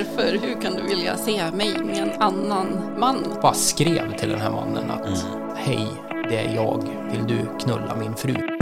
Varför? 0.00 0.38
Hur 0.38 0.60
kan 0.60 0.74
du 0.74 0.82
vilja 0.82 1.16
se 1.16 1.50
mig 1.50 1.78
med 1.84 1.98
en 1.98 2.22
annan 2.22 2.66
man? 2.98 3.16
bara 3.42 3.54
skrev 3.54 4.16
till 4.16 4.28
den 4.28 4.40
här 4.40 4.50
mannen 4.50 4.90
att 4.90 5.26
hej, 5.56 5.86
det 6.28 6.36
är 6.36 6.54
jag. 6.54 6.84
Vill 7.12 7.26
du 7.26 7.58
knulla 7.58 7.96
min 7.96 8.14
fru? 8.14 8.59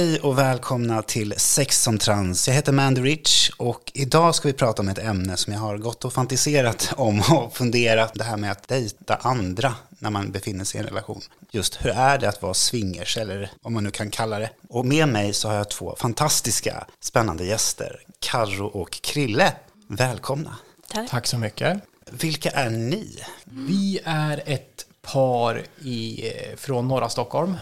Hej 0.00 0.20
och 0.20 0.38
välkomna 0.38 1.02
till 1.02 1.34
Sex 1.36 1.82
som 1.82 1.98
trans. 1.98 2.48
Jag 2.48 2.54
heter 2.54 2.72
Mandy 2.72 3.00
Rich 3.00 3.50
och 3.56 3.92
idag 3.94 4.34
ska 4.34 4.48
vi 4.48 4.54
prata 4.54 4.82
om 4.82 4.88
ett 4.88 4.98
ämne 4.98 5.36
som 5.36 5.52
jag 5.52 5.60
har 5.60 5.78
gått 5.78 6.04
och 6.04 6.12
fantiserat 6.12 6.92
om 6.96 7.22
och 7.30 7.56
funderat. 7.56 8.14
Det 8.14 8.24
här 8.24 8.36
med 8.36 8.52
att 8.52 8.68
dejta 8.68 9.14
andra 9.14 9.74
när 9.98 10.10
man 10.10 10.32
befinner 10.32 10.64
sig 10.64 10.80
i 10.80 10.82
en 10.82 10.88
relation. 10.88 11.20
Just 11.50 11.84
hur 11.84 11.90
är 11.90 12.18
det 12.18 12.28
att 12.28 12.42
vara 12.42 12.54
swingers 12.54 13.16
eller 13.16 13.50
vad 13.62 13.72
man 13.72 13.84
nu 13.84 13.90
kan 13.90 14.10
kalla 14.10 14.38
det. 14.38 14.50
Och 14.68 14.86
med 14.86 15.08
mig 15.08 15.32
så 15.32 15.48
har 15.48 15.54
jag 15.54 15.70
två 15.70 15.96
fantastiska 15.98 16.86
spännande 17.00 17.44
gäster. 17.44 18.00
Karro 18.20 18.66
och 18.66 18.90
Krille. 18.90 19.52
Välkomna. 19.88 20.56
Tack. 20.92 21.10
Tack 21.10 21.26
så 21.26 21.38
mycket. 21.38 21.80
Vilka 22.10 22.50
är 22.50 22.70
ni? 22.70 23.18
Vi 23.44 24.00
är 24.04 24.42
ett 24.46 24.86
par 25.02 25.62
i, 25.82 26.28
eh, 26.28 26.56
från 26.56 26.88
norra 26.88 27.08
Stockholm 27.08 27.56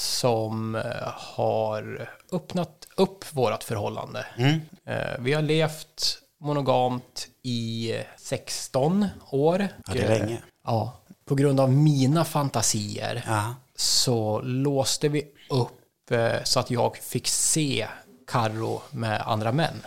som 0.00 0.74
eh, 0.74 0.82
har 1.16 2.08
öppnat 2.32 2.86
upp 2.96 3.24
vårt 3.32 3.62
förhållande. 3.64 4.26
Eh, 4.84 4.96
Vi 5.20 5.32
har 5.32 5.42
levt 5.42 6.18
monogamt 6.40 7.28
i 7.42 7.92
eh, 7.96 8.02
16 8.16 9.06
år. 9.30 9.68
Ja, 9.86 9.92
det 9.92 10.00
är 10.02 10.18
länge. 10.18 10.42
Ja, 10.64 10.92
på 11.24 11.34
grund 11.34 11.60
av 11.60 11.72
mina 11.72 12.24
fantasier 12.24 13.24
Ja. 13.26 13.54
så 13.76 14.40
låste 14.40 15.08
vi 15.08 15.22
upp 15.50 16.10
eh, 16.10 16.42
så 16.44 16.60
att 16.60 16.70
jag 16.70 16.96
fick 16.96 17.28
se 17.28 17.88
Karro 18.26 18.82
med 18.90 19.20
andra 19.26 19.52
män. 19.52 19.82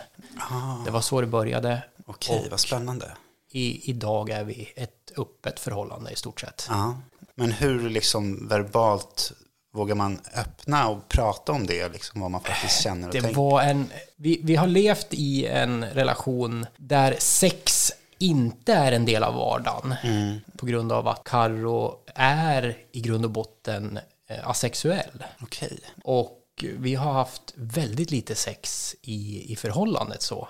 Det 0.84 0.90
var 0.90 1.00
så 1.00 1.20
det 1.20 1.26
började. 1.26 1.82
Okej, 2.06 2.48
vad 2.50 2.60
spännande. 2.60 3.10
I, 3.50 3.90
idag 3.90 4.30
är 4.30 4.44
vi 4.44 4.72
ett 4.76 5.12
öppet 5.18 5.60
förhållande 5.60 6.10
i 6.10 6.16
stort 6.16 6.40
sett. 6.40 6.66
Ja. 6.70 6.96
Men 7.34 7.52
hur 7.52 7.90
liksom 7.90 8.48
verbalt 8.48 9.32
vågar 9.74 9.94
man 9.94 10.20
öppna 10.34 10.88
och 10.88 11.08
prata 11.08 11.52
om 11.52 11.66
det, 11.66 11.88
liksom 11.88 12.20
vad 12.20 12.30
man 12.30 12.40
faktiskt 12.40 12.82
känner 12.82 13.08
och 13.08 13.14
Det 13.14 13.20
tänker? 13.20 13.36
var 13.36 13.62
en, 13.62 13.86
vi, 14.16 14.40
vi 14.42 14.56
har 14.56 14.66
levt 14.66 15.06
i 15.10 15.46
en 15.46 15.84
relation 15.84 16.66
där 16.76 17.16
sex 17.18 17.92
inte 18.18 18.72
är 18.74 18.92
en 18.92 19.04
del 19.04 19.22
av 19.22 19.34
vardagen 19.34 19.94
på 20.56 20.66
grund 20.66 20.92
av 20.92 21.08
att 21.08 21.24
Karro 21.24 21.94
är 22.14 22.76
i 22.92 23.00
grund 23.00 23.24
och 23.24 23.30
botten 23.30 23.98
eh, 24.28 24.48
asexuell. 24.48 25.24
Okej. 25.42 25.78
Och 26.04 26.40
vi 26.78 26.94
har 26.94 27.12
haft 27.12 27.52
väldigt 27.54 28.10
lite 28.10 28.34
sex 28.34 28.94
i, 29.02 29.52
i 29.52 29.56
förhållandet 29.56 30.22
så. 30.22 30.48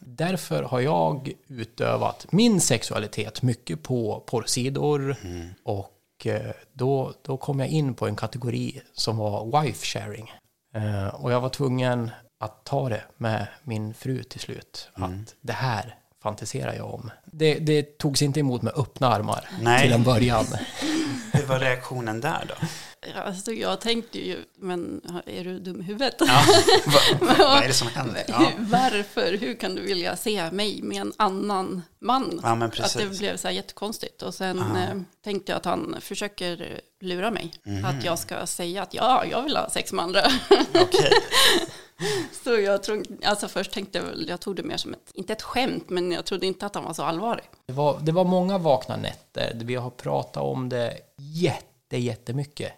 Därför 0.00 0.62
har 0.62 0.80
jag 0.80 1.32
utövat 1.48 2.26
min 2.30 2.60
sexualitet 2.60 3.42
mycket 3.42 3.82
på 3.82 4.22
porrsidor 4.26 5.16
och 5.64 5.92
eh, 6.24 6.50
då, 6.72 7.12
då 7.22 7.36
kom 7.36 7.60
jag 7.60 7.68
in 7.68 7.94
på 7.94 8.06
en 8.06 8.16
kategori 8.16 8.80
som 8.92 9.16
var 9.16 9.62
wife 9.62 9.86
sharing. 9.86 10.32
Eh, 10.74 11.06
Och 11.14 11.32
jag 11.32 11.40
var 11.40 11.48
tvungen 11.48 12.10
att 12.40 12.64
ta 12.64 12.88
det 12.88 13.02
med 13.16 13.46
min 13.62 13.94
fru 13.94 14.22
till 14.22 14.40
slut. 14.40 14.88
Att 14.94 15.34
det 15.40 15.52
här 15.52 15.98
fantiserar 16.22 16.74
jag 16.74 16.94
om. 16.94 17.10
Det, 17.24 17.54
det 17.54 17.98
togs 17.98 18.22
inte 18.22 18.40
emot 18.40 18.62
med 18.62 18.72
öppna 18.76 19.08
armar 19.08 19.48
Nej. 19.60 19.82
till 19.82 19.92
en 19.92 20.02
början. 20.02 20.44
Hur 21.32 21.46
var 21.46 21.58
reaktionen 21.58 22.20
där 22.20 22.44
då? 22.48 22.66
Ja, 23.14 23.22
Alltså, 23.22 23.52
jag 23.52 23.80
tänkte 23.80 24.18
ju, 24.18 24.44
men 24.56 25.00
är 25.26 25.44
du 25.44 25.58
dum 25.58 25.80
i 25.80 25.84
huvudet? 25.84 26.14
Ja. 26.18 26.42
vad, 27.20 27.38
vad 27.38 27.62
är 27.62 27.68
det 27.68 27.74
som 27.74 27.88
händer? 27.88 28.24
Ja. 28.28 28.50
Varför? 28.58 29.36
Hur 29.36 29.54
kan 29.54 29.74
du 29.74 29.82
vilja 29.82 30.16
se 30.16 30.50
mig 30.50 30.82
med 30.82 31.00
en 31.00 31.12
annan 31.16 31.82
man? 31.98 32.40
Ja, 32.42 32.54
men 32.54 32.68
att 32.68 32.96
det 32.98 33.18
blev 33.18 33.36
så 33.36 33.48
här 33.48 33.54
jättekonstigt. 33.54 34.22
Och 34.22 34.34
sen 34.34 34.58
eh, 34.58 34.96
tänkte 35.24 35.52
jag 35.52 35.56
att 35.56 35.64
han 35.64 35.96
försöker 36.00 36.80
lura 37.00 37.30
mig. 37.30 37.52
Mhm. 37.62 37.84
Att 37.84 38.04
jag 38.04 38.18
ska 38.18 38.46
säga 38.46 38.82
att 38.82 38.94
ja, 38.94 39.24
jag 39.30 39.42
vill 39.42 39.56
ha 39.56 39.70
sex 39.70 39.92
med 39.92 40.02
andra. 40.02 40.22
Okej. 40.74 41.10
så 42.44 42.60
jag 42.60 42.82
tror, 42.82 43.02
alltså 43.24 43.48
först 43.48 43.72
tänkte 43.72 43.98
jag 43.98 44.28
jag 44.28 44.40
tog 44.40 44.56
det 44.56 44.62
mer 44.62 44.76
som 44.76 44.92
ett, 44.92 45.10
inte 45.14 45.32
ett 45.32 45.42
skämt, 45.42 45.90
men 45.90 46.12
jag 46.12 46.24
trodde 46.24 46.46
inte 46.46 46.66
att 46.66 46.74
han 46.74 46.84
var 46.84 46.94
så 46.94 47.02
allvarlig. 47.02 47.44
Det 47.66 47.72
var, 47.72 47.98
det 48.00 48.12
var 48.12 48.24
många 48.24 48.58
vakna 48.58 48.96
nätter. 48.96 49.52
Vi 49.64 49.74
har 49.74 49.90
pratat 49.90 50.42
om 50.42 50.68
det 50.68 50.98
jätte, 51.16 51.66
jättemycket 51.90 52.72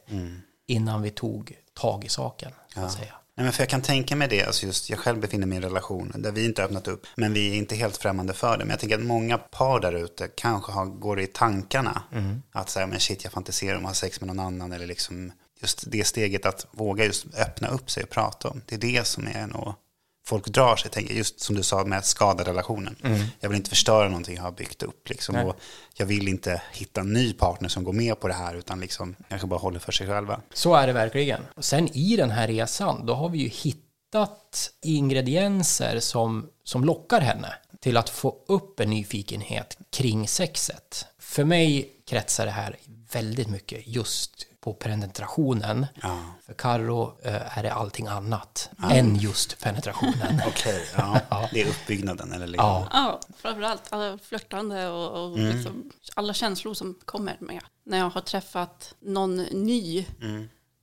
innan 0.66 1.02
vi 1.02 1.10
tog 1.10 1.56
tag 1.74 2.04
i 2.04 2.08
saken. 2.08 2.52
Att 2.74 2.92
säga. 2.92 3.14
Nej, 3.34 3.44
men 3.44 3.52
för 3.52 3.62
jag 3.62 3.69
kan 3.69 3.82
tänka 3.82 4.16
mig 4.16 4.28
det, 4.28 4.44
alltså 4.44 4.66
just 4.66 4.91
jag 4.91 4.98
själv 4.98 5.20
befinner 5.20 5.46
mig 5.46 5.56
i 5.56 5.58
en 5.58 5.62
relation 5.62 6.12
där 6.14 6.32
vi 6.32 6.44
inte 6.44 6.62
har 6.62 6.66
öppnat 6.66 6.88
upp, 6.88 7.06
men 7.16 7.32
vi 7.32 7.50
är 7.50 7.54
inte 7.54 7.76
helt 7.76 7.97
främmande 7.97 8.32
för 8.34 8.58
det. 8.58 8.64
Men 8.64 8.70
jag 8.70 8.80
tänker 8.80 8.98
att 8.98 9.04
många 9.04 9.38
par 9.38 9.80
där 9.80 9.92
ute 9.92 10.28
kanske 10.28 10.72
har, 10.72 10.86
går 10.86 11.20
i 11.20 11.26
tankarna 11.26 12.02
att 12.52 12.70
säga, 12.70 12.86
men 12.86 13.00
shit, 13.00 13.24
jag 13.24 13.32
fantiserar 13.32 13.76
om 13.76 13.84
att 13.84 13.91
ha 13.91 13.94
sex 13.94 14.20
med 14.20 14.26
någon 14.26 14.41
annan, 14.41 14.72
eller 14.72 14.86
liksom 14.86 15.32
just 15.60 15.91
det 15.91 16.06
steget 16.06 16.47
att 16.47 16.66
våga 16.70 17.04
just 17.04 17.26
öppna 17.34 17.68
upp 17.68 17.91
sig 17.91 18.02
och 18.02 18.10
prata 18.10 18.48
om. 18.48 18.62
Det 18.66 18.74
är 18.74 18.78
det 18.78 19.06
som 19.06 19.26
är 19.26 19.47
nog, 19.47 19.74
folk 20.28 20.47
drar 20.49 20.77
sig, 20.77 20.91
tänker 20.91 21.15
just 21.15 21.41
som 21.41 21.56
du 21.56 21.62
sa 21.62 21.84
med 21.84 21.99
att 21.99 22.06
skada 22.06 22.44
relationen. 22.44 22.97
Jag 23.41 23.49
vill 23.49 23.56
inte 23.56 23.71
förstöra 23.71 24.09
någonting 24.09 24.37
jag 24.37 24.43
har 24.43 24.53
byggt 24.53 24.83
upp, 24.83 25.09
liksom, 25.09 25.34
Nej. 25.34 25.44
och 25.44 25.56
jag 25.94 26.06
vill 26.06 26.28
inte 26.28 26.62
hitta 26.72 27.00
en 27.00 27.12
ny 27.12 27.33
partner 27.33 27.69
som 27.69 27.84
går 27.84 27.93
med 27.93 28.21
på 28.21 28.28
det 28.28 28.34
här, 28.34 28.55
utan 28.55 28.81
liksom, 28.81 29.15
kanske 29.28 29.47
bara 29.47 29.61
håller 29.61 29.78
för 29.78 29.93
sig 29.93 30.06
själva. 30.06 30.41
Så 30.53 30.75
är 30.75 30.87
det 30.87 30.93
verkligen. 30.93 31.43
Och 31.55 31.65
sen 31.65 31.89
i 31.97 32.16
den 32.16 32.31
här 32.31 32.47
resan, 32.47 33.06
då 33.06 33.15
har 33.15 33.28
vi 33.28 33.39
ju 33.39 33.49
hittat 33.49 34.71
ingredienser 34.83 36.00
som, 36.00 36.49
som 36.65 36.84
lockar 36.84 37.21
henne 37.21 37.55
till 37.81 37.97
att 37.97 38.10
få 38.10 38.37
upp 38.49 38.81
en 38.81 38.91
nyfikenhet 38.91 39.78
kring 39.91 40.28
sexet. 40.28 41.06
För 41.19 41.45
mig 41.45 41.93
kretsar 42.09 42.47
det 42.47 42.53
här 42.53 42.77
väldigt 43.12 43.49
mycket 43.49 43.87
just 43.87 44.47
på 44.60 44.74
penetrationen. 44.74 45.86
Ja. 46.02 46.19
För 46.46 46.54
Karo 46.54 47.19
är 47.22 47.62
det 47.62 47.72
allting 47.72 48.06
annat 48.06 48.70
än 48.91 49.16
just 49.16 49.60
penetrationen. 49.62 50.41
Okej, 50.46 50.88
ja. 50.96 51.48
Det 51.52 51.62
är 51.62 51.69
uppbyggnaden 51.69 52.32
eller 52.32 52.46
liksom. 52.46 52.66
Ja. 52.68 52.88
Ja, 52.92 53.20
framförallt 53.36 53.92
alla 53.92 54.18
flörtande 54.18 54.88
och, 54.88 55.24
och 55.24 55.38
liksom 55.38 55.91
alla 56.14 56.34
känslor 56.34 56.74
som 56.74 56.94
kommer 57.04 57.36
med. 57.41 57.62
När 57.84 57.98
jag 57.98 58.10
har 58.10 58.20
träffat 58.20 58.94
någon 59.00 59.36
ny 59.36 60.06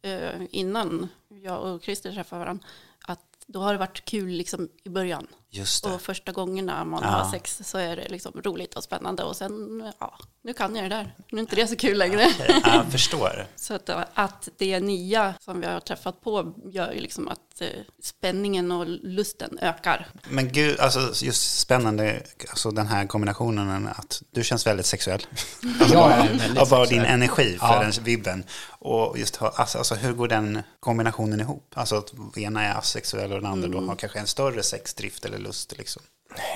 eh, 0.02 0.42
innan 0.52 1.08
jag 1.44 1.64
och 1.64 1.84
Christer 1.84 2.12
träffade 2.12 2.40
varandra, 2.40 2.66
att 3.08 3.20
då 3.48 3.60
har 3.60 3.74
det 3.74 3.80
varit 3.80 4.06
kul 4.06 4.30
liksom 4.30 4.70
i 4.84 4.90
början. 4.90 5.28
Just 5.56 5.84
det. 5.84 5.90
Och 5.94 6.02
första 6.02 6.32
gångerna 6.32 6.86
man 6.86 7.04
Ja. 7.04 7.10
har 7.10 7.32
sex 7.32 7.62
så 7.66 7.78
är 7.78 7.96
det 7.96 8.10
liksom 8.10 8.42
roligt 8.42 8.74
och 8.76 8.84
spännande 8.84 9.24
och 9.24 9.36
sen, 9.36 9.84
ja, 10.00 10.18
nu 10.44 10.54
kan 10.54 10.76
jag 10.76 10.86
det 10.86 10.90
där. 10.96 11.16
Nu 11.32 11.38
är 11.38 11.42
inte 11.42 11.56
det 11.56 11.68
så 11.68 11.76
kul 11.76 11.98
längre. 11.98 12.28
Ja, 12.48 12.76
jag 12.76 12.92
förstår. 12.92 13.48
Så 13.56 13.74
att, 13.74 13.90
att 14.14 14.50
det 14.58 14.80
nya 14.80 15.34
som 15.42 15.62
vi 15.62 15.68
har 15.68 15.80
träffat 15.80 16.22
på 16.22 16.54
gör 16.66 16.92
ju 16.92 17.00
liksom 17.00 17.28
att 17.28 17.62
eh, 17.62 17.68
spänningen 18.04 18.72
och 18.72 18.86
lusten 18.88 19.60
ökar. 19.62 20.08
Men 20.30 20.52
gud, 20.52 20.80
alltså 20.80 21.26
just 21.26 21.60
spännande, 21.60 22.24
alltså 22.50 22.72
den 22.72 22.88
här 22.88 23.06
kombinationen 23.08 23.88
att 23.88 24.22
du 24.32 24.44
känns 24.44 24.68
väldigt 24.68 24.86
sexuell. 24.86 25.22
Alltså 25.80 25.96
bara, 25.96 26.16
väldigt 26.24 26.58
av 26.58 26.70
bara 26.70 26.80
din 26.86 26.90
sexuell. 26.90 27.14
energi 27.14 27.58
för 27.60 27.68
Ja. 27.68 27.80
den 27.80 28.04
vibben. 28.04 28.44
Och 28.70 29.18
just 29.20 29.42
alltså, 29.42 29.78
alltså 29.78 29.96
hur 29.96 30.14
går 30.14 30.28
den 30.28 30.62
kombinationen 30.80 31.40
ihop? 31.40 31.74
Alltså 31.76 31.96
att 31.96 32.38
ena 32.38 32.64
är 32.64 32.76
asexuell 32.78 33.32
och 33.34 33.42
den 33.42 33.52
andra 33.52 33.68
då 33.68 33.82
har 33.82 33.96
kanske 33.96 34.20
en 34.20 34.28
större 34.28 34.64
sexdrift 34.64 35.26
eller 35.26 35.38
lust 35.46 35.78
liksom. 35.78 36.04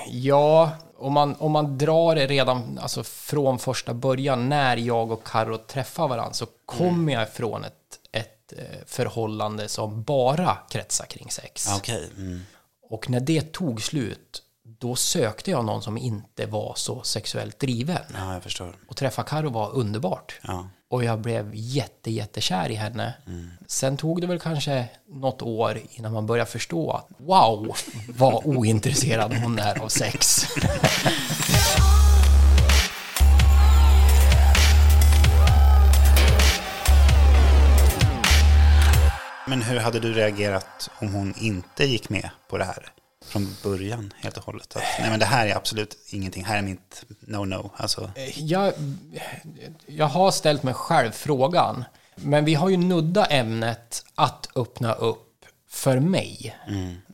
Ja, 0.06 0.72
om 0.96 1.12
man, 1.12 1.36
om 1.38 1.52
man 1.52 1.78
drar 1.78 2.14
det 2.14 2.26
redan 2.26 2.78
alltså 2.78 3.04
från 3.04 3.58
första 3.58 3.94
början 3.94 4.48
när 4.48 4.76
jag 4.76 5.10
och 5.10 5.26
Karo 5.26 5.58
träffar 5.58 6.08
varandra 6.08 6.32
så 6.32 6.46
kommer 6.66 7.12
jag 7.12 7.22
ifrån 7.22 7.64
ett, 7.64 7.98
ett 8.12 8.52
eh, 8.52 8.86
förhållande 8.86 9.68
som 9.68 10.02
bara 10.02 10.58
kretsar 10.70 11.06
kring 11.06 11.30
sex. 11.30 11.68
Okej. 11.76 12.10
Mm. 12.16 12.40
Och 12.82 13.10
när 13.10 13.20
det 13.20 13.52
tog 13.52 13.82
slut, 13.82 14.42
då 14.62 14.96
sökte 14.96 15.50
jag 15.50 15.64
någon 15.64 15.82
som 15.82 15.98
inte 15.98 16.46
var 16.46 16.72
så 16.76 17.02
sexuellt 17.02 17.58
driven. 17.58 18.02
Ja, 18.14 18.32
jag 18.32 18.42
förstår. 18.42 18.76
Och 18.88 18.96
träffa 18.96 19.22
Karo 19.22 19.50
var 19.50 19.70
underbart. 19.74 20.40
Ja. 20.42 20.68
Och 20.90 21.04
jag 21.04 21.20
blev 21.20 21.50
jätte, 21.54 22.10
jättekär 22.10 22.70
i 22.70 22.74
henne. 22.74 23.14
Sen 23.66 23.96
tog 23.96 24.20
det 24.20 24.26
väl 24.26 24.38
kanske 24.38 24.88
något 25.08 25.42
år 25.42 25.80
innan 25.90 26.12
man 26.12 26.26
började 26.26 26.50
förstå 26.50 26.90
att 26.90 27.08
wow, 27.18 27.76
vad 28.08 28.44
ointresserad 28.44 29.34
hon 29.34 29.58
är 29.58 29.82
av 29.82 29.88
sex. 29.88 30.46
Men 39.46 39.62
hur 39.62 39.78
hade 39.78 40.00
du 40.00 40.12
reagerat 40.12 40.90
om 41.00 41.14
hon 41.14 41.34
inte 41.36 41.84
gick 41.84 42.08
med 42.08 42.30
på 42.48 42.58
det 42.58 42.64
här? 42.64 42.99
Från 43.24 43.56
början 43.62 44.12
helt 44.16 44.36
och 44.36 44.44
hållet? 44.44 44.76
Att, 44.76 44.82
nej 45.00 45.10
men 45.10 45.18
det 45.18 45.26
här 45.26 45.46
är 45.46 45.56
absolut 45.56 45.98
ingenting, 46.10 46.44
här 46.44 46.58
är 46.58 46.62
mitt 46.62 47.04
no-no. 47.20 47.70
Alltså, 47.76 48.10
Jag, 48.36 48.72
jag 49.86 50.06
har 50.06 50.30
ställt 50.30 50.62
mig 50.62 50.74
själv 50.74 51.10
frågan, 51.10 51.84
men 52.14 52.44
vi 52.44 52.54
har 52.54 52.68
ju 52.68 52.76
nudda 52.76 53.24
ämnet 53.26 54.04
att 54.14 54.48
öppna 54.56 54.94
upp 54.94 55.26
för 55.68 56.00
mig 56.00 56.56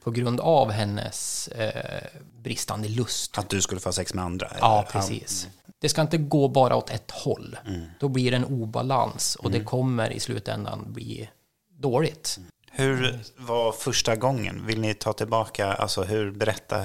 på 0.02 0.10
grund 0.10 0.40
av 0.40 0.70
hennes 0.70 1.48
eh, 1.48 2.02
bristande 2.42 2.88
lust. 2.88 3.38
att 3.38 3.48
du 3.48 3.62
skulle 3.62 3.80
få 3.80 3.92
sex 3.92 4.14
med 4.14 4.24
andra? 4.24 4.50
Ja, 4.60 4.78
eller? 4.78 4.90
precis. 4.90 5.48
Det 5.78 5.88
ska 5.88 6.00
inte 6.00 6.18
gå 6.18 6.48
bara 6.48 6.76
åt 6.76 6.90
ett 6.90 7.10
håll. 7.10 7.58
Då 8.00 8.08
blir 8.08 8.30
det 8.30 8.36
en 8.36 8.44
obalans 8.44 9.34
och 9.36 9.50
det 9.50 9.60
kommer 9.64 10.10
i 10.10 10.20
slutändan 10.20 10.92
bli 10.92 11.30
dåligt. 11.78 12.38
Hur 12.78 13.18
var 13.36 13.72
första 13.72 14.16
gången? 14.16 14.66
Vill 14.66 14.80
ni 14.80 14.94
ta 14.94 15.12
tillbaka, 15.12 15.72
alltså 15.72 16.02
hur, 16.02 16.30
berätta 16.30 16.84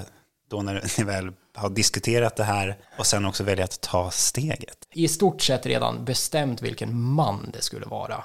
då 0.49 0.61
när 0.61 0.83
ni 0.97 1.03
väl 1.03 1.31
har 1.55 1.69
diskuterat 1.69 2.35
det 2.35 2.43
här 2.43 2.77
och 2.97 3.07
sen 3.07 3.25
också 3.25 3.43
välja 3.43 3.63
att 3.63 3.81
ta 3.81 4.11
steget? 4.11 4.77
I 4.93 5.07
stort 5.07 5.41
sett 5.41 5.65
redan 5.65 6.05
bestämt 6.05 6.61
vilken 6.61 7.01
man 7.01 7.49
det 7.53 7.61
skulle 7.61 7.85
vara. 7.85 8.23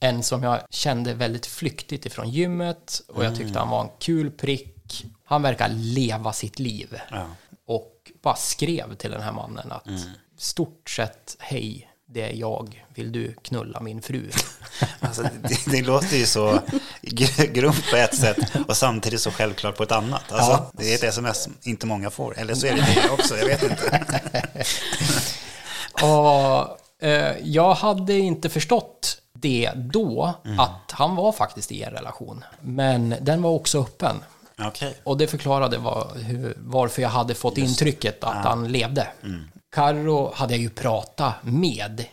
En 0.00 0.22
som 0.22 0.42
jag 0.42 0.60
kände 0.70 1.14
väldigt 1.14 1.46
flyktigt 1.46 2.06
ifrån 2.06 2.30
gymmet 2.30 3.02
och 3.08 3.24
jag 3.24 3.36
tyckte 3.36 3.58
han 3.58 3.70
var 3.70 3.82
en 3.82 3.90
kul 3.98 4.30
prick. 4.30 5.06
Han 5.24 5.42
verkar 5.42 5.68
leva 5.68 6.32
sitt 6.32 6.58
liv. 6.58 7.00
Ja. 7.10 7.26
Och 7.66 8.12
bara 8.22 8.36
skrev 8.36 8.94
till 8.94 9.10
den 9.10 9.22
här 9.22 9.32
mannen 9.32 9.72
att 9.72 9.88
stort 10.36 10.90
sett, 10.90 11.36
hej, 11.38 11.90
det 12.10 12.22
är 12.22 12.32
jag, 12.34 12.84
vill 12.94 13.12
du 13.12 13.34
knulla 13.42 13.80
min 13.80 14.02
fru? 14.02 14.30
Alltså, 15.00 15.22
det, 15.22 15.70
det 15.70 15.82
låter 15.82 16.16
ju 16.16 16.26
så 16.26 16.60
gr- 17.02 17.52
grovt 17.52 17.90
på 17.90 17.96
ett 17.96 18.14
sätt 18.16 18.38
och 18.68 18.76
samtidigt 18.76 19.20
så 19.20 19.30
självklart 19.30 19.76
på 19.76 19.82
ett 19.82 19.92
annat. 19.92 20.32
Alltså, 20.32 20.50
Ja. 20.50 20.70
Det 20.72 20.90
är 20.92 20.94
ett 20.94 21.02
sms 21.04 21.42
som 21.42 21.54
inte 21.62 21.86
många 21.86 22.10
får, 22.10 22.38
eller 22.38 22.54
så 22.54 22.66
är 22.66 22.74
det 22.74 22.86
det 23.04 23.10
också, 23.10 23.36
jag 23.38 23.46
vet 23.46 23.62
inte. 23.62 24.04
Och 26.02 26.78
eh, 27.06 27.36
jag 27.42 27.74
hade 27.74 28.12
inte 28.14 28.48
förstått 28.48 29.18
det 29.32 29.70
då, 29.76 30.34
att 30.58 30.90
han 30.92 31.16
var 31.16 31.32
faktiskt 31.32 31.72
i 31.72 31.82
en 31.82 31.90
relation. 31.92 32.44
Men 32.60 33.14
den 33.20 33.42
var 33.42 33.50
också 33.50 33.80
öppen. 33.80 34.16
Okej, 34.62 34.94
Och 35.04 35.18
det 35.18 35.26
förklarade 35.26 35.78
var, 35.78 36.12
hur, 36.16 36.54
varför 36.56 37.02
jag 37.02 37.08
hade 37.08 37.34
fått 37.34 37.58
intrycket 37.58 38.24
att 38.24 38.44
han 38.44 38.68
levde. 38.72 39.06
Carro 39.72 40.32
hade 40.34 40.54
jag 40.54 40.60
ju 40.60 40.70
pratat 40.70 41.34
med 41.42 42.04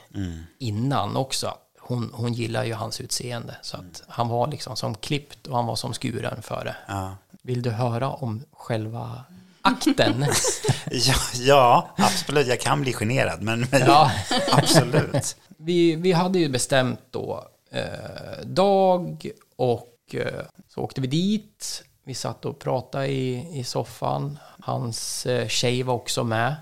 innan 0.59 1.15
också. 1.17 1.53
Hon, 1.79 2.11
hon 2.13 2.33
gillar 2.33 2.63
ju 2.63 2.73
hans 2.73 3.01
utseende. 3.01 3.55
Så 3.61 3.77
att 3.77 4.03
han 4.07 4.27
var 4.27 4.47
liksom 4.47 4.75
som 4.75 4.95
klippt 4.95 5.47
och 5.47 5.55
han 5.55 5.65
var 5.65 5.75
som 5.75 5.93
skuren 5.93 6.41
för 6.41 6.65
det. 6.65 6.75
ja. 6.87 7.15
Vill 7.41 7.61
du 7.61 7.69
höra 7.69 8.09
om 8.09 8.43
själva 8.53 9.23
akten? 9.61 10.25
Ja, 10.91 11.15
ja, 11.33 11.89
absolut, 11.97 12.47
jag 12.47 12.59
kan 12.59 12.81
bli 12.81 12.93
generad, 12.93 13.41
men, 13.41 13.67
men 13.71 13.81
Ja. 13.81 14.11
absolut. 14.51 15.35
vi, 15.57 15.95
vi 15.95 16.11
hade 16.11 16.39
ju 16.39 16.49
bestämt 16.49 16.99
då 17.11 17.47
eh, 17.71 18.45
dag 18.45 19.29
och 19.55 19.95
eh, 20.13 20.45
så 20.69 20.81
åkte 20.81 21.01
vi 21.01 21.07
dit. 21.07 21.83
Vi 22.05 22.13
satt 22.13 22.45
och 22.45 22.59
pratade 22.59 23.07
i, 23.07 23.59
i 23.59 23.63
soffan. 23.63 24.39
Hans 24.59 25.25
eh, 25.25 25.47
tjej 25.47 25.83
var 25.83 25.93
också 25.93 26.23
med. 26.23 26.55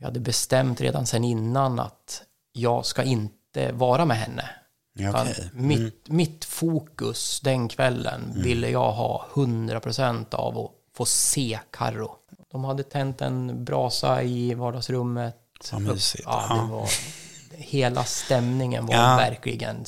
Vi 0.00 0.04
hade 0.06 0.20
bestämt 0.20 0.80
redan 0.80 1.06
sen 1.06 1.24
innan 1.24 1.78
att 1.80 2.22
jag 2.52 2.86
ska 2.86 3.02
inte 3.02 3.72
vara 3.72 4.04
med 4.04 4.16
henne. 4.16 4.50
Utan 4.98 5.26
okej. 5.30 5.50
mitt, 5.52 6.08
mitt 6.08 6.44
fokus 6.44 7.40
den 7.40 7.68
kvällen 7.68 8.32
ville 8.36 8.70
jag 8.70 8.92
ha 8.92 9.26
100% 9.34 10.34
av 10.34 10.58
att 10.58 10.70
få 10.96 11.04
se 11.04 11.60
Karro. 11.70 12.16
De 12.50 12.64
hade 12.64 12.82
tänt 12.82 13.20
en 13.20 13.64
brasa 13.64 14.22
i 14.22 14.54
vardagsrummet. 14.54 15.36
Mysigt. 15.78 16.24
Ja, 16.26 16.46
Ja. 16.48 16.54
det 16.56 16.72
var, 16.72 16.88
hela 17.50 18.04
stämningen 18.04 18.86
var 18.86 18.94
Ja. 18.94 19.16
verkligen 19.16 19.84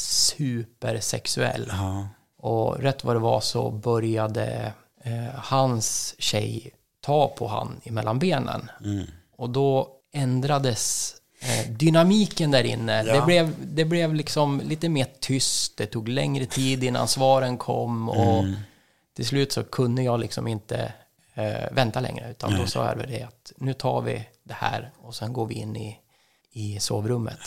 supersexuell. 0.77 1.67
Ja. 1.69 2.09
Och 2.39 2.79
rätt 2.79 3.05
vad 3.05 3.17
det 3.17 3.21
var 3.21 3.41
så 3.41 3.71
började 3.71 4.73
eh, 5.05 5.35
hans 5.35 6.15
tjej 6.19 6.71
ta 7.01 7.29
på 7.29 7.47
han 7.49 7.81
emellan 7.85 8.19
benen. 8.19 8.71
Mm. 8.85 9.07
Och 9.37 9.51
då 9.51 9.89
ändrades 10.13 11.15
eh, 11.41 11.71
dynamiken 11.73 12.51
där 12.51 12.65
inne. 12.65 13.03
Ja. 13.03 13.15
Det, 13.15 13.23
blev, 13.27 13.55
det 13.75 13.85
blev 13.85 14.15
liksom 14.15 14.61
lite 14.65 14.89
mer 14.89 15.07
tyst. 15.21 15.77
Det 15.77 15.87
tog 15.87 16.09
längre 16.09 16.47
tid 16.47 16.85
innan 16.85 17.09
svaren 17.09 17.59
kom. 17.59 18.09
Och 18.09 18.39
Mm. 18.39 18.55
till 19.17 19.27
slut 19.27 19.53
så 19.53 19.65
kunde 19.65 20.03
jag 20.03 20.21
liksom 20.21 20.47
inte 20.49 20.93
eh, 21.35 21.73
vänta 21.73 22.01
längre. 22.01 22.31
Utan 22.31 22.59
då 22.59 22.67
sa 22.67 22.87
jag 22.87 22.99
det 23.09 23.23
att 23.23 23.53
nu 23.57 23.73
tar 23.75 24.01
vi 24.01 24.29
det 24.45 24.55
här 24.55 24.91
och 25.03 25.15
sen 25.15 25.33
går 25.33 25.47
vi 25.47 25.55
in 25.55 25.77
i, 25.77 25.99
i 26.53 26.81
sovrummet. 26.81 27.39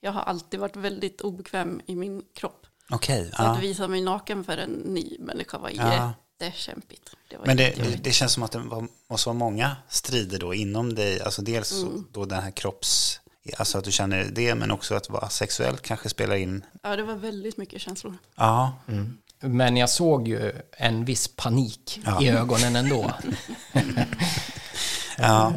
Jag 0.00 0.12
har 0.12 0.20
alltid 0.20 0.60
varit 0.60 0.76
väldigt 0.76 1.20
obekväm 1.20 1.80
i 1.86 1.94
min 1.96 2.22
kropp. 2.34 2.66
Okej, 2.90 3.24
Så 3.36 3.42
ja. 3.42 3.44
att 3.56 3.62
visa 3.62 3.88
mig 3.88 4.00
naken 4.00 4.44
för 4.44 4.56
en 4.58 4.70
ny 4.72 5.16
människa 5.20 5.58
var 5.58 5.70
Ja. 5.74 6.12
Jättekämpigt. 6.40 7.10
Det 7.30 7.36
var 7.36 7.46
Men 7.46 7.56
det, 7.56 7.70
det, 7.76 7.96
det 8.04 8.12
känns 8.12 8.32
som 8.32 8.42
att 8.42 8.52
det 8.52 8.58
var, 8.58 8.86
måste 9.10 9.28
vara 9.28 9.38
många 9.38 9.76
strider 9.88 10.38
då 10.38 10.54
inom 10.54 10.94
dig. 10.94 11.20
Alltså 11.22 11.42
dels 11.42 11.68
så- 11.68 12.04
då 12.12 12.24
den 12.24 12.42
här 12.42 12.50
kropps... 12.50 13.20
Alltså 13.56 13.78
att 13.78 13.84
du 13.84 13.92
känner 13.92 14.24
det, 14.24 14.54
men 14.54 14.70
också 14.70 14.94
att 14.94 15.10
vara 15.10 15.28
sexuell 15.28 15.76
kanske 15.76 16.08
spelar 16.08 16.36
in. 16.36 16.64
Ja, 16.82 16.96
det 16.96 17.02
var 17.02 17.14
väldigt 17.14 17.56
mycket 17.56 17.80
känslor. 17.80 18.14
Ja, 18.36 18.72
Men 19.40 19.76
jag 19.76 19.90
såg 19.90 20.28
ju 20.28 20.52
en 20.72 21.04
viss 21.04 21.28
panik 21.36 22.00
Ja. 22.04 22.22
i 22.22 22.28
ögonen 22.28 22.76
ändå. 22.76 23.12
ja, 25.18 25.52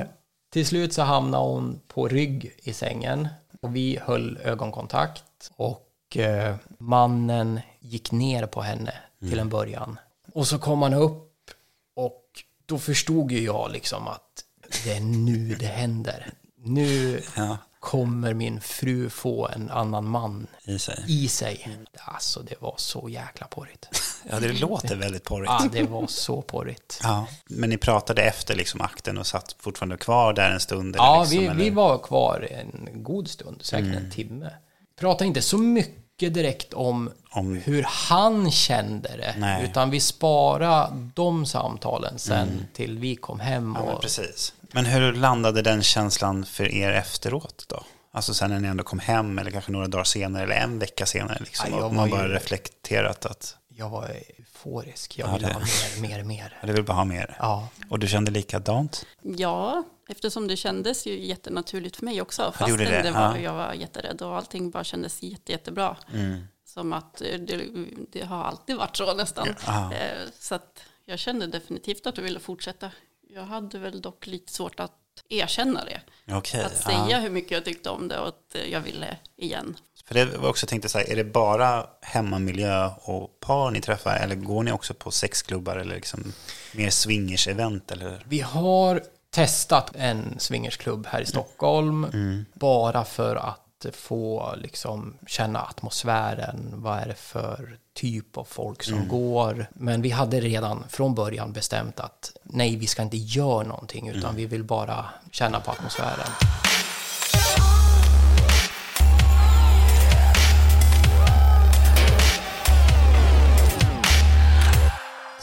Till 0.51 0.65
slut 0.67 0.93
så 0.93 1.01
hamnade 1.01 1.43
hon 1.43 1.79
på 1.87 2.07
rygg 2.07 2.51
i 2.57 2.73
sängen 2.73 3.27
och 3.61 3.75
vi 3.75 3.99
höll 4.01 4.37
ögonkontakt 4.43 5.51
och 5.55 6.17
eh, 6.17 6.55
mannen 6.77 7.59
gick 7.79 8.11
ner 8.11 8.45
på 8.45 8.61
henne 8.61 8.93
till 9.19 9.39
en 9.39 9.49
början. 9.49 9.99
Och 10.39 10.47
så 10.47 10.59
kom 10.59 10.81
han 10.81 10.93
upp 10.93 11.51
och 11.95 12.23
då 12.65 12.79
förstod 12.79 13.31
ju 13.31 13.43
jag 13.43 13.71
liksom 13.71 14.07
att 14.07 14.43
det 14.83 14.91
är 14.91 14.99
nu 14.99 15.55
det 15.55 15.65
händer. 15.65 16.31
Nu 16.57 17.21
ja, 17.35 17.57
kommer 17.79 18.33
min 18.33 18.61
fru 18.61 19.09
få 19.09 19.47
en 19.47 19.69
annan 19.69 20.09
man 20.09 20.47
i 20.63 20.79
sig. 20.79 21.03
i 21.07 21.27
sig. 21.27 21.77
Alltså 21.97 22.39
det 22.39 22.61
var 22.61 22.73
så 22.77 23.09
jäkla 23.09 23.47
porrigt. 23.47 24.01
Ja, 24.29 24.39
det 24.39 24.53
låter 24.53 24.95
väldigt 24.95 25.23
porrigt. 25.23 25.51
Ja, 25.59 25.69
det 25.71 25.83
var 25.83 26.07
så 26.07 26.41
porrigt. 26.41 26.99
Ja, 27.03 27.27
men 27.49 27.69
ni 27.69 27.77
pratade 27.77 28.21
efter 28.21 28.55
liksom 28.55 28.81
akten 28.81 29.17
och 29.17 29.27
satt 29.27 29.55
fortfarande 29.59 29.97
kvar 29.97 30.33
där 30.33 30.51
en 30.51 30.59
stund? 30.59 30.95
Eller 30.95 31.05
Ja, 31.05 31.19
liksom, 31.19 31.37
vi, 31.37 31.43
eller? 31.45 31.53
Mm. 31.53 31.65
vi 31.65 31.69
var 31.69 31.97
kvar 31.97 32.47
en 32.51 33.03
god 33.03 33.27
stund, 33.27 33.61
säkert 33.61 33.95
en 33.95 34.11
timme. 34.11 34.51
Pratade 34.99 35.27
inte 35.27 35.41
så 35.41 35.57
mycket 35.57 36.08
direkt 36.27 36.73
om, 36.73 37.11
Om- 37.31 37.55
hur 37.65 37.83
han 37.87 38.51
kände 38.51 39.09
det, 39.17 39.35
Nej. 39.37 39.63
utan 39.63 39.89
vi 39.89 39.99
sparade 39.99 41.09
de 41.15 41.45
samtalen 41.45 42.19
sen 42.19 42.67
till 42.73 42.97
vi 42.99 43.15
kom 43.15 43.39
hem. 43.39 43.63
Mm. 43.63 43.75
Ja, 43.75 43.85
men 43.85 43.95
och, 43.95 44.01
precis. 44.01 44.53
Men 44.71 44.85
hur 44.85 45.13
landade 45.13 45.61
den 45.61 45.83
känslan 45.83 46.45
för 46.45 46.71
er 46.73 46.91
efteråt 46.91 47.65
då? 47.67 47.83
Alltså 48.11 48.33
sen 48.33 48.49
när 48.49 48.59
ni 48.59 48.67
ändå 48.67 48.83
kom 48.83 48.99
hem 48.99 49.39
eller 49.39 49.51
kanske 49.51 49.71
några 49.71 49.87
dagar 49.87 50.03
senare 50.03 50.43
eller 50.43 50.55
en 50.55 50.79
vecka 50.79 51.05
senare 51.05 51.37
liksom. 51.39 51.71
Ja, 51.71 51.83
och 51.83 51.93
man 51.93 52.09
bara 52.09 52.27
ju- 52.27 52.33
reflekterat 52.33 53.25
att 53.25 53.55
jag 53.75 53.89
var 53.89 54.09
euforisk, 54.37 55.17
jag 55.19 55.29
Ja, 55.29 55.33
ville 55.33 55.47
det- 55.47 55.53
ha 55.53 55.59
mer, 55.59 56.01
mer, 56.17 56.23
mer. 56.23 56.57
ja, 56.61 56.67
du 56.67 56.73
vill 56.73 56.83
bara 56.83 56.93
ha 56.93 57.03
mer. 57.03 57.35
Ja, 57.39 57.67
Och 57.89 57.99
du 57.99 58.07
kände 58.07 58.31
likadant? 58.31 59.05
Ja, 59.21 59.83
eftersom 60.09 60.47
det 60.47 60.57
kändes 60.57 61.07
ju 61.07 61.25
jättenaturligt 61.25 61.95
för 61.95 62.05
mig 62.05 62.21
också. 62.21 62.53
Fastän 62.57 62.77
det, 62.77 63.01
det, 63.01 63.11
var, 63.11 63.35
ja. 63.35 63.39
jag 63.39 63.53
var 63.53 63.73
jätterädd 63.73 64.21
och 64.21 64.35
allting 64.35 64.71
bara 64.71 64.83
kändes 64.83 65.23
jätte, 65.23 65.51
jättebra. 65.51 65.97
Mm. 66.13 66.47
Som 66.65 66.93
att 66.93 67.21
eh, 67.21 67.39
det, 67.39 67.65
det 68.11 68.21
har 68.21 68.43
alltid 68.43 68.75
varit 68.75 68.97
så 68.97 69.13
nästan. 69.13 69.55
Ja. 69.65 69.93
Eh, 69.93 70.27
Så 70.39 70.55
att 70.55 70.79
jag 71.05 71.19
kände 71.19 71.47
definitivt 71.47 72.07
att 72.07 72.17
jag 72.17 72.23
ville 72.23 72.39
fortsätta. 72.39 72.91
Jag 73.29 73.43
hade 73.43 73.79
väl 73.79 74.01
dock 74.01 74.27
lite 74.27 74.53
svårt 74.53 74.79
att 74.79 74.91
erkänna 75.29 75.85
det. 75.85 76.01
Okej. 76.33 76.63
Att 76.63 76.83
ja. 76.85 76.91
säga 76.91 77.19
hur 77.19 77.29
mycket 77.29 77.51
jag 77.51 77.65
tyckte 77.65 77.89
om 77.89 78.07
det 78.07 78.19
och 78.19 78.27
att 78.27 78.55
eh, 78.55 78.71
jag 78.71 78.81
ville 78.81 79.17
igen. 79.35 79.77
För 80.05 80.15
det 80.15 80.25
var 80.25 80.49
också 80.49 80.67
tänkte 80.67 80.89
så 80.89 80.97
här, 80.97 81.09
är 81.09 81.15
det 81.15 81.23
bara 81.23 81.85
hemmamiljö 82.01 82.91
och 83.01 83.39
par 83.39 83.71
ni 83.71 83.81
träffar 83.81 84.15
eller 84.15 84.35
går 84.35 84.63
ni 84.63 84.71
också 84.71 84.93
på 84.93 85.11
sexklubbar 85.11 85.77
eller 85.77 85.95
liksom 85.95 86.33
mer 86.73 86.89
swingers-event 86.89 87.91
eller? 87.91 88.25
vi 88.27 88.39
har 88.39 89.03
testat 89.31 89.91
en 89.95 90.39
swingersklubb 90.39 91.07
här 91.07 91.21
i 91.21 91.25
Stockholm, 91.25 92.07
bara 92.53 93.05
för 93.05 93.35
att 93.35 93.85
få 93.93 94.53
liksom 94.57 95.17
känna 95.27 95.59
atmosfären, 95.59 96.73
vad 96.75 96.99
är 96.99 97.05
det 97.05 97.15
för 97.15 97.77
typ 97.95 98.37
av 98.37 98.43
folk 98.43 98.83
som 98.83 99.07
går. 99.07 99.67
Men 99.73 100.01
vi 100.01 100.09
hade 100.09 100.39
redan 100.39 100.83
från 100.89 101.15
början 101.15 101.53
bestämt 101.53 101.99
att 101.99 102.31
nej, 102.43 102.75
vi 102.75 102.87
ska 102.87 103.01
inte 103.01 103.17
göra 103.17 103.67
någonting, 103.67 104.07
utan 104.09 104.35
vi 104.35 104.45
vill 104.45 104.63
bara 104.63 105.05
känna 105.31 105.59
på 105.59 105.71
atmosfären. 105.71 106.29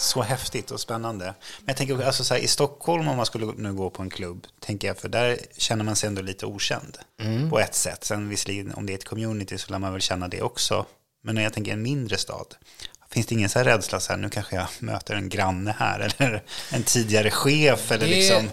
Så 0.07 0.23
häftigt 0.23 0.71
och 0.71 0.81
spännande. 0.81 1.25
Men 1.25 1.35
jag 1.67 1.77
tänker 1.77 2.03
alltså 2.07 2.25
så 2.25 2.35
här, 2.35 2.41
i 2.41 2.47
Stockholm 2.49 3.09
om 3.09 3.17
man 3.17 3.27
skulle 3.27 3.47
nu 3.57 3.73
gå 3.75 3.91
på 3.91 4.03
en 4.03 4.11
klubb, 4.11 4.47
tänker 4.61 4.89
jag, 4.89 4.99
för 4.99 5.09
där 5.09 5.39
känner 5.57 5.85
man 5.85 5.97
sig 5.97 6.07
ändå 6.07 6.23
lite 6.23 6.47
okänd 6.47 6.99
Mm. 7.23 7.51
på 7.51 7.59
ett 7.61 7.75
sätt. 7.75 8.05
Sen 8.05 8.29
visserligen 8.29 8.75
om 8.75 8.87
det 8.87 8.93
är 8.93 8.95
ett 8.95 9.05
community 9.09 9.59
så 9.59 9.73
lär 9.73 9.79
man 9.79 9.93
väl 9.93 10.01
känna 10.01 10.29
det 10.29 10.43
också. 10.43 10.87
Men 11.25 11.35
när 11.35 11.43
jag 11.43 11.53
tänker 11.53 11.73
en 11.73 11.83
mindre 11.83 12.17
stad, 12.19 12.47
finns 13.11 13.27
det 13.27 13.35
ingen 13.35 13.49
så 13.49 13.59
här 13.59 13.65
rädsla 13.67 14.01
så 14.01 14.13
här, 14.13 14.19
nu 14.19 14.31
kanske 14.31 14.57
jag 14.57 14.67
möter 14.79 15.15
en 15.15 15.29
granne 15.29 15.75
här 15.79 16.01
eller 16.19 16.43
en 16.73 16.83
tidigare 16.83 17.31
chef 17.31 17.93
eller 17.93 18.07
liksom... 18.07 18.51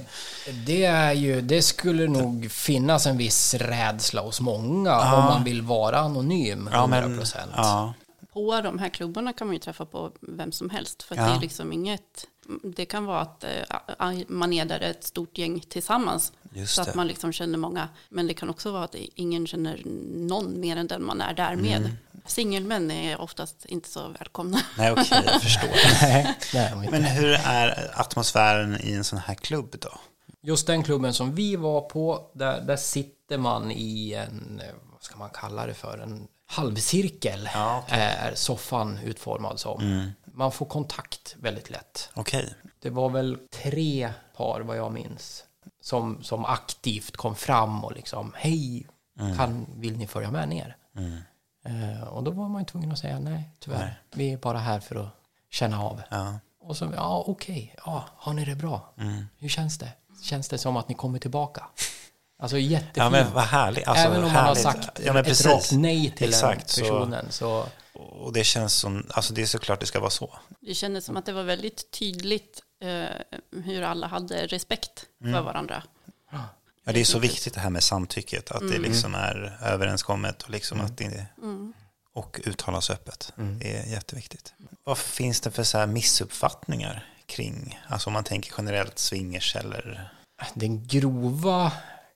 det 0.65 0.85
är 0.85 1.13
ju, 1.13 1.41
det 1.41 1.61
skulle 1.61 2.07
nog 2.07 2.51
finnas 2.51 3.05
en 3.05 3.17
viss 3.17 3.53
rädsla 3.53 4.21
hos 4.21 4.41
många 4.41 4.99
om 4.99 5.23
man 5.25 5.43
vill 5.43 5.61
vara 5.61 5.99
anonym, 5.99 6.69
100%. 6.73 7.37
ja, 7.55 7.93
På 8.33 8.61
de 8.61 8.79
här 8.79 8.89
klubbarna 8.89 9.33
kan 9.33 9.47
man 9.47 9.53
ju 9.53 9.59
träffa 9.59 9.85
på 9.85 10.11
vem 10.21 10.51
som 10.51 10.69
helst. 10.69 11.03
För 11.03 11.15
att 11.15 11.21
Ja. 11.21 11.27
det 11.27 11.35
är 11.35 11.39
liksom 11.39 11.73
inget... 11.73 12.27
Det 12.63 12.85
kan 12.85 13.05
vara 13.05 13.19
att 13.19 13.43
eh, 13.43 14.13
man 14.27 14.53
är 14.53 14.65
där 14.65 14.79
ett 14.79 15.03
stort 15.03 15.37
gäng 15.37 15.59
tillsammans. 15.59 16.31
Just 16.53 16.75
så 16.75 16.83
det. 16.83 16.89
att 16.89 16.95
man 16.95 17.07
liksom 17.07 17.31
känner 17.33 17.57
många. 17.57 17.89
Men 18.09 18.27
det 18.27 18.33
kan 18.33 18.49
också 18.49 18.71
vara 18.71 18.83
att 18.83 18.95
ingen 18.95 19.47
känner 19.47 19.81
någon 20.15 20.59
mer 20.59 20.77
än 20.77 20.87
den 20.87 21.03
man 21.05 21.21
är 21.21 21.33
där 21.33 21.55
med. 21.55 21.77
Mm. 21.77 21.91
Singelmän 22.25 22.91
är 22.91 23.21
oftast 23.21 23.65
inte 23.65 23.89
så 23.89 24.07
välkomna. 24.07 24.59
nej 24.77 24.91
okej, 24.91 25.23
jag 25.25 25.41
förstår. 25.41 25.69
Nej. 26.53 26.87
Men 26.91 27.03
hur 27.03 27.33
är 27.33 27.91
atmosfären 28.01 28.77
i 28.83 28.93
en 28.93 29.03
sån 29.03 29.19
här 29.19 29.35
klubb 29.35 29.75
då? 29.79 29.99
Just 30.41 30.67
den 30.67 30.83
klubben 30.83 31.13
som 31.13 31.35
vi 31.35 31.55
var 31.55 31.81
på, 31.81 32.31
där, 32.33 32.61
där 32.61 32.75
sitter 32.77 33.37
man 33.37 33.71
i 33.71 34.13
en, 34.13 34.61
eh, 34.63 34.73
vad 34.91 35.03
ska 35.03 35.17
man 35.17 35.29
kalla 35.29 35.65
det 35.67 35.73
för, 35.73 35.97
en 35.97 36.27
halvcirkel 36.53 37.49
Ja, 37.53 37.83
okej. 37.85 37.99
är 37.99 38.35
soffan 38.35 38.97
utformad 39.03 39.59
som. 39.59 40.11
Man 40.25 40.51
får 40.51 40.65
kontakt 40.65 41.35
väldigt 41.39 41.69
lätt. 41.69 42.09
Okej, 42.13 42.53
Det 42.81 42.89
var 42.89 43.09
väl 43.09 43.37
tre 43.63 44.13
par 44.37 44.61
vad 44.61 44.77
jag 44.77 44.91
minns 44.91 45.43
som, 45.81 46.23
som 46.23 46.45
aktivt 46.45 47.17
kom 47.17 47.35
fram 47.35 47.83
och 47.83 47.91
liksom 47.91 48.33
hej, 48.35 48.87
kan, 49.37 49.65
vill 49.75 49.97
ni 49.97 50.07
följa 50.07 50.31
med 50.31 50.49
ner? 50.49 50.77
Eh, 51.65 52.03
och 52.07 52.23
då 52.23 52.31
var 52.31 52.49
man 52.49 52.61
ju 52.61 52.65
tvungen 52.65 52.91
att 52.91 52.99
säga 52.99 53.19
nej, 53.19 53.49
tyvärr. 53.59 54.01
Vi 54.11 54.33
är 54.33 54.37
bara 54.37 54.57
här 54.59 54.79
för 54.79 54.95
att 54.95 55.09
känna 55.51 55.83
av. 55.83 56.01
ja. 56.09 56.39
Och 56.65 56.77
så, 56.77 56.91
ja 56.95 57.23
okej, 57.27 57.75
ja, 57.85 58.03
har 58.17 58.33
ni 58.33 58.45
det 58.45 58.55
bra? 58.55 58.93
Hur 59.37 59.49
känns 59.49 59.77
det? 59.77 59.91
Känns 60.23 60.49
det 60.49 60.57
som 60.57 60.77
att 60.77 60.89
ni 60.89 60.95
kommer 60.95 61.19
tillbaka? 61.19 61.65
Alltså 62.39 62.57
jättefint. 62.57 62.97
Ja 62.97 63.09
men 63.09 63.33
vad 63.33 63.43
härligt. 63.43 63.87
Alltså, 63.87 64.05
Även 64.05 64.17
om 64.17 64.21
man 64.23 64.31
härligt. 64.31 64.63
har 64.65 64.71
sagt 64.73 64.99
ja, 65.05 65.13
men 65.13 65.21
ett 65.21 65.27
precis. 65.27 65.45
rakt 65.45 65.71
nej 65.71 66.13
till 66.17 66.29
Exakt, 66.29 66.75
den 66.75 66.83
personen 66.85 67.25
så... 67.31 67.65
Och 67.93 68.33
det 68.33 68.43
känns 68.43 68.73
som, 68.73 69.07
alltså 69.09 69.33
det 69.33 69.41
är 69.41 69.45
såklart 69.45 69.79
det 69.79 69.85
ska 69.85 69.99
vara 69.99 70.09
så. 70.09 70.35
Det 70.59 70.73
kändes 70.73 71.05
som 71.05 71.17
att 71.17 71.25
det 71.25 71.33
var 71.33 71.43
väldigt 71.43 71.91
tydligt 71.91 72.61
eh, 72.83 73.39
hur 73.63 73.81
alla 73.81 74.07
hade 74.07 74.47
respekt 74.47 75.05
för 75.21 75.27
Mm. 75.27 75.43
varandra. 75.45 75.83
Ja, 76.85 76.91
det 76.93 76.99
är 76.99 77.05
så 77.05 77.19
viktigt 77.19 77.53
det 77.53 77.59
här 77.59 77.69
med 77.69 77.83
samtycket, 77.83 78.51
att 78.51 78.59
det 78.71 78.77
liksom 78.77 79.15
är 79.15 79.57
överenskommet 79.63 80.41
och, 80.43 80.49
liksom 80.49 80.79
Mm. 80.79 80.91
att 80.91 80.97
det, 80.97 81.25
och 82.13 82.39
uttalas 82.45 82.89
öppet. 82.89 83.33
Det 83.35 83.77
är 83.77 83.85
jätteviktigt. 83.85 84.53
Vad 84.83 84.97
finns 84.97 85.41
det 85.41 85.51
för 85.51 85.63
så 85.63 85.77
här 85.77 85.87
missuppfattningar 85.87 87.05
kring, 87.25 87.79
alltså 87.87 88.09
om 88.09 88.13
man 88.13 88.23
tänker 88.23 88.53
generellt 88.57 88.99
swingers 88.99 89.55
eller, 89.55 90.09
Den 90.53 90.87
grova 90.87 91.71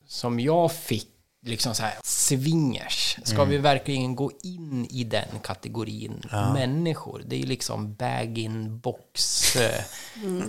som 0.08 0.40
jag 0.40 0.72
fick, 0.72 1.08
liksom 1.46 1.76
så 1.76 1.84
här, 1.84 1.94
swingers. 2.04 3.18
Ska 3.24 3.36
Mm. 3.36 3.50
vi 3.50 3.58
verkligen 3.58 4.16
gå 4.16 4.32
in 4.44 4.86
i 4.90 5.04
den 5.04 5.28
kategorin 5.44 6.22
människor? 6.54 7.24
Det 7.26 7.36
är 7.36 7.40
ju 7.40 7.46
liksom 7.46 7.94
bag-in-box, 7.94 9.56
eh, 9.56 9.84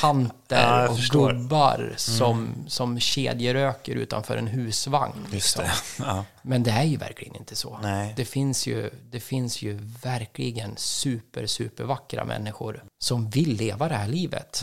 tanter 0.00 0.62
Ja, 0.62 0.88
och 0.88 0.96
förstår. 0.96 1.32
gubbar 1.32 1.94
som, 1.96 2.54
som 2.68 3.00
kedjeröker 3.00 3.94
utanför 3.94 4.36
en 4.36 4.46
husvagn. 4.46 5.26
liksom. 5.32 5.64
det. 5.64 5.72
Ja. 6.04 6.24
Men 6.42 6.62
det 6.62 6.70
är 6.70 6.84
ju 6.84 6.96
verkligen 6.96 7.36
inte 7.36 7.56
så. 7.56 7.78
Nej. 7.82 8.12
Det, 8.16 8.24
finns 8.24 8.66
ju, 8.66 8.90
det 9.10 9.20
finns 9.20 9.62
ju 9.62 9.78
verkligen 10.02 10.74
super, 10.76 11.46
super 11.46 11.84
vackra 11.84 12.24
människor 12.24 12.84
som 12.98 13.30
vill 13.30 13.56
leva 13.56 13.88
det 13.88 13.94
här 13.94 14.08
livet. 14.08 14.62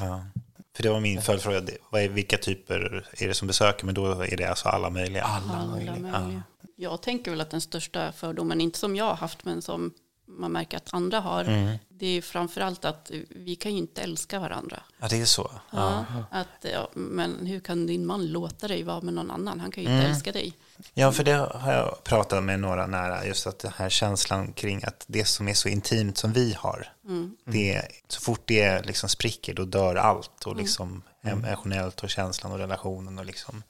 Ja. 0.73 0.77
För 0.77 0.83
det 0.83 0.89
var 0.89 0.99
min 0.99 1.21
följdfråga, 1.21 1.61
vad 1.89 2.01
är, 2.01 2.09
vilka 2.09 2.37
typer 2.37 3.07
är 3.17 3.27
det 3.27 3.33
som 3.33 3.47
besöker? 3.47 3.85
Men 3.85 3.95
då 3.95 4.21
är 4.21 4.37
det 4.37 4.45
alltså 4.45 4.69
alla 4.69 4.89
möjliga. 4.89 5.23
Alla 5.23 5.53
Alla 5.53 5.71
möjliga. 5.71 5.95
möjliga. 5.95 6.43
Jag 6.75 7.01
tänker 7.01 7.31
väl 7.31 7.41
att 7.41 7.49
den 7.49 7.61
största 7.61 8.11
fördomen, 8.11 8.61
inte 8.61 8.79
som 8.79 8.95
jag 8.95 9.05
har 9.05 9.15
haft, 9.15 9.45
men 9.45 9.61
som 9.61 9.93
man 10.25 10.51
märker 10.51 10.77
att 10.77 10.93
andra 10.93 11.19
har, 11.19 11.43
Mm. 11.43 11.77
det 11.89 12.05
är 12.05 12.11
ju 12.11 12.21
framförallt 12.21 12.85
att 12.85 13.11
vi 13.29 13.55
kan 13.55 13.71
ju 13.71 13.77
inte 13.77 14.01
älska 14.01 14.39
varandra. 14.39 14.83
Ja, 14.99 15.07
det 15.07 15.21
är 15.21 15.25
så. 15.25 15.51
Ja. 15.71 16.05
Ja, 16.13 16.25
att, 16.39 16.65
ja, 16.73 16.89
men 16.93 17.45
hur 17.45 17.59
kan 17.59 17.87
din 17.87 18.05
man 18.05 18.25
låta 18.27 18.67
dig 18.67 18.83
vara 18.83 19.01
med 19.01 19.13
någon 19.13 19.31
annan? 19.31 19.59
Han 19.59 19.71
kan 19.71 19.83
ju 19.83 19.89
inte 19.89 19.99
Mm. 19.99 20.11
älska 20.11 20.31
dig. 20.31 20.53
Ja, 20.93 21.11
för 21.11 21.23
det 21.23 21.31
har 21.31 21.73
jag 21.73 22.03
pratat 22.03 22.43
med 22.43 22.59
några 22.59 22.87
nära, 22.87 23.25
just 23.25 23.47
att 23.47 23.59
den 23.59 23.71
här 23.75 23.89
känslan 23.89 24.53
kring 24.53 24.83
att 24.83 25.03
det 25.07 25.25
som 25.25 25.47
är 25.47 25.53
så 25.53 25.69
intimt 25.69 26.17
som 26.17 26.33
vi 26.33 26.53
har, 26.53 26.87
det, 27.45 27.81
så 28.07 28.21
fort 28.21 28.41
det 28.45 28.85
liksom 28.85 29.09
spricker 29.09 29.53
då 29.53 29.65
dör 29.65 29.95
allt 29.95 30.43
och 30.45 30.55
liksom 30.55 31.01
emotionellt 31.21 32.03
och 32.03 32.09
känslan 32.09 32.51
och 32.51 32.57
relationen 32.57 33.19
och 33.19 33.25
liksom. 33.25 33.63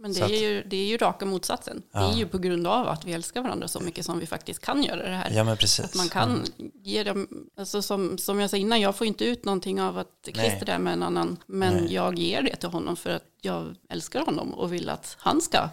Mm. 0.00 0.12
Men 0.12 0.12
det 0.12 0.18
Så 0.18 0.24
är, 0.24 0.36
att- 0.36 0.42
ju, 0.42 0.62
det 0.62 0.76
är 0.76 0.86
ju 0.86 0.96
raka 0.96 1.24
motsatsen. 1.26 1.82
Det 1.92 1.98
är 1.98 2.16
ju 2.16 2.26
på 2.26 2.38
grund 2.38 2.66
av 2.66 2.88
att 2.88 3.04
vi 3.04 3.12
älskar 3.12 3.42
varandra 3.42 3.68
så 3.68 3.80
mycket 3.80 4.04
som 4.06 4.18
vi 4.18 4.26
faktiskt 4.26 4.60
kan 4.60 4.82
göra 4.82 5.02
det 5.08 5.16
här. 5.16 5.30
Ja, 5.34 5.44
men 5.44 5.56
precis. 5.56 5.84
Att 5.84 5.94
man 5.94 6.08
kan 6.08 6.44
ge 6.82 7.04
dem, 7.04 7.28
alltså 7.58 7.82
som, 7.82 8.18
som 8.18 8.40
jag 8.40 8.50
sa 8.50 8.56
innan, 8.56 8.80
jag 8.80 8.96
får 8.96 9.06
inte 9.06 9.24
ut 9.24 9.44
någonting 9.44 9.80
av 9.80 9.98
att 9.98 10.28
Nej. 10.34 10.34
Christer 10.34 10.70
är 10.72 10.78
med 10.78 10.92
en 10.92 11.02
annan, 11.02 11.36
men 11.46 11.92
jag 11.92 12.18
ger 12.18 12.42
det 12.42 12.56
till 12.56 12.68
honom 12.68 12.96
för 12.96 13.10
att 13.10 13.24
jag 13.42 13.74
älskar 13.90 14.20
honom 14.20 14.54
och 14.54 14.72
vill 14.72 14.88
att 14.88 15.16
han 15.18 15.40
ska 15.40 15.68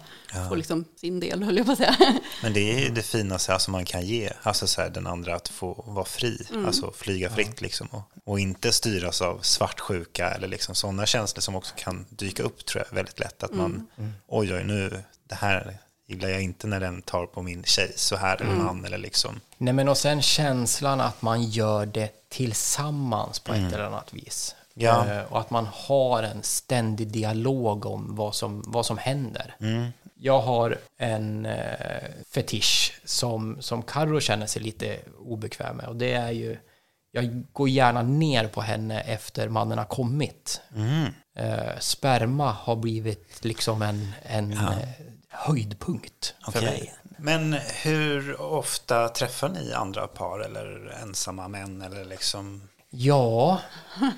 få 0.48 0.54
liksom 0.54 0.84
sin 0.96 1.20
del, 1.20 1.42
höll 1.42 1.56
jag 1.56 1.66
på 1.66 1.72
att 1.72 1.78
säga. 1.78 1.96
Men 2.42 2.52
det 2.52 2.60
är 2.74 2.78
ju 2.80 2.88
det 2.88 3.02
finaste 3.02 3.52
alltså 3.52 3.70
man 3.70 3.84
kan 3.84 4.06
ge, 4.06 4.30
alltså 4.42 4.66
så 4.66 4.80
här, 4.80 4.90
den 4.90 5.06
andra 5.06 5.34
att 5.34 5.48
få 5.48 5.84
vara 5.86 6.04
fri, 6.04 6.46
alltså 6.66 6.92
flyga 6.96 7.30
fritt 7.30 7.60
liksom 7.60 7.86
och, 7.90 8.02
och 8.24 8.40
inte 8.40 8.72
styras 8.72 9.22
av 9.22 9.38
svartsjuka 9.42 10.30
eller 10.30 10.48
liksom 10.48 10.74
sådana 10.74 11.06
känslor 11.06 11.40
som 11.40 11.56
också 11.56 11.74
kan 11.76 12.06
dyka 12.10 12.42
upp 12.42 12.64
tror 12.66 12.84
jag 12.88 12.94
väldigt 12.96 13.18
lätt 13.20 13.42
att 13.42 13.54
man, 13.54 13.86
oj 14.26 14.54
oj 14.54 14.64
nu, 14.64 15.02
det 15.24 15.34
här 15.34 15.78
gillar 16.06 16.28
jag 16.28 16.42
inte 16.42 16.66
när 16.66 16.80
den 16.80 17.02
tar 17.02 17.26
på 17.26 17.42
min 17.42 17.64
tjej 17.64 17.92
så 17.96 18.16
här 18.16 18.42
eller 18.42 18.54
man 18.54 18.84
eller 18.84 18.98
liksom, 18.98 19.40
Nej 19.58 19.74
men 19.74 19.88
och 19.88 19.98
sen 19.98 20.22
känslan 20.22 21.00
att 21.00 21.22
man 21.22 21.42
gör 21.42 21.86
det 21.86 22.28
tillsammans 22.28 23.40
på 23.40 23.52
ett 23.52 23.72
eller 23.72 23.84
annat 23.84 24.14
vis. 24.14 24.54
Mm. 24.76 24.86
Ja. 24.86 25.06
Eh, 25.06 25.32
och 25.32 25.40
att 25.40 25.50
man 25.50 25.68
har 25.72 26.22
en 26.22 26.42
ständig 26.42 27.08
dialog 27.08 27.86
om 27.86 28.16
vad 28.16 28.34
som, 28.34 28.64
vad 28.66 28.86
som 28.86 28.98
händer. 28.98 29.54
Mm. 29.60 29.86
Jag 30.14 30.40
har 30.40 30.78
en 30.96 31.46
eh, 31.46 32.08
fetisch 32.30 33.00
som, 33.04 33.56
som 33.60 33.82
Karo 33.82 34.20
känner 34.20 34.46
sig 34.46 34.62
lite 34.62 34.98
obekväm 35.18 35.76
med. 35.76 35.86
Och 35.86 35.96
det 35.96 36.12
är 36.12 36.30
ju, 36.30 36.56
jag 37.10 37.42
går 37.52 37.68
gärna 37.68 38.02
ner 38.02 38.46
på 38.46 38.60
henne 38.60 39.00
efter 39.00 39.48
mannen 39.48 39.78
har 39.78 39.84
kommit. 39.84 40.60
Mm. 40.74 41.06
Eh, 41.36 41.78
sperma 41.78 42.52
har 42.52 42.76
blivit 42.76 43.44
liksom 43.44 43.82
en, 43.82 44.12
en 44.22 44.52
eh, 44.52 44.78
höjdpunkt 45.28 46.34
för 46.52 46.62
mig. 46.62 46.94
Men 47.18 47.52
hur 47.82 48.40
ofta 48.40 49.08
träffar 49.08 49.48
ni 49.48 49.72
andra 49.72 50.06
par 50.06 50.40
eller 50.40 50.96
ensamma 51.02 51.48
män 51.48 51.82
eller 51.82 52.04
liksom? 52.04 52.68
Ja, 52.90 53.60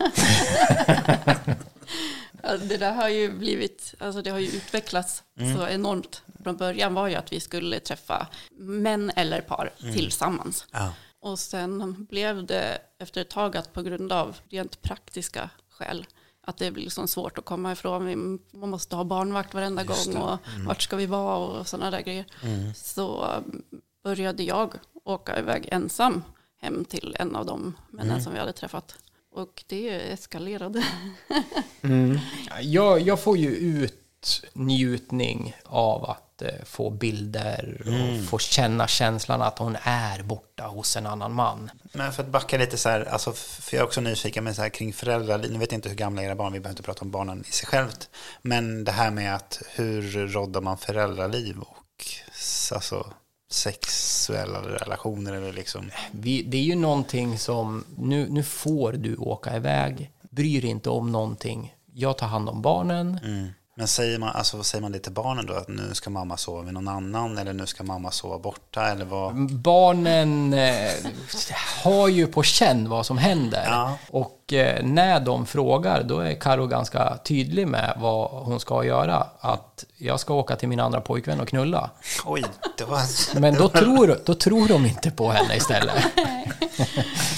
Ja, 2.43 2.57
Det 2.57 2.77
där 2.77 2.93
har 2.93 3.09
ju 3.09 3.33
blivit, 3.33 3.95
alltså 3.99 4.23
det 4.23 4.31
har 4.31 4.39
ju 4.39 4.49
utvecklats 4.49 5.23
så 5.57 5.67
enormt. 5.69 6.23
Från 6.43 6.57
början 6.57 6.95
var 6.95 7.09
ju 7.09 7.15
att 7.15 7.33
vi 7.33 7.41
skulle 7.41 7.81
träffa 7.81 8.27
män 8.59 9.13
eller 9.17 9.41
par 9.41 9.71
tillsammans. 9.79 10.67
Ja. 10.71 10.93
Och 11.21 11.39
sen 11.39 12.07
blev 12.11 12.47
det 12.47 12.79
efter 12.99 13.21
ett 13.21 13.31
tag 13.31 13.57
att 13.57 13.73
på 13.73 13.83
grund 13.83 14.13
av 14.13 14.37
rent 14.49 14.83
praktiska 14.83 15.51
skäl 15.69 16.07
att 16.43 16.59
det 16.59 16.71
blir 16.71 16.85
liksom 16.85 17.09
svårt 17.09 17.39
att 17.39 17.45
komma 17.45 17.73
ifrån. 17.73 18.07
Vi 18.07 18.17
man 18.59 18.71
måste 18.71 18.97
ha 18.97 19.05
barnvakt 19.05 19.55
varenda 19.55 19.85
gång 19.85 20.17
och 20.17 20.39
vart 20.67 20.83
ska 20.83 20.97
vi 20.97 21.07
vara 21.07 21.37
och 21.37 21.67
sådana 21.67 21.91
där 21.91 22.01
grejer. 22.01 22.25
Så 22.75 23.27
började 24.05 24.43
jag 24.43 24.75
åka 25.05 25.39
iväg 25.39 25.69
ensam 25.73 26.23
hem 26.61 26.85
till 26.85 27.17
en 27.19 27.37
av 27.37 27.47
de 27.47 27.77
männen 27.91 28.23
som 28.23 28.33
vi 28.33 28.39
hade 28.39 28.53
träffat. 28.53 28.95
Och 29.33 29.65
det 29.67 30.13
eskalerade. 30.13 30.85
Jag, 32.61 33.01
jag 33.01 33.21
får 33.21 33.37
ju 33.37 33.51
ut 33.51 34.45
njutning 34.53 35.57
av 35.65 36.11
att 36.11 36.30
eh, 36.43 36.65
få 36.65 36.91
bilder 36.91 37.83
och 37.87 38.29
få 38.29 38.39
känna 38.39 38.87
känslan 38.87 39.43
att 39.43 39.59
hon 39.59 39.77
är 39.83 40.23
borta 40.23 40.67
hos 40.67 40.97
en 40.97 41.07
annan 41.07 41.33
man. 41.33 41.71
Men 41.93 42.13
för 42.13 42.23
att 42.23 42.29
backa 42.29 42.59
lite 42.59 42.77
så 42.77 42.89
här, 42.89 43.05
alltså, 43.05 43.33
för 43.33 43.77
jag 43.77 43.83
är 43.83 43.87
också 43.87 44.01
nyfiken 44.01 44.45
med 44.45 44.57
så 44.57 44.63
här 44.63 44.69
kring 44.69 44.93
föräldraliv. 44.93 45.53
Nu 45.53 45.59
vet 45.59 45.73
jag 45.73 45.79
inte 45.79 45.89
hur 45.89 45.97
gamla 45.97 46.23
era 46.23 46.35
barn, 46.35 46.53
vi 46.53 46.61
behöver 46.61 46.73
inte 46.73 46.83
prata 46.83 47.01
om 47.01 47.11
barnen 47.11 47.45
i 47.49 47.53
sig 47.53 47.67
självt. 47.67 48.09
Men 48.43 48.85
det 48.85 48.93
här 48.93 49.11
med 49.11 49.35
att 49.35 49.63
hur 49.75 50.29
roddar 50.29 50.61
man 50.61 50.79
föräldraliv 50.79 51.59
och 51.61 52.07
alltså, 52.73 53.13
sexuella 53.51 54.61
relationer 54.63 55.33
eller 55.33 55.53
liksom? 55.53 55.91
Vi, 56.13 56.43
det 56.43 56.57
är 56.57 56.63
ju 56.63 56.75
någonting 56.75 57.39
som, 57.39 57.85
nu, 57.97 58.29
nu 58.31 58.43
får 58.43 58.93
du 58.93 59.17
åka 59.17 59.57
iväg, 59.57 60.11
bryr 60.31 60.65
inte 60.65 60.91
om 60.91 61.13
någonting. 61.13 61.75
Jag 61.95 62.19
tar 62.19 62.27
hand 62.27 62.49
om 62.49 62.63
barnen. 62.63 63.19
Mm. 63.25 63.49
Men 63.81 63.89
säger 63.89 64.19
man, 64.19 64.29
alltså, 64.29 64.63
säger 64.63 64.83
man 64.83 64.93
det 64.93 64.99
till 64.99 65.13
barnen 65.13 65.47
då? 65.47 65.55
Att 65.55 65.69
nu 65.69 65.95
ska 65.95 66.11
mamma 66.11 66.37
sova 66.37 66.63
med 66.63 66.75
någon 66.75 66.89
annan 66.89 67.39
eller 67.39 67.53
nu 67.53 67.67
ska 67.67 67.83
mamma 67.85 68.11
sova 68.11 68.39
borta? 68.39 68.87
Eller 68.87 69.05
vad? 69.05 69.51
Barnen 69.51 70.53
eh, 70.53 70.91
har 71.85 72.09
ju 72.09 72.27
på 72.27 72.43
känn 72.43 72.89
vad 72.89 73.07
som 73.07 73.19
händer. 73.19 73.65
Ja. 73.67 73.99
Och 74.11 74.53
eh, 74.53 74.85
när 74.85 75.21
de 75.21 75.47
frågar, 75.47 76.03
då 76.03 76.19
är 76.19 76.35
Karo 76.35 76.67
ganska 76.67 77.19
tydlig 77.25 77.69
med 77.69 77.97
vad 77.97 78.31
hon 78.31 78.61
ska 78.61 78.85
göra. 78.85 79.27
Att 79.41 79.85
jag 79.97 80.21
ska 80.21 80.35
åka 80.35 80.57
till 80.57 80.69
min 80.69 80.81
andra 80.81 81.01
pojkvän 81.01 81.41
och 81.41 81.49
knulla. 81.49 81.91
Oj, 82.25 82.45
det 82.79 82.85
var... 82.85 83.03
Men 83.41 83.55
då 83.55 83.69
tror, 83.69 84.21
då 84.25 84.35
tror 84.35 84.69
de 84.69 84.87
inte 84.87 85.11
på 85.11 85.31
henne 85.31 85.57
istället. 85.57 85.95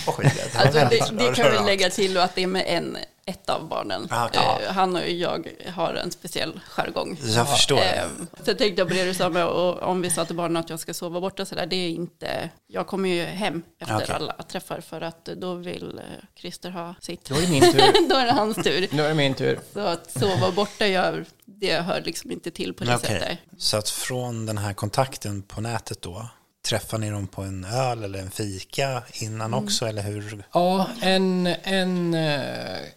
Oj, 0.06 0.32
det, 0.36 0.60
Alltså, 0.60 0.78
det, 0.78 1.24
det 1.24 1.34
kan 1.34 1.50
vi 1.52 1.58
lägga 1.66 1.90
till 1.90 2.18
att 2.18 2.34
det 2.34 2.42
är 2.42 2.46
med 2.46 2.64
en, 2.66 2.96
ett 3.26 3.50
av 3.50 3.68
barnen. 3.68 4.08
Ah. 4.10 4.28
Eh, 4.32 4.72
han 4.72 4.96
och 4.96 5.10
jag 5.10 5.48
har 5.74 5.94
en 5.94 6.10
speciell 6.10 6.60
jargong. 6.68 7.18
Jag 7.22 7.50
förstår. 7.50 7.78
Eh, 7.78 8.04
så 8.44 8.50
jag 8.50 8.58
tänkte 8.58 8.84
på 8.84 8.94
det 8.94 9.04
du 9.04 9.14
sa 9.14 9.28
med, 9.28 9.46
och 9.46 9.82
om 9.82 10.02
vi 10.02 10.10
sa 10.10 10.24
till 10.24 10.36
barnen 10.36 10.56
att 10.56 10.70
jag 10.70 10.80
ska 10.80 10.94
sova 10.94 11.20
borta 11.20 11.44
så 11.44 11.54
där, 11.54 11.66
det 11.66 11.76
är 11.76 11.88
inte, 11.88 12.50
jag 12.66 12.86
kommer 12.86 13.08
ju 13.08 13.24
hem 13.24 13.62
efter 13.78 13.96
Okej. 13.96 14.14
alla 14.14 14.32
träffar 14.32 14.80
för 14.80 15.00
att 15.00 15.24
då 15.24 15.54
vill 15.54 15.98
eh, 15.98 16.04
Christer 16.36 16.70
ha 16.70 16.94
sitt. 17.00 17.24
Då 17.24 17.34
är 17.34 17.40
det 17.40 17.50
min 17.50 17.72
tur. 17.72 18.08
då 18.08 18.16
är 18.16 18.26
det 18.26 18.32
hans 18.32 18.56
tur. 18.56 18.88
Nu 18.92 19.02
är 19.02 19.08
det 19.08 19.14
min 19.14 19.34
tur. 19.34 19.60
Så 19.72 19.80
att 19.80 20.10
sova 20.10 20.50
borta 20.50 20.86
gör, 20.86 21.24
det 21.44 21.80
hör 21.80 22.00
liksom 22.00 22.30
inte 22.30 22.50
till 22.50 22.74
på 22.74 22.84
det 22.84 22.94
Okej. 22.94 23.10
sättet. 23.10 23.38
Så 23.58 23.76
att 23.76 23.88
från 23.88 24.46
den 24.46 24.58
här 24.58 24.74
kontakten 24.74 25.42
på 25.42 25.60
nätet 25.60 26.02
då, 26.02 26.28
träffar 26.68 26.98
ni 26.98 27.10
dem 27.10 27.26
på 27.26 27.42
en 27.42 27.64
öl 27.64 28.04
eller 28.04 28.18
en 28.18 28.30
fika 28.30 29.02
innan 29.12 29.54
Mm. 29.54 29.64
också? 29.64 29.86
Eller 29.86 30.02
hur? 30.02 30.44
Ja, 30.52 30.86
en, 31.00 31.46
en 31.62 32.14
eh, 32.14 32.40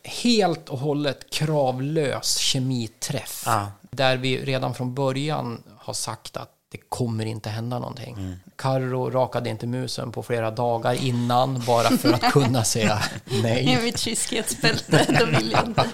helt 0.03 0.69
och 0.69 0.79
hållet 0.79 1.29
kravlös 1.31 2.37
kemiträff. 2.37 3.43
Ja. 3.45 3.71
Där 3.91 4.17
vi 4.17 4.45
redan 4.45 4.75
från 4.75 4.95
början 4.95 5.63
har 5.77 5.93
sagt 5.93 6.37
att 6.37 6.49
det 6.71 6.77
kommer 6.89 7.25
inte 7.25 7.49
hända 7.49 7.79
någonting. 7.79 8.13
Mm. 8.13 8.35
Karro 8.55 9.09
rakade 9.09 9.49
inte 9.49 9.67
musen 9.67 10.11
på 10.11 10.23
flera 10.23 10.51
dagar 10.51 10.93
innan 10.93 11.63
bara 11.67 11.97
för 11.97 12.13
att 12.13 12.31
kunna 12.31 12.63
säga 12.63 13.03
I 13.25 13.41
nej. 13.43 13.79
mitt 13.83 13.99
kyskhetsbälte, 13.99 15.05
då 15.19 15.25
vill 15.25 15.51
jag 15.51 15.65
inte. 15.65 15.85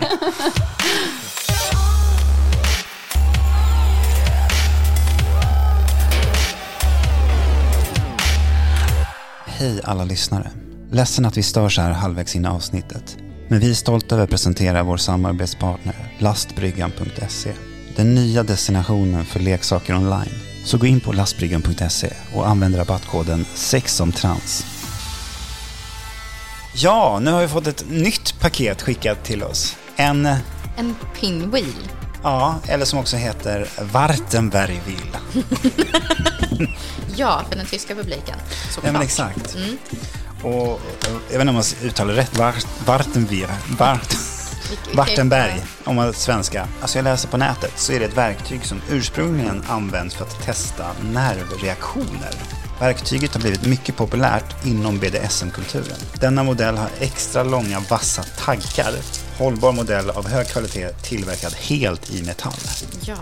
Hej 9.62 9.82
alla 9.84 10.04
lyssnare. 10.04 10.52
Ledsen 10.92 11.26
att 11.26 11.38
vi 11.38 11.44
stör 11.44 11.70
så 11.70 11.82
här 11.82 11.92
halvvägs 11.92 12.36
in 12.36 12.46
i 12.46 12.48
avsnittet. 12.48 13.18
Men 13.48 13.60
vi 13.60 13.70
är 13.70 13.74
stolta 13.74 14.16
över 14.16 14.24
att 14.24 14.30
presentera 14.30 14.84
vår 14.84 14.98
samarbetspartner 14.98 15.96
lastbryggan.se. 16.20 17.54
Den 17.96 18.16
nya 18.16 18.44
destinationen 18.44 19.26
för 19.26 19.40
leksaker 19.40 19.96
online. 19.96 20.34
Så 20.66 20.78
gå 20.78 20.86
in 20.86 21.00
på 21.00 21.12
lastbryggan.se 21.12 22.14
och 22.36 22.48
använd 22.48 22.78
rabattkoden 22.78 23.46
sexomtrans. 23.54 24.66
Ja, 26.76 27.20
nu 27.22 27.32
har 27.32 27.42
vi 27.42 27.48
fått 27.48 27.68
ett 27.68 27.86
nytt 27.90 28.40
paket 28.40 28.82
skickat 28.82 29.24
till 29.24 29.44
oss. 29.44 29.78
En, 29.96 30.26
eh, 30.26 30.38
En 30.78 30.96
pinwheel 31.20 31.90
ja, 32.24 32.56
eller 32.68 32.86
som 32.86 33.00
också 33.00 33.18
heter 33.18 33.68
Wartenbergville. 33.82 35.20
Ja, 37.16 37.42
för 37.50 37.56
den 37.56 37.66
tyska 37.66 37.96
publiken. 37.96 38.38
Ja, 38.84 38.92
men 38.92 39.02
exakt. 39.02 39.56
Och 40.44 40.80
jag 41.32 41.38
vet 41.38 41.42
inte 41.42 41.50
om 41.50 41.56
man 41.56 41.64
uttalar 41.84 42.14
rätt. 42.14 42.38
Vart, 42.38 42.56
Vilket- 44.70 44.96
Wartenberg, 44.96 45.64
om 45.84 45.96
man 45.96 46.14
svenska. 46.14 46.68
Alltså 46.82 46.98
jag 46.98 47.04
läser 47.04 47.28
på 47.30 47.38
nätet 47.38 47.72
så 47.76 47.94
är 47.94 48.00
det 48.00 48.06
ett 48.06 48.18
verktyg 48.18 48.66
som 48.66 48.82
ursprungligen 48.90 49.64
används 49.68 50.16
för 50.16 50.26
att 50.26 50.44
testa 50.46 50.86
nervreaktioner. 51.14 52.32
Verktyget 52.80 53.34
har 53.34 53.42
blivit 53.42 53.66
mycket 53.66 53.96
populärt 53.96 54.66
inom 54.66 55.00
BDSM-kulturen. 55.00 55.98
Denna 56.14 56.44
modell 56.44 56.78
har 56.78 56.90
extra 57.00 57.44
långa 57.44 57.80
vassa 57.80 58.24
taggar. 58.24 58.94
Hållbar 59.42 59.72
modell 59.72 60.10
av 60.10 60.28
hög 60.28 60.48
kvalitet 60.48 60.90
tillverkad 61.04 61.54
helt 61.54 62.10
i 62.12 62.24
metall. 62.24 62.54
Ja. 63.06 63.16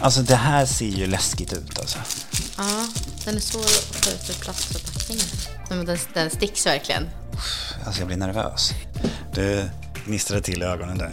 Alltså 0.00 0.22
det 0.22 0.34
här 0.34 0.66
ser 0.66 0.86
ju 0.86 1.06
läskigt 1.06 1.52
ut 1.52 1.78
alltså. 1.78 1.98
ja, 2.58 2.86
den 3.24 3.36
är 3.36 3.40
svår 3.40 3.60
att 3.60 3.96
få 4.04 4.10
ut 4.10 4.30
ur 4.30 4.34
plastförpackningen. 4.40 5.24
Men 5.68 5.86
den, 5.86 5.98
den 6.14 6.30
sticks 6.30 6.66
verkligen. 6.66 7.08
Alltså 7.86 8.00
jag 8.00 8.06
blir 8.06 8.16
nervös. 8.16 8.72
Du 9.34 9.64
gnistrade 10.06 10.42
till 10.42 10.62
i 10.62 10.64
ögonen 10.64 10.98
där. 10.98 11.10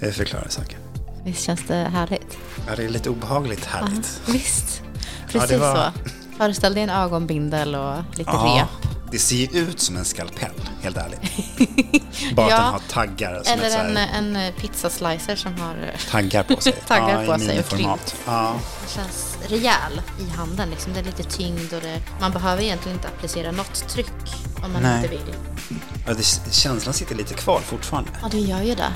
Det 0.00 0.12
förklarar 0.12 0.48
saker. 0.48 0.78
Visst 1.24 1.42
känns 1.42 1.60
det 1.68 1.74
härligt? 1.74 2.36
Ja, 2.68 2.76
det 2.76 2.84
är 2.84 2.88
lite 2.88 3.10
obehagligt 3.10 3.64
härligt. 3.64 4.20
Visst. 4.26 4.82
Ja, 4.82 5.00
Precis 5.32 5.50
det 5.50 5.58
var- 5.58 5.76
så. 5.76 6.10
Föreställ 6.38 6.74
dig 6.74 6.82
en 6.82 6.90
ögonbindel 6.90 7.74
och 7.74 7.96
lite 8.16 8.30
Ja, 8.30 8.68
rep. 8.82 8.93
det 9.14 9.18
ser 9.20 9.36
ju 9.36 9.46
ut 9.60 9.80
som 9.80 9.96
en 9.96 10.04
skalpell, 10.04 10.50
helt 10.82 10.96
ärligt. 10.96 11.20
Bara 12.34 12.46
att 12.46 12.52
Ja. 12.52 12.56
den 12.58 12.72
har 12.72 12.78
taggar, 12.78 13.42
som 13.44 13.52
Eller 13.60 13.78
en, 14.14 14.36
en 14.36 14.52
pizzaslicer 14.52 15.36
som 15.36 15.54
har... 15.54 15.76
taggar 16.10 16.42
på 16.42 16.60
sig. 16.60 16.72
Taggar 16.86 17.22
ja, 17.22 17.32
på 17.32 17.38
sig 17.38 17.48
och 17.48 17.54
miniformat. 17.54 18.14
Ja. 18.26 18.56
Den 18.80 18.88
känns 18.94 19.36
rejäl 19.48 20.02
i 20.20 20.36
handen. 20.36 20.70
Liksom. 20.70 20.92
Det 20.92 21.00
är 21.00 21.04
lite 21.04 21.22
tyngd 21.22 21.72
och 21.74 21.80
det, 21.80 22.02
man 22.20 22.32
behöver 22.32 22.62
egentligen 22.62 22.96
inte 22.96 23.08
applicera 23.08 23.50
något 23.50 23.88
tryck 23.88 24.06
om 24.64 24.72
man 24.72 24.82
Nej. 24.82 24.96
inte 24.96 25.08
vill. 25.08 25.34
Ja, 26.06 26.14
det, 26.14 26.52
känslan 26.52 26.94
sitter 26.94 27.14
lite 27.14 27.34
kvar 27.34 27.60
fortfarande. 27.60 28.10
Ja, 28.22 28.28
det 28.30 28.38
gör 28.38 28.62
ju 28.62 28.74
det. 28.74 28.92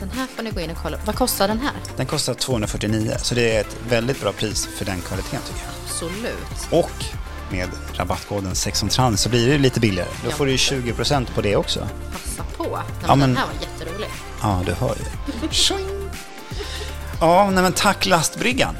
Den 0.00 0.10
här 0.10 0.26
får 0.36 0.42
ni 0.42 0.50
gå 0.50 0.60
in 0.60 0.70
och 0.70 0.76
kolla. 0.82 0.98
Vad 1.04 1.14
kostar 1.14 1.48
den 1.48 1.60
här? 1.60 1.72
Den 1.96 2.06
kostar 2.06 2.34
249, 2.34 3.12
så 3.22 3.34
det 3.34 3.56
är 3.56 3.60
ett 3.60 3.76
väldigt 3.88 4.20
bra 4.20 4.32
pris 4.32 4.68
för 4.76 4.84
den 4.84 5.00
kvaliteten 5.00 5.40
tycker 5.46 5.60
jag. 5.64 5.74
Absolut. 5.84 6.68
Och 6.70 7.04
med 7.50 7.68
rabattkoden 7.94 8.54
sexomtrans 8.54 9.20
så 9.20 9.28
blir 9.28 9.48
det 9.48 9.58
lite 9.58 9.80
billigare. 9.80 10.08
Då 10.24 10.30
får 10.30 10.44
du 10.46 10.50
ju 10.50 10.56
20% 10.56 11.34
på 11.34 11.40
det 11.40 11.56
också. 11.56 11.88
Passa 12.12 12.44
på. 12.56 12.62
Nej, 12.64 12.82
Ja, 13.06 13.14
men 13.14 13.28
Den 13.28 13.36
här 13.36 13.46
var 13.46 13.54
jätterolig. 13.60 14.08
Ja, 14.42 14.62
du 14.66 14.72
hör 14.72 14.94
ju. 14.96 15.04
Ja, 17.20 17.50
nej 17.50 17.62
men 17.62 17.72
tack 17.72 18.06
lastbryggan. 18.06 18.76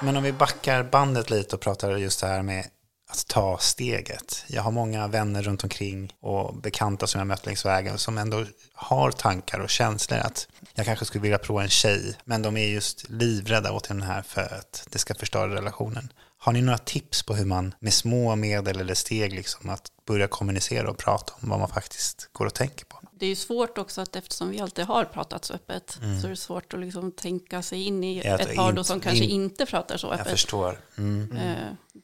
Men 0.00 0.16
om 0.16 0.22
vi 0.22 0.32
backar 0.32 0.82
bandet 0.82 1.30
lite 1.30 1.56
och 1.56 1.60
pratar 1.62 1.96
just 1.96 2.20
det 2.20 2.26
här 2.26 2.42
med 2.42 2.66
att 3.14 3.26
ta 3.26 3.58
steget. 3.58 4.44
Jag 4.46 4.62
har 4.62 4.70
många 4.70 5.08
vänner 5.08 5.42
runt 5.42 5.64
omkring 5.64 6.12
och 6.20 6.56
bekanta 6.56 7.06
som 7.06 7.18
jag 7.18 7.26
mött 7.26 7.46
längs 7.46 7.66
vägen 7.66 7.98
som 7.98 8.18
ändå 8.18 8.44
har 8.74 9.10
tankar 9.10 9.58
och 9.58 9.70
känslor 9.70 10.18
att 10.18 10.48
jag 10.74 10.86
kanske 10.86 11.04
skulle 11.04 11.22
vilja 11.22 11.38
prova 11.38 11.62
en 11.62 11.68
tjej, 11.68 12.16
men 12.24 12.42
de 12.42 12.56
är 12.56 12.66
just 12.66 13.08
livrädda 13.08 13.72
åt 13.72 13.88
den 13.88 14.02
här 14.02 14.22
för 14.22 14.54
att 14.54 14.86
det 14.90 14.98
ska 14.98 15.14
förstöra 15.14 15.54
relationen. 15.54 16.12
Har 16.38 16.52
ni 16.52 16.62
några 16.62 16.78
tips 16.78 17.22
på 17.22 17.34
hur 17.34 17.44
man 17.44 17.74
med 17.78 17.92
små 17.92 18.36
medel 18.36 18.80
eller 18.80 18.94
steg 18.94 19.32
liksom 19.32 19.70
att 19.70 19.86
börja 20.06 20.28
kommunicera 20.28 20.90
och 20.90 20.98
prata 20.98 21.32
om 21.40 21.48
vad 21.48 21.58
man 21.58 21.68
faktiskt 21.68 22.28
går 22.32 22.46
och 22.46 22.54
tänker 22.54 22.84
på? 22.84 22.93
Det 23.18 23.26
är 23.26 23.30
ju 23.30 23.36
svårt 23.36 23.78
också 23.78 24.00
att 24.00 24.16
eftersom 24.16 24.50
vi 24.50 24.60
alltid 24.60 24.84
har 24.84 25.04
pratat 25.04 25.44
så 25.44 25.54
öppet 25.54 25.98
så 26.20 26.26
är 26.26 26.30
det 26.30 26.36
svårt 26.36 26.74
att 26.74 26.80
liksom 26.80 27.12
tänka 27.12 27.62
sig 27.62 27.82
in 27.82 28.04
i 28.04 28.22
Ja, 28.24 28.34
att 28.34 28.40
ett 28.40 28.56
par 28.56 28.64
då 28.64 28.70
inte- 28.70 28.84
som 28.84 29.00
kanske 29.00 29.24
in- 29.24 29.30
inte 29.30 29.66
pratar 29.66 29.96
så 29.96 30.06
Jag 30.06 30.14
öppet. 30.14 30.30
förstår. 30.30 30.80
Mm. 30.98 31.36
Eh, 31.36 31.56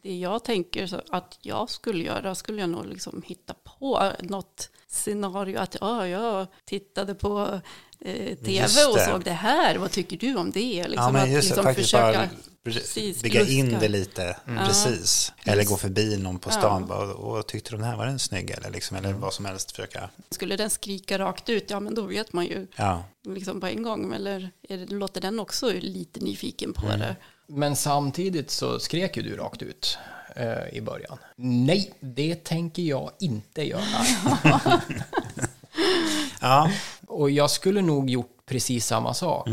Det 0.03 0.17
jag 0.19 0.45
tänker 0.45 0.87
så 0.87 1.01
att 1.11 1.39
jag 1.41 1.71
skulle 1.71 2.05
göra 2.05 2.35
skulle 2.35 2.61
jag 2.61 2.71
nog 2.71 2.87
liksom 2.87 3.23
hitta 3.27 3.55
på 3.55 4.13
något 4.21 4.71
scenario 4.89 5.59
att 5.59 5.77
ja, 5.81 6.07
jag 6.07 6.47
tittade 6.65 7.15
på 7.15 7.61
eh, 8.01 8.37
tv 8.39 8.63
och 8.93 8.99
såg 9.01 9.25
det 9.25 9.31
här, 9.31 9.77
vad 9.79 9.91
tycker 9.91 10.17
du 10.17 10.37
om 10.37 10.51
det? 10.51 10.89
Liksom 10.89 11.15
Ja, 11.17 11.23
att 11.23 11.29
liksom 11.29 11.75
försöka 11.75 12.29
precis, 12.65 13.23
bygga 13.23 13.47
in 13.47 13.65
luska. 13.65 13.81
det 13.81 13.89
lite, 13.89 14.37
precis. 14.67 15.33
Eller 15.45 15.57
Just. 15.57 15.71
gå 15.71 15.77
förbi 15.77 16.17
någon 16.17 16.39
på 16.39 16.51
stan 16.51 16.87
Ja. 16.89 16.97
och, 16.97 17.39
och 17.39 17.47
tyckte 17.47 17.71
de 17.71 17.83
här 17.83 17.97
var 17.97 18.07
den 18.07 18.19
snygg 18.19 18.51
eller, 18.51 18.71
liksom, 18.71 18.97
eller 18.97 19.13
vad 19.13 19.35
som 19.35 19.45
helst 19.45 19.71
försöka. 19.71 20.11
Skulle 20.31 20.57
den 20.57 20.71
skrika 20.71 21.19
rakt 21.19 21.49
ut, 21.49 21.71
ja 21.71 21.81
men 21.81 21.95
då 21.95 22.03
vet 22.03 22.33
man 22.33 22.45
ju 22.45 22.67
Ja, 22.77 23.05
liksom 23.29 23.61
på 23.61 23.67
en 23.67 23.83
gång. 23.83 24.15
Eller 24.15 24.51
är 24.69 24.77
det, 24.79 24.87
låter 24.95 25.21
den 25.21 25.41
också 25.41 25.73
lite 25.73 26.21
nyfiken 26.21 26.73
på 26.73 26.87
det? 26.87 27.17
Men 27.47 27.77
samtidigt 27.77 28.51
så 28.51 28.79
skrek 28.79 29.17
ju 29.17 29.23
du 29.23 29.37
rakt 29.37 29.63
ut 29.63 29.99
eh, 30.37 30.69
i 30.73 30.81
början. 30.81 31.19
Nej, 31.37 31.95
det 32.01 32.45
tänker 32.45 32.83
jag 32.83 33.11
inte 33.21 33.63
göra. 33.63 33.83
ja. 36.41 36.71
Och 37.07 37.31
jag 37.31 37.51
skulle 37.51 37.83
nog 37.83 38.11
gjort 38.11 38.37
precis 38.47 38.87
samma 38.87 39.15
sak. 39.15 39.49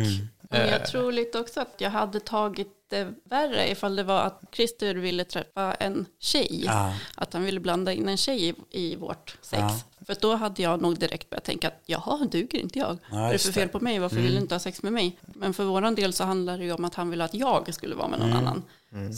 Men 0.50 0.70
jag 0.70 0.86
tror 0.86 1.12
lite 1.12 1.40
också 1.40 1.60
att 1.60 1.76
jag 1.78 1.90
hade 1.90 2.20
tagit 2.20 2.68
det 2.90 3.14
värre 3.24 3.70
ifall 3.72 3.96
det 3.96 4.04
var 4.04 4.22
att 4.22 4.42
Christer 4.52 4.96
ville 4.96 5.24
träffa 5.24 5.74
en 5.74 6.06
tjej. 6.20 6.64
Ja. 6.66 6.94
Att 7.16 7.34
han 7.34 7.44
ville 7.44 7.60
blanda 7.60 7.94
in 7.94 8.10
en 8.10 8.18
tjej 8.18 8.50
i, 8.50 8.54
i 8.72 8.96
vårt 8.96 9.38
sex. 9.42 9.62
Ja. 10.00 10.06
För 10.06 10.16
då 10.22 10.36
hade 10.36 10.62
jag 10.62 10.82
nog 10.82 11.00
direkt 11.00 11.30
börjat 11.30 11.44
tänka 11.44 11.68
att 11.68 11.82
jaha, 11.86 12.28
duger 12.32 12.60
inte 12.60 12.80
jag? 12.80 12.98
Ja, 13.12 13.18
Vad 13.18 13.30
är 13.30 13.34
det 13.34 13.40
för. 13.40 13.48
Mm. 13.50 13.54
fel 13.54 13.70
på 13.70 13.80
mig? 13.80 14.00
Varför 14.00 14.16
vill 14.16 14.32
du 14.32 14.38
inte 14.38 14.56
ha 14.56 14.60
sex 14.60 14.84
med 14.84 14.94
mig? 14.94 15.18
Men 15.22 15.54
för 15.54 15.64
våran 15.64 15.96
del 15.96 16.14
så 16.14 16.24
handlar 16.24 16.58
det 16.58 16.64
ju 16.64 16.72
om 16.72 16.86
att 16.86 16.96
han 16.96 17.10
vill 17.10 17.22
att 17.22 17.34
jag 17.34 17.74
skulle 17.74 17.96
vara 17.96 18.08
med 18.08 18.20
någon 18.20 18.30
Mm. 18.32 18.40
annan. 18.44 18.64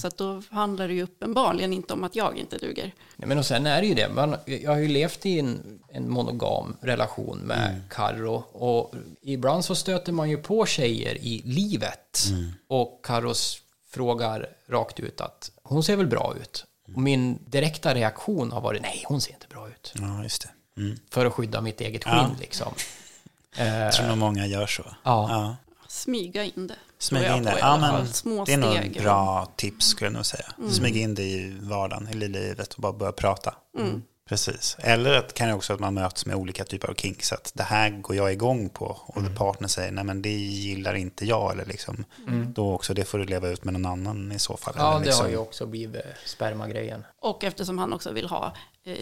Så 0.01 0.08
att 0.08 0.17
då 0.17 0.41
handlar 0.51 0.88
det 0.88 0.93
ju 0.93 1.03
uppenbarligen 1.03 1.73
inte 1.73 1.93
om 1.93 2.03
att 2.03 2.15
jag 2.15 2.38
inte 2.38 2.58
duger. 2.58 2.91
Nej, 3.15 3.27
men 3.27 3.38
och 3.38 3.45
sen 3.45 3.65
är 3.65 3.82
det 3.82 3.88
ju 3.88 3.93
det, 3.93 4.10
man, 4.10 4.36
jag 4.45 4.71
har 4.71 4.77
ju 4.77 4.88
levt 4.88 5.25
i 5.25 5.39
en, 5.39 5.79
en 5.89 6.10
monogam 6.10 6.77
relation 6.82 7.38
med 7.38 7.69
Mm. 7.69 7.82
Karro 7.89 8.34
och 8.51 8.93
ibland 9.21 9.65
så 9.65 9.75
stöter 9.75 10.12
man 10.12 10.29
ju 10.29 10.38
på 10.38 10.65
tjejer 10.65 11.15
i 11.15 11.41
livet 11.45 12.23
Mm. 12.29 12.51
och 12.67 12.99
Karros 13.03 13.62
frågar 13.89 14.49
rakt 14.67 14.99
ut 14.99 15.21
att 15.21 15.51
hon 15.63 15.84
ser 15.84 15.95
väl 15.95 16.08
bra 16.08 16.34
ut. 16.41 16.65
Och 16.95 17.01
min 17.01 17.39
direkta 17.45 17.95
reaktion 17.95 18.51
har 18.51 18.62
varit 18.62 18.82
nej, 18.82 19.03
hon 19.08 19.21
ser 19.21 19.32
inte 19.34 19.47
bra 19.49 19.67
ut. 19.69 19.93
Ja, 19.95 20.23
just 20.23 20.41
det. 20.75 20.82
Mm. 20.82 20.97
För 21.10 21.25
att 21.25 21.34
skydda 21.34 21.62
mitt 21.62 21.82
eget 21.82 22.03
skinn 22.03 22.13
Ja. 22.15 22.29
liksom. 22.39 22.73
Jag 23.58 23.93
tror 23.93 24.08
nog 24.08 24.17
många 24.17 24.45
gör 24.45 24.67
så. 24.67 24.84
Ja. 25.03 25.55
Smyga 25.88 26.43
in 26.43 26.67
det. 26.67 26.75
Jag 27.12 27.38
in 27.38 27.43
det. 27.43 27.57
Ja, 27.59 27.77
men. 27.77 28.07
Små 28.07 28.45
det 28.45 28.53
är 28.53 28.57
nog 28.57 28.75
steg. 28.75 28.97
ett 28.97 29.03
bra 29.03 29.51
tips 29.55 29.85
skulle 29.85 30.05
jag 30.05 30.13
nog 30.13 30.25
säga. 30.25 30.45
Mm. 30.57 30.71
Smyga 30.71 30.99
in 30.99 31.15
det 31.15 31.23
i 31.23 31.57
vardagen, 31.62 32.09
i 32.09 32.13
livet 32.13 32.73
och 32.73 32.81
bara 32.81 32.93
börja 32.93 33.12
prata. 33.12 33.55
Mm. 33.77 34.01
Precis. 34.29 34.77
Eller 34.79 35.13
att, 35.13 35.33
kan 35.33 35.47
det 35.47 35.53
också 35.53 35.73
att 35.73 35.79
man 35.79 35.93
möts 35.93 36.25
med 36.25 36.35
olika 36.35 36.63
typer 36.63 36.88
av 36.89 36.93
kinks. 36.93 37.33
Att 37.33 37.51
det 37.55 37.63
här 37.63 37.89
går 37.89 38.15
jag 38.15 38.31
igång 38.31 38.69
på. 38.69 38.85
Och 38.85 39.17
Mm. 39.17 39.25
mm. 39.25 39.38
partner 39.38 39.67
säger, 39.67 39.91
nej 39.91 40.03
men 40.03 40.21
det 40.21 40.29
gillar 40.29 40.93
inte 40.93 41.25
jag. 41.25 41.51
Eller 41.51 41.65
liksom, 41.65 42.05
Då 42.47 42.73
också, 42.73 42.93
det 42.93 43.05
får 43.05 43.17
du 43.17 43.25
leva 43.25 43.47
ut 43.47 43.63
med 43.63 43.73
någon 43.73 43.85
annan 43.85 44.31
i 44.31 44.39
så 44.39 44.57
fall. 44.57 44.73
Ja, 44.77 44.89
eller 44.89 44.99
det 44.99 45.05
liksom. 45.05 45.25
har 45.25 45.31
ju 45.31 45.38
också 45.38 45.65
blivit 45.65 46.01
spermagrejen. 46.25 47.05
Och 47.21 47.43
eftersom 47.43 47.77
han 47.77 47.93
också 47.93 48.12
vill 48.12 48.27
ha 48.27 48.53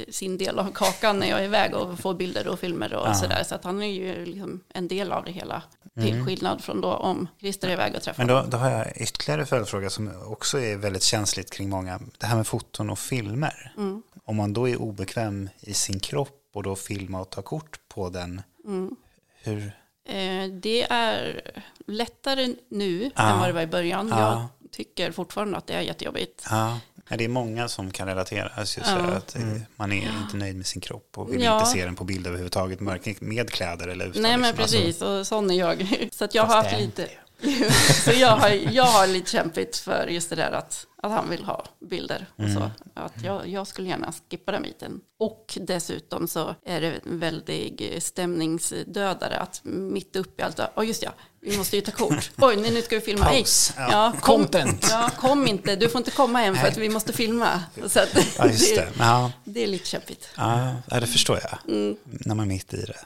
sin 0.10 0.38
del 0.38 0.60
av 0.60 0.71
kakan 0.73 1.19
när 1.19 1.28
jag 1.28 1.39
är 1.39 1.43
iväg 1.43 1.76
och 1.76 2.00
får 2.00 2.13
bilder 2.13 2.47
och 2.47 2.60
filmer 2.60 2.93
och 2.93 3.15
sådär. 3.15 3.43
Så 3.43 3.56
att 3.56 3.63
han 3.63 3.82
är 3.82 3.91
ju 3.91 4.26
liksom 4.26 4.60
en 4.69 4.88
del 4.88 5.12
av 5.12 5.26
det 5.26 5.32
hela. 5.32 5.63
Till 6.02 6.26
skillnad 6.26 6.63
från 6.63 6.82
då 6.82 6.93
om 6.93 7.28
Christer 7.39 7.67
är 7.67 7.73
iväg 7.73 7.95
och 7.95 8.02
träffar 8.02 8.26
Men 8.26 8.36
då, 8.36 8.45
då 8.50 8.58
har 8.58 8.69
jag 8.69 8.97
ytterligare 9.02 9.45
följdfråga 9.45 9.89
som 9.89 10.12
också 10.26 10.60
är 10.60 10.78
väldigt 10.78 11.04
känsligt 11.04 11.52
kring 11.52 11.69
många. 11.69 12.00
Det 12.17 12.26
här 12.26 12.36
med 12.36 12.47
foton 12.47 12.89
och 12.89 13.00
filmer. 13.00 13.73
Mm. 13.78 14.04
Om 14.26 14.36
man 14.36 14.54
då 14.54 14.69
är 14.69 14.82
obekväm 14.82 15.50
i 15.60 15.73
sin 15.73 16.00
kropp 16.00 16.50
och 16.54 16.63
då 16.63 16.76
filma 16.76 17.21
och 17.21 17.30
ta 17.30 17.41
kort 17.41 17.80
på 17.88 18.10
den. 18.10 18.41
Mm. 18.65 18.95
Hur? 19.43 19.71
Eh, 20.06 20.52
det 20.62 20.84
är 20.89 21.41
lättare 21.88 22.56
nu 22.69 23.12
Ja. 23.15 23.34
än 23.34 23.39
vad 23.39 23.50
det 23.50 23.54
var 23.54 23.62
i 23.62 23.67
början. 23.67 24.08
Ja. 24.08 24.19
Jag 24.19 24.47
tycker 24.71 25.12
fortfarande 25.12 25.58
att 25.58 25.67
det 25.67 25.73
är 25.73 25.82
jättejobbigt. 25.82 26.45
Ja, 26.49 26.80
det 27.10 27.23
är 27.23 27.30
många 27.30 27.67
som 27.67 27.91
kan 27.91 28.08
relatera. 28.08 28.51
Alltså 28.56 28.80
just 28.80 28.91
Ja. 28.91 28.97
att 28.97 29.36
eh, 29.36 29.41
man 29.75 29.91
är 29.91 30.08
inte 30.23 30.38
nöjd 30.38 30.56
med 30.56 30.65
sin 30.65 30.82
kropp 30.82 31.17
och 31.17 31.34
vill 31.34 31.43
Ja. 31.43 31.60
inte 31.60 31.71
se 31.71 31.86
den 31.86 31.95
på 31.95 32.03
bild 32.03 32.27
överhuvudtaget. 32.27 32.82
Varken 32.82 33.15
med 33.19 33.49
kläder 33.49 33.88
eller 33.88 34.06
utan. 34.06 34.21
Nej 34.21 34.38
men 34.38 34.41
liksom. 34.41 34.62
Alltså, 34.63 34.77
precis, 34.77 35.01
och 35.01 35.27
sån 35.27 35.51
är 35.51 35.56
jag. 35.56 36.08
Så 36.12 36.25
att 36.25 36.36
jag 36.36 36.43
har 36.43 36.47
Fast 36.53 36.65
haft 36.65 36.77
det 36.77 36.84
är 36.84 36.86
lite... 36.86 37.10
så 38.06 38.12
jag 38.12 38.36
har, 38.36 38.50
jag 38.50 38.84
har 38.84 39.08
lite 39.08 39.32
kämpigt 39.32 39.78
för 39.78 40.08
just 40.08 40.30
det 40.30 40.36
där 40.36 40.52
att, 40.52 40.86
att 41.04 41.12
han 41.12 41.30
vill 41.30 41.43
ha 41.43 41.65
bilder 41.80 42.26
och 42.36 42.43
Mm. 42.43 42.56
så. 42.56 42.71
Att 42.93 43.23
jag, 43.23 43.47
jag 43.47 43.67
skulle 43.67 43.88
gärna 43.89 44.13
skippa 44.30 44.52
den 44.52 44.62
biten. 44.62 45.02
Och 45.19 45.58
dessutom 45.62 46.28
så 46.28 46.56
är 46.65 46.82
det 46.82 46.88
en 47.06 47.19
väldig 47.19 47.97
stämningsdödare 48.02 49.38
att 49.39 49.62
mitt 49.63 50.15
uppe 50.15 50.41
i 50.41 50.45
allt, 50.45 50.60
ja 50.76 50.84
just 50.84 51.04
ja, 51.04 51.12
vi 51.41 51.58
måste 51.58 51.76
ju 51.76 51.82
ta 51.82 51.91
kort. 51.91 52.32
Oj, 52.38 52.56
nu 52.56 52.82
ska 52.82 52.95
vi 52.95 53.02
filma. 53.02 53.26
Paus. 53.26 53.73
Ja. 53.78 53.88
Ja, 53.91 54.13
kom, 54.21 54.41
Content. 54.41 54.88
Ja, 54.89 55.10
kom 55.17 55.47
inte, 55.47 55.76
du 55.76 55.89
får 55.89 56.00
inte 56.00 56.12
komma 56.12 56.39
hem 56.39 56.56
för 56.56 56.67
att 56.67 56.78
vi 56.78 56.89
måste 56.89 57.13
filma. 57.13 57.63
Så 57.88 58.00
att, 58.00 58.17
ja, 58.38 58.45
just 58.47 58.76
det. 58.76 58.88
Ja, 59.00 59.32
det 59.43 59.63
är 59.63 59.67
lite 59.67 59.88
kämpigt. 59.88 60.30
ja, 60.38 60.76
det 60.89 61.08
förstår 61.08 61.39
jag. 61.43 61.76
Mm. 61.76 61.97
När 62.04 62.36
man 62.36 62.45
är 62.45 62.54
mitt 62.54 62.73
i 62.73 62.82
det. 62.86 62.97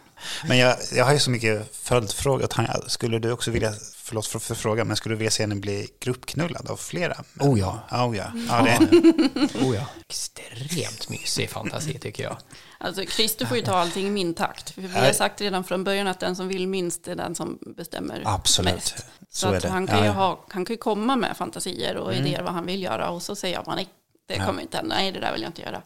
Men 0.48 0.58
jag, 0.58 0.78
jag 0.94 1.06
har 1.06 1.14
ju 1.14 1.20
så 1.20 1.30
mycket 1.30 1.76
följdfrågor. 1.76 2.48
Skulle 2.88 3.20
du 3.20 3.32
också 3.32 3.52
vilja, 3.52 3.74
förlåt 4.12 4.28
för, 4.28 4.40
för 4.40 4.56
frågan, 4.56 4.88
men 4.88 4.98
skulle 4.98 5.16
du 5.16 5.18
vilja 5.18 5.32
se 5.32 5.44
henne 5.44 5.56
bli 5.56 5.88
gruppknullad 6.00 6.70
av 6.70 6.78
flera? 6.78 7.16
män? 7.34 7.50
Oh 7.50 7.60
ja. 7.60 7.80
Oh 7.92 8.18
ja. 8.18 8.32
ja 8.48 8.62
det, 8.62 9.60
Oh 9.66 9.76
ja. 9.76 9.86
Extremt 10.10 11.10
mysig 11.10 11.50
fantasi 11.50 12.00
tycker 12.00 12.24
jag. 12.24 12.38
Alltså 12.78 13.06
Christer 13.06 13.46
får 13.46 13.58
ju 13.58 13.64
ta 13.64 13.72
allting 13.78 14.08
i 14.08 14.10
min 14.10 14.34
takt. 14.34 14.70
För 14.70 14.82
vi 14.82 14.88
har 14.88 15.12
sagt 15.14 15.42
redan 15.42 15.64
från 15.64 15.84
början 15.84 16.08
att 16.08 16.20
den 16.20 16.36
som 16.36 16.48
vill 16.48 16.68
minst 16.68 17.08
är 17.08 17.16
den 17.16 17.36
som 17.36 17.60
bestämmer 17.78 18.24
Absolut. 18.26 18.74
mest. 18.74 18.98
Så, 18.98 19.04
Så 19.30 19.48
är 19.48 19.56
att 19.56 19.62
det. 19.62 19.70
han, 19.70 19.88
kan 19.88 20.04
ju 20.04 20.10
ha, 20.10 20.46
han 20.50 20.66
kan 20.66 20.74
ju 20.74 20.78
komma 20.78 21.16
med 21.16 21.38
fantasier 21.38 21.98
och 21.98 22.14
idéer 22.14 22.44
vad 22.44 22.54
han 22.54 22.66
vill 22.66 22.84
göra 22.84 23.10
och 23.10 23.22
så 23.22 23.36
säger 23.36 23.56
jag 23.56 23.66
bara 23.66 23.76
nej, 23.76 23.90
det 24.32 24.46
kommer 24.46 24.62
inte 24.62 24.78
hända, 24.78 24.96
nej 24.96 25.12
det 25.12 25.20
där 25.20 25.34
vill 25.34 25.42
jag 25.42 25.50
inte 25.50 25.62
göra. 25.62 25.82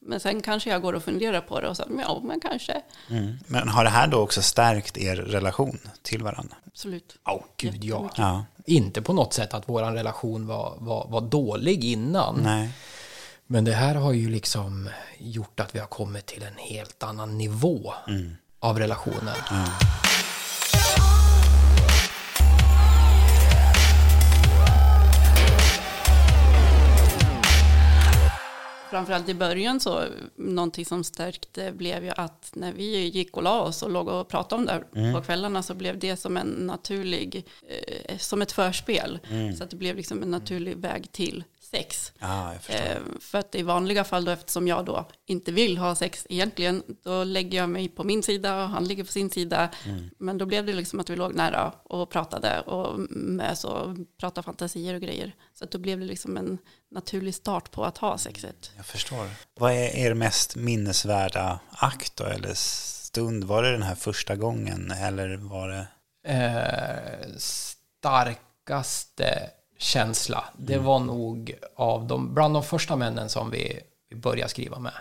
Men 0.00 0.20
sen 0.20 0.42
kanske 0.42 0.70
jag 0.70 0.82
går 0.82 0.92
och 0.92 1.02
funderar 1.02 1.40
på 1.40 1.60
det 1.60 1.68
och 1.68 1.76
så, 1.76 1.84
ja 1.98 2.20
men 2.24 2.40
kanske, 2.40 2.82
mm. 3.10 3.38
Men 3.46 3.68
har 3.68 3.84
det 3.84 3.90
här 3.90 4.06
då 4.06 4.18
också 4.18 4.42
stärkt 4.42 4.98
er 4.98 5.16
relation 5.16 5.78
till 6.02 6.22
varandra? 6.22 6.56
absolut. 6.66 7.16
Åh 7.28 7.42
gud 7.56 7.84
ja. 7.84 8.10
Ja. 8.16 8.44
Inte 8.66 9.02
på 9.02 9.12
något 9.12 9.32
sätt 9.32 9.54
att 9.54 9.68
vår 9.68 9.82
relation 9.82 10.46
var, 10.46 10.74
var, 10.78 11.06
var 11.08 11.20
dålig 11.20 11.84
innan. 11.84 12.40
Nej. 12.42 12.70
Men 13.46 13.64
det 13.64 13.72
här 13.72 13.94
har 13.94 14.12
ju 14.12 14.30
liksom 14.30 14.88
gjort 15.18 15.60
att 15.60 15.74
vi 15.74 15.78
har 15.78 15.86
kommit 15.86 16.26
till 16.26 16.42
en 16.42 16.56
helt 16.56 17.02
annan 17.02 17.38
nivå 17.38 17.94
av 18.60 18.78
relationen. 18.78 19.34
Framförallt 28.90 29.28
i 29.28 29.34
början 29.34 29.80
så, 29.80 30.04
någonting 30.36 30.84
som 30.84 31.04
stärkte 31.04 31.72
blev 31.72 32.04
ju 32.04 32.10
att 32.16 32.50
när 32.54 32.72
vi 32.72 33.08
gick 33.08 33.36
och 33.36 33.42
la 33.42 33.60
oss 33.60 33.82
och 33.82 33.90
låg 33.90 34.08
och 34.08 34.28
pratade 34.28 34.60
om 34.60 34.66
det 34.66 34.72
här 34.72 34.84
Mm. 34.94 35.14
på 35.14 35.22
kvällarna 35.22 35.62
så 35.62 35.74
blev 35.74 35.98
det 35.98 36.16
som 36.16 36.36
en 36.36 36.48
naturlig, 36.48 37.46
eh, 37.68 38.18
som 38.18 38.42
ett 38.42 38.52
förspel. 38.52 39.18
Mm. 39.30 39.56
Så 39.56 39.64
att 39.64 39.70
det 39.70 39.76
blev 39.76 39.96
liksom 39.96 40.22
en 40.22 40.30
naturlig 40.30 40.76
väg 40.76 41.12
till 41.12 41.44
sex. 41.70 42.12
Förstår. 42.60 42.86
Eh, 42.86 42.98
för 43.20 43.38
att 43.38 43.54
i 43.54 43.62
vanliga 43.62 44.04
fall 44.04 44.24
då, 44.24 44.30
eftersom 44.30 44.68
jag 44.68 44.84
då 44.84 45.08
inte 45.26 45.52
vill 45.52 45.78
ha 45.78 45.94
sex 45.94 46.26
egentligen, 46.28 46.82
då 47.04 47.24
lägger 47.24 47.58
jag 47.58 47.68
mig 47.68 47.88
på 47.88 48.04
min 48.04 48.22
sida 48.22 48.62
och 48.62 48.70
han 48.70 48.84
ligger 48.84 49.04
på 49.04 49.12
sin 49.12 49.30
sida. 49.30 49.70
Mm. 49.86 50.10
Men 50.18 50.38
då 50.38 50.46
blev 50.46 50.66
det 50.66 50.72
liksom 50.72 51.00
att 51.00 51.10
vi 51.10 51.16
låg 51.16 51.34
nära 51.34 51.72
och 51.84 52.10
pratade 52.10 52.60
och 52.60 53.00
mös 53.10 53.64
och 53.64 53.96
pratade 54.20 54.44
fantasier 54.44 54.94
och 54.94 55.00
grejer. 55.00 55.34
Så 55.54 55.64
att 55.64 55.70
då 55.70 55.78
blev 55.78 56.00
det 56.00 56.06
liksom 56.06 56.36
en 56.36 56.58
naturlig 56.90 57.34
start 57.34 57.70
på 57.70 57.84
att 57.84 57.98
ha 57.98 58.18
sexet. 58.18 58.70
Jag 58.76 58.86
förstår. 58.86 59.26
Vad 59.54 59.72
är 59.72 59.96
er 59.96 60.14
mest 60.14 60.56
minnesvärda 60.56 61.60
akt 61.70 62.16
då, 62.16 62.24
eller 62.24 62.54
stund? 62.54 63.44
Var 63.44 63.62
det 63.62 63.72
den 63.72 63.82
här 63.82 63.94
första 63.94 64.36
gången 64.36 64.90
eller 64.90 65.36
var 65.36 65.68
det? 65.68 65.86
Eh, 66.24 67.36
starkaste 67.38 69.50
känsla, 69.80 70.44
det 70.56 70.78
var 70.78 70.98
nog 70.98 71.54
av 71.76 72.06
de, 72.06 72.34
bland 72.34 72.54
de 72.54 72.62
första 72.62 72.96
männen 72.96 73.28
som 73.28 73.50
vi, 73.50 73.80
vi 74.10 74.16
började 74.16 74.50
skriva 74.50 74.78
med. 74.78 74.92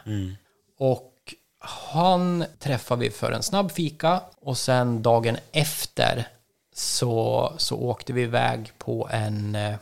Och 0.80 1.14
han 1.60 2.46
träffade 2.60 3.02
vi 3.02 3.10
för 3.10 3.32
en 3.32 3.44
snabb 3.44 3.72
fika 3.72 4.22
och 4.42 4.58
sen 4.58 5.02
dagen 5.02 5.38
efter 5.52 6.28
så, 6.76 7.54
så 7.58 7.78
åkte 7.78 8.14
vi 8.14 8.22
iväg 8.22 8.72
på 8.78 9.10
en 9.12 9.56
eh, 9.56 9.76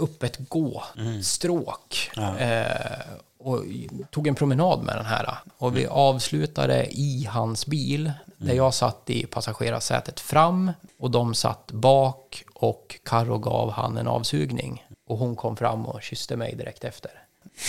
öppet 0.00 0.38
gå-stråk. 0.48 2.10
Eh, 2.38 3.00
och 3.38 3.64
tog 4.10 4.26
en 4.26 4.34
promenad 4.34 4.82
med 4.82 4.96
den 4.96 5.06
här. 5.06 5.38
Och 5.58 5.76
vi 5.76 5.86
avslutade 5.86 6.86
i 6.90 7.28
hans 7.30 7.66
bil, 7.66 8.12
där 8.36 8.54
jag 8.54 8.74
satt 8.74 9.10
i 9.10 9.26
passagerarsätet 9.26 10.20
fram 10.20 10.72
och 10.98 11.10
de 11.10 11.34
satt 11.34 11.72
bak 11.72 12.43
och 12.54 13.00
Karo 13.04 13.38
gav 13.38 13.70
han 13.70 13.96
en 13.96 14.08
avsugning. 14.08 14.86
Och 15.06 15.18
hon 15.18 15.36
kom 15.36 15.56
fram 15.56 15.86
och 15.86 16.02
kysste 16.02 16.36
mig 16.36 16.54
direkt 16.54 16.84
efter. 16.84 17.10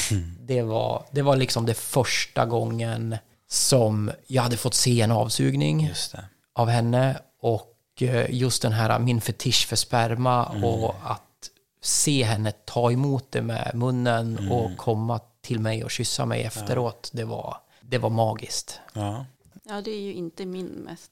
Det, 0.39 0.62
var, 0.62 1.06
det 1.12 1.21
var 1.21 1.36
liksom 1.36 1.65
det 1.65 1.74
första 1.74 2.45
gången 2.45 3.17
som 3.48 4.12
jag 4.28 4.43
hade 4.43 4.58
fått 4.58 4.74
se 4.74 5.02
en 5.02 5.12
avsugning 5.12 5.88
Just 5.88 6.12
det. 6.12 6.26
av 6.54 6.67
henne 6.69 7.19
och 7.41 7.76
eh, 8.02 8.26
just 8.30 8.62
den 8.62 8.71
här 8.71 9.00
min 9.00 9.21
fetisch 9.21 9.67
för 9.67 9.76
sperma 9.76 10.45
och 10.45 10.95
att 11.04 11.50
se 11.82 12.24
henne 12.24 12.52
ta 12.52 12.91
emot 12.91 13.32
det 13.32 13.41
med 13.41 13.71
munnen 13.74 14.52
och 14.52 14.78
komma 14.78 15.19
till 15.41 15.60
mig 15.60 15.84
och 15.84 15.91
kyssa 15.91 16.26
mig 16.26 16.43
efteråt, 16.43 17.10
det, 17.13 17.24
var, 17.24 17.58
det 17.82 17.98
var 17.98 18.10
magiskt. 18.10 18.80
Ja. 18.93 19.26
Ja, 19.63 19.82
det 19.82 19.91
är 19.91 20.02
ju 20.02 20.13
inte 20.13 20.45
min 20.45 20.65
mest 20.65 21.12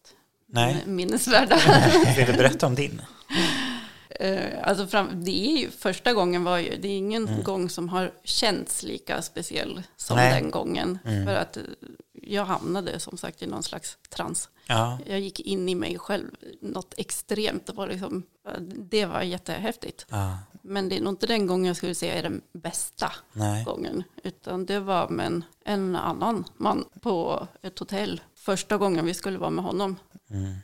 Nej. 0.54 0.84
minnesvärda. 0.86 1.60
Vill 2.18 2.26
du 2.26 2.34
berätta 2.34 2.68
om 2.68 2.76
din? 2.76 3.02
Eh, 4.10 4.68
alltså 4.68 4.88
fram, 4.88 5.24
det 5.24 5.48
är 5.48 5.58
ju, 5.58 5.72
första 5.72 6.14
gången 6.14 6.44
var 6.44 6.58
ju, 6.58 6.78
det 6.78 6.88
är 6.88 6.98
ingen 6.98 7.28
Mm. 7.28 7.44
gång 7.44 7.70
som 7.70 7.90
har 7.90 8.12
känts 8.24 8.84
lika 8.84 9.22
speciell 9.22 9.84
som 9.98 10.18
Nej. 10.18 10.32
Mm. 10.32 10.42
den 10.44 10.52
gången. 10.52 11.00
För 11.04 11.36
att 11.36 11.58
eh, 11.58 11.64
jag 12.14 12.46
hamnade 12.46 13.00
som 13.00 13.18
sagt 13.18 13.42
i 13.42 13.48
någon 13.48 13.64
slags 13.64 13.98
trans. 14.10 14.50
Ja. 14.68 15.00
Jag 15.06 15.20
gick 15.20 15.40
in 15.40 15.70
i 15.70 15.76
mig 15.76 16.00
själv 16.00 16.28
något 16.62 16.94
extremt. 16.98 17.66
Det 17.66 17.74
var, 17.74 17.88
liksom, 17.88 18.24
det 18.90 19.06
var 19.06 19.22
jättehäftigt. 19.22 20.06
Ja. 20.10 20.38
Men 20.62 20.90
det 20.90 20.98
är 20.98 21.02
nog 21.02 21.14
inte 21.14 21.28
den 21.28 21.48
gången 21.48 21.66
jag 21.66 21.76
skulle 21.78 21.96
säga 21.96 22.14
är 22.14 22.24
den 22.24 22.42
bästa 22.54 23.12
Nej. 23.34 23.64
gången. 23.66 24.04
Utan 24.24 24.66
det 24.66 24.80
var 24.80 25.10
med 25.10 25.26
en, 25.26 25.44
en 25.66 25.96
annan 25.96 26.44
man 26.58 26.86
på 27.02 27.48
ett 27.62 27.80
hotell. 27.80 28.22
Första 28.36 28.78
gången 28.78 29.06
vi 29.06 29.14
skulle 29.14 29.38
vara 29.38 29.50
med 29.50 29.64
honom. 29.66 29.96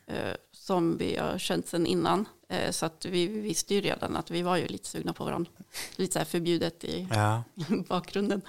Eh, 0.07 0.33
som 0.51 0.97
vi 0.97 1.17
har 1.17 1.37
känt 1.37 1.67
sedan 1.67 1.85
innan. 1.85 2.25
Eh, 2.49 2.71
så 2.71 2.85
att 2.85 3.05
vi 3.05 3.27
visste 3.27 3.75
ju 3.75 3.81
redan 3.81 4.15
att 4.15 4.31
vi 4.31 4.41
var 4.41 4.57
ju 4.57 4.67
lite 4.67 4.87
sugna 4.87 5.13
på 5.13 5.25
varandra. 5.25 5.51
Lite 5.95 6.13
så 6.13 6.19
här 6.19 6.25
förbjudet 6.25 6.83
i 6.83 7.07
Ja. 7.11 7.43
bakgrunden. 7.87 8.41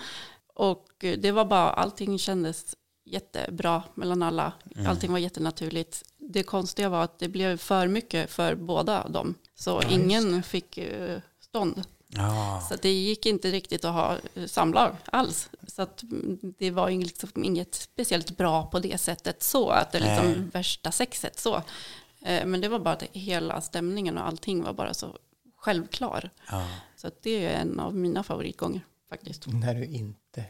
Och 0.55 1.05
eh, 1.05 1.19
det 1.19 1.33
var 1.33 1.45
bara, 1.45 1.71
allting 1.71 2.19
kändes 2.19 2.77
jättebra 3.05 3.83
mellan 3.95 4.23
alla. 4.23 4.53
Allting 4.87 5.13
var 5.13 5.19
jättenaturligt. 5.19 6.03
Det 6.19 6.43
konstiga 6.43 6.89
var 6.89 7.05
att 7.05 7.19
det 7.19 7.29
blev 7.29 7.57
för 7.57 7.89
mycket 7.89 8.31
för 8.31 8.55
båda 8.55 9.09
dem. 9.09 9.35
Så 9.55 9.83
ingen 9.83 10.43
fick 10.43 10.79
stånd. 11.41 11.83
Ja. 12.17 12.67
Så 12.69 12.77
det 12.77 12.93
gick 12.93 13.27
inte 13.27 13.51
riktigt 13.51 13.85
att 13.85 13.95
ha 13.95 14.17
eh, 14.35 14.47
samlag 14.47 14.97
alls. 15.05 15.51
Så 15.67 15.83
att 15.83 16.03
mm, 16.03 16.55
det 16.59 16.71
var 16.71 16.91
liksom 16.91 17.45
inget 17.45 17.75
speciellt 17.75 18.37
bra 18.37 18.67
på 18.67 18.79
det 18.79 18.99
sättet 18.99 19.43
så. 19.43 19.69
Att 19.71 19.93
det 19.93 19.99
är 19.99 20.03
liksom 20.03 20.27
Nej. 20.27 20.51
värsta 20.53 20.93
sexet 20.93 21.39
så. 21.39 21.57
Eh, 22.23 22.47
Men 22.47 22.61
det 22.61 22.69
var 22.69 22.79
bara 22.79 22.95
att 22.95 23.03
hela 23.03 23.61
stämningen 23.61 24.19
och 24.19 24.27
allting 24.27 24.63
var 24.63 24.73
bara 24.73 24.95
så 24.95 25.17
självklar. 25.57 26.31
Ja. 26.51 26.67
Så 26.97 27.07
att 27.07 27.23
det 27.23 27.47
är 27.47 27.61
en 27.61 27.81
av 27.81 27.95
mina 27.95 28.23
favoritgånger 28.23 28.81
faktiskt. 29.09 29.47
När 29.47 29.75
du 29.75 29.85
inte 29.87 30.45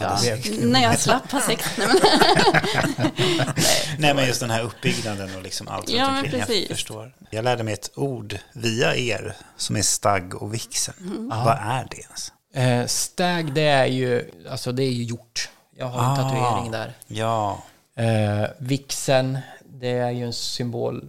Ja, 0.00 0.18
när 0.60 0.82
jag 0.82 0.98
slapp 0.98 1.32
ha 1.32 1.40
sex. 1.40 1.64
Nej, 1.78 1.88
men, 1.88 1.98
Nej, 3.98 4.14
men 4.14 4.26
just 4.26 4.40
den 4.40 4.50
här 4.50 4.62
uppbyggnaden 4.62 5.36
och 5.36 5.42
liksom 5.42 5.68
allt 5.68 5.88
Ja, 5.88 6.06
runt 6.08 6.34
omkring. 6.34 6.60
Jag 6.60 6.68
förstår. 6.68 7.14
Jag 7.30 7.44
lärde 7.44 7.62
mig 7.62 7.74
ett 7.74 7.90
ord 7.94 8.38
via 8.52 8.96
er 8.96 9.36
som 9.56 9.76
är 9.76 9.82
stagg 9.82 10.42
och 10.42 10.54
vixen. 10.54 10.94
Mm. 11.00 11.28
Vad 11.28 11.58
är 11.60 11.86
det 11.90 11.96
ens? 11.96 12.32
Eh, 12.54 12.86
stag, 12.86 13.52
det 13.52 13.62
är 13.68 13.86
ju, 13.86 14.30
alltså 14.50 14.72
det 14.72 14.82
är 14.82 14.90
ju 14.92 15.04
gjort. 15.04 15.48
Jag 15.76 15.86
har 15.86 15.98
en 16.04 16.10
Ah. 16.10 16.16
tatuering 16.16 16.70
där. 16.70 16.92
Ja, 17.06 17.62
Eh, 17.98 18.46
vixen, 18.58 19.38
det 19.64 19.90
är 19.90 20.10
ju 20.10 20.24
en 20.24 20.32
symbol 20.32 21.04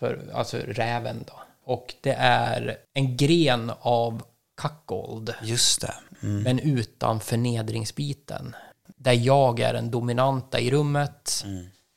för 0.00 0.20
alltså 0.34 0.56
räven 0.66 1.24
då. 1.26 1.32
Och 1.64 1.94
det 2.00 2.12
är 2.18 2.76
en 2.94 3.16
gren 3.16 3.72
av 3.80 4.22
kackold, 4.60 5.34
just 5.42 5.80
det. 5.80 5.94
Mm. 6.22 6.42
men 6.42 6.58
utan 6.58 7.20
förnedringsbiten. 7.20 8.56
Där 8.96 9.12
jag 9.12 9.60
är 9.60 9.72
den 9.72 9.90
dominanta 9.90 10.60
i 10.60 10.70
rummet, 10.70 11.44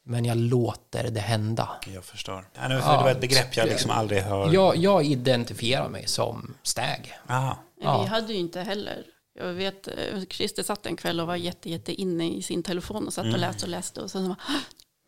men 0.05 0.25
jag 0.25 0.37
låter 0.37 1.09
det 1.11 1.19
hända. 1.19 1.69
Jag 1.93 2.05
förstår. 2.05 2.45
Ja, 2.55 2.67
det 2.67 2.79
var 2.79 3.11
ett 3.11 3.21
begrepp 3.21 3.57
jag 3.57 3.67
liksom 3.67 3.91
aldrig 3.91 4.21
hör. 4.21 4.53
Jag, 4.53 4.77
jag 4.77 5.05
identifierar 5.05 5.89
mig 5.89 6.07
som 6.07 6.53
stag. 6.63 7.13
Ah. 7.27 7.53
Ja. 7.81 8.01
Vi 8.03 8.07
hade 8.09 8.33
ju 8.33 8.39
inte 8.39 8.61
heller. 8.61 9.03
Jag 9.39 9.53
vet, 9.53 9.87
eh, 9.87 9.93
Christer 10.29 10.63
satt 10.63 10.85
en 10.85 10.95
kväll 10.95 11.19
och 11.19 11.27
var 11.27 11.35
jätte, 11.35 11.69
jätte 11.69 11.93
inne 11.93 12.29
i 12.31 12.41
sin 12.41 12.63
telefon 12.63 13.07
och 13.07 13.13
satt 13.13 13.25
och 13.33 13.39
läste 13.39 13.65
och 13.65 13.69
läste. 13.69 14.01
Och 14.01 14.11
sen 14.11 14.27
bara, 14.27 14.37
"Ah, 14.47 14.59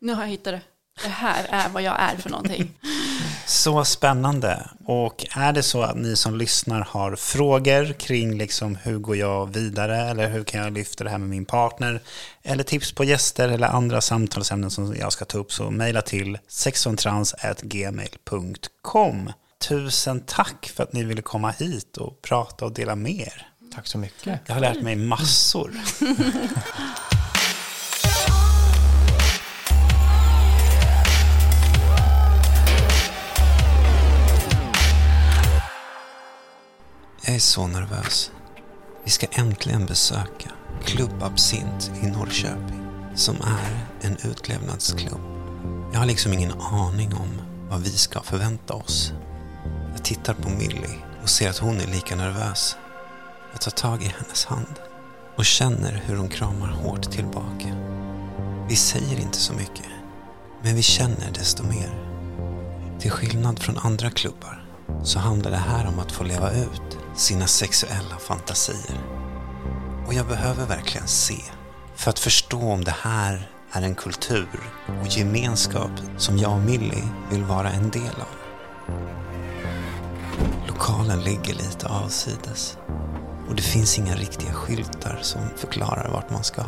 nu 0.02 0.14
har 0.14 0.24
jag 0.24 0.30
hittat 0.30 0.54
det. 0.54 0.62
Det 1.04 1.10
här 1.10 1.46
är 1.50 1.70
vad 1.70 1.84
jag 1.84 1.96
är 2.02 2.18
för 2.18 2.30
någonting. 2.30 2.80
Så 3.46 3.86
spännande. 3.86 4.70
Och 4.86 5.26
är 5.36 5.54
det 5.54 5.64
så 5.64 5.82
att 5.82 5.98
ni 5.98 6.16
som 6.16 6.38
lyssnar 6.38 6.82
har 6.82 7.16
frågor 7.16 7.94
kring 7.94 8.38
liksom 8.38 8.76
hur 8.76 8.98
går 8.98 9.16
jag 9.16 9.54
vidare 9.54 9.98
eller 9.98 10.30
hur 10.30 10.44
kan 10.44 10.62
jag 10.62 10.74
lyfta 10.74 11.04
det 11.04 11.10
här 11.10 11.18
med 11.18 11.30
min 11.30 11.46
partner 11.46 12.02
eller 12.44 12.64
tips 12.64 12.92
på 12.92 13.04
gäster 13.04 13.50
eller 13.50 13.68
andra 13.68 14.02
samtalsämnen 14.02 14.72
som 14.72 14.96
jag 15.00 15.14
ska 15.14 15.26
ta 15.26 15.38
upp 15.38 15.52
så 15.52 15.72
mejla 15.72 16.02
till 16.02 16.38
sexontrans.gmail.com. 16.48 19.32
Tusen 19.68 20.24
tack 20.28 20.72
för 20.76 20.84
att 20.84 20.94
ni 20.94 21.04
ville 21.04 21.22
komma 21.22 21.52
hit 21.52 21.98
och 21.98 22.22
prata 22.22 22.66
och 22.66 22.74
dela 22.74 22.96
med 22.96 23.20
er. 23.20 23.48
Tack 23.76 23.88
så 23.88 23.98
mycket. 23.98 24.40
Jag 24.46 24.54
har 24.54 24.62
lärt 24.62 24.82
mig 24.82 24.96
massor. 24.96 25.72
Jag 37.26 37.36
är 37.36 37.40
så 37.40 37.68
nervös. 37.68 38.32
Vi 39.04 39.12
ska 39.12 39.28
äntligen 39.32 39.86
besöka 39.86 40.52
Klubb 40.84 41.24
Absint 41.24 41.92
i 42.04 42.08
Norrköping 42.08 42.88
som 43.16 43.36
är 43.36 43.86
en 44.02 44.18
utlevnadsklubb. 44.24 45.22
Jag 45.94 46.00
har 46.00 46.06
liksom 46.06 46.34
ingen 46.34 46.52
aning 46.62 47.14
om 47.14 47.42
vad 47.70 47.82
vi 47.82 47.90
ska 47.90 48.22
förvänta 48.22 48.74
oss. 48.74 49.14
Jag 49.94 50.04
tittar 50.04 50.34
på 50.34 50.50
Millie 50.50 51.00
och 51.22 51.30
ser 51.30 51.50
att 51.50 51.58
hon 51.58 51.80
är 51.80 51.88
lika 51.88 52.16
nervös. 52.16 52.78
Jag 53.52 53.62
tar 53.62 53.72
tag 53.72 54.04
i 54.04 54.14
hennes 54.18 54.46
hand 54.46 54.80
och 55.36 55.46
känner 55.46 56.04
hur 56.06 56.16
hon 56.16 56.30
kramar 56.30 56.68
hårt 56.68 57.12
tillbaka. 57.12 57.76
Vi 58.70 58.76
säger 58.76 59.20
inte 59.20 59.38
så 59.38 59.54
mycket, 59.54 59.90
men 60.64 60.76
vi 60.76 60.82
känner 60.82 61.32
desto 61.34 61.64
mer. 61.64 61.90
Till 63.00 63.12
skillnad 63.12 63.60
från 63.60 63.78
andra 63.78 64.10
klubbar 64.10 64.66
så 65.04 65.20
handlar 65.20 65.52
det 65.52 65.58
här 65.58 65.88
om 65.88 66.00
att 66.00 66.12
få 66.12 66.24
leva 66.24 66.52
ut 66.52 66.98
sina 67.16 67.48
sexuella 67.48 68.18
fantasier. 68.20 69.00
Och 70.08 70.14
jag 70.14 70.28
behöver 70.28 70.66
verkligen 70.66 71.08
se 71.08 71.42
för 71.96 72.10
att 72.10 72.20
förstå 72.20 72.62
om 72.62 72.84
det 72.84 72.96
här 73.02 73.50
är 73.72 73.82
en 73.82 73.96
kultur 73.96 74.60
och 75.02 75.08
gemenskap 75.08 75.92
som 76.18 76.38
jag 76.38 76.52
och 76.52 76.60
Millie 76.60 77.08
vill 77.32 77.44
vara 77.44 77.72
en 77.72 77.90
del 77.90 78.16
av. 78.16 78.44
Lokalen 80.68 81.22
ligger 81.22 81.54
lite 81.54 81.88
avsides 81.88 82.78
och 83.50 83.56
det 83.56 83.62
finns 83.62 83.98
inga 83.98 84.16
riktiga 84.16 84.54
skyltar 84.54 85.20
som 85.22 85.42
förklarar 85.56 86.10
vart 86.12 86.30
man 86.30 86.44
ska. 86.44 86.64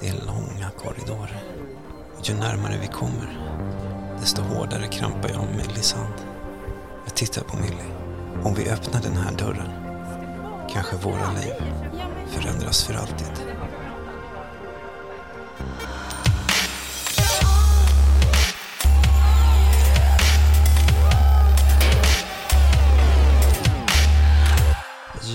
Det 0.00 0.08
är 0.08 0.26
långa 0.26 0.70
korridorer. 0.78 1.44
Och 2.18 2.28
ju 2.28 2.34
närmare 2.34 2.78
vi 2.80 2.86
kommer, 2.86 3.56
desto 4.20 4.42
hårdare 4.42 4.86
krampar 4.86 5.28
jag 5.28 5.40
om 5.40 5.56
Millies 5.56 5.92
hand. 5.92 6.14
Jag 7.04 7.14
tittar 7.14 7.42
på 7.42 7.56
Millie. 7.56 8.03
Om 8.42 8.54
vi 8.54 8.70
öppnar 8.70 9.02
den 9.02 9.16
här 9.16 9.32
dörren, 9.36 9.70
kanske 10.70 10.96
våra 10.96 11.32
liv 11.32 11.54
förändras 12.30 12.84
för 12.84 12.94
alltid. 12.94 13.54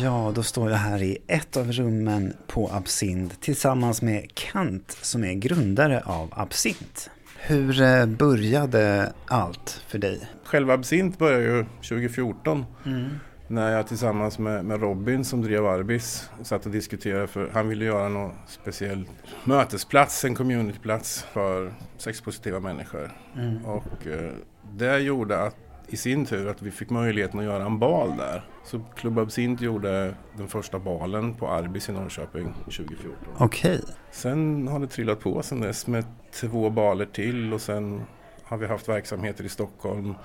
Ja, 0.01 0.31
då 0.35 0.43
står 0.43 0.69
jag 0.69 0.77
här 0.77 1.03
i 1.03 1.17
ett 1.27 1.57
av 1.57 1.71
rummen 1.71 2.33
på 2.47 2.69
Absint 2.73 3.41
tillsammans 3.41 4.01
med 4.01 4.33
Kant 4.33 4.97
som 5.01 5.23
är 5.23 5.33
grundare 5.33 6.01
av 6.05 6.29
Absint. 6.31 7.09
Hur 7.37 7.81
eh, 7.81 8.05
började 8.05 9.13
allt 9.25 9.81
för 9.87 9.97
dig? 9.97 10.19
Själva 10.49 10.73
Absint 10.73 11.17
började 11.17 11.43
ju 11.43 11.63
2014 11.63 12.65
när 13.47 13.71
jag 13.71 13.87
tillsammans 13.87 14.39
med, 14.39 14.65
med 14.65 14.81
Robin 14.81 15.25
som 15.25 15.41
drev 15.41 15.65
Arbis 15.65 16.29
satt 16.43 16.65
och 16.65 16.71
diskuterade 16.71 17.27
för 17.27 17.49
han 17.53 17.69
ville 17.69 17.85
göra 17.85 18.09
någon 18.09 18.31
speciell 18.47 19.05
mötesplats, 19.43 20.25
en 20.25 20.35
communityplats 20.35 21.23
för 21.23 21.73
sexpositiva 21.97 22.59
människor. 22.59 23.11
Och 23.65 24.07
eh, 24.07 24.31
det 24.77 24.99
gjorde 24.99 25.41
att 25.41 25.55
i 25.87 25.97
sin 25.97 26.25
tur 26.25 26.47
att 26.47 26.61
vi 26.61 26.71
fick 26.71 26.89
möjligheten 26.89 27.39
att 27.39 27.45
göra 27.45 27.65
en 27.65 27.79
bal 27.79 28.17
där. 28.17 28.43
Så 28.65 28.79
Club 28.95 29.19
Absint 29.19 29.61
gjorde 29.61 30.15
den 30.37 30.47
första 30.47 30.79
balen 30.79 31.33
på 31.33 31.49
Arbis 31.49 31.89
i 31.89 31.91
Norrköping 31.91 32.53
2014. 32.53 33.13
Okej. 33.37 33.81
Sen 34.11 34.67
har 34.67 34.79
det 34.79 34.87
trillat 34.87 35.19
på 35.19 35.43
sen 35.43 35.61
dess 35.61 35.87
med 35.87 36.05
två 36.33 36.69
baler 36.69 37.05
till 37.05 37.53
och 37.53 37.61
sen 37.61 38.01
har 38.49 38.57
vi 38.57 38.67
haft 38.67 38.89
verksamheter 38.89 39.43
i 39.43 39.49
Stockholm, 39.49 40.15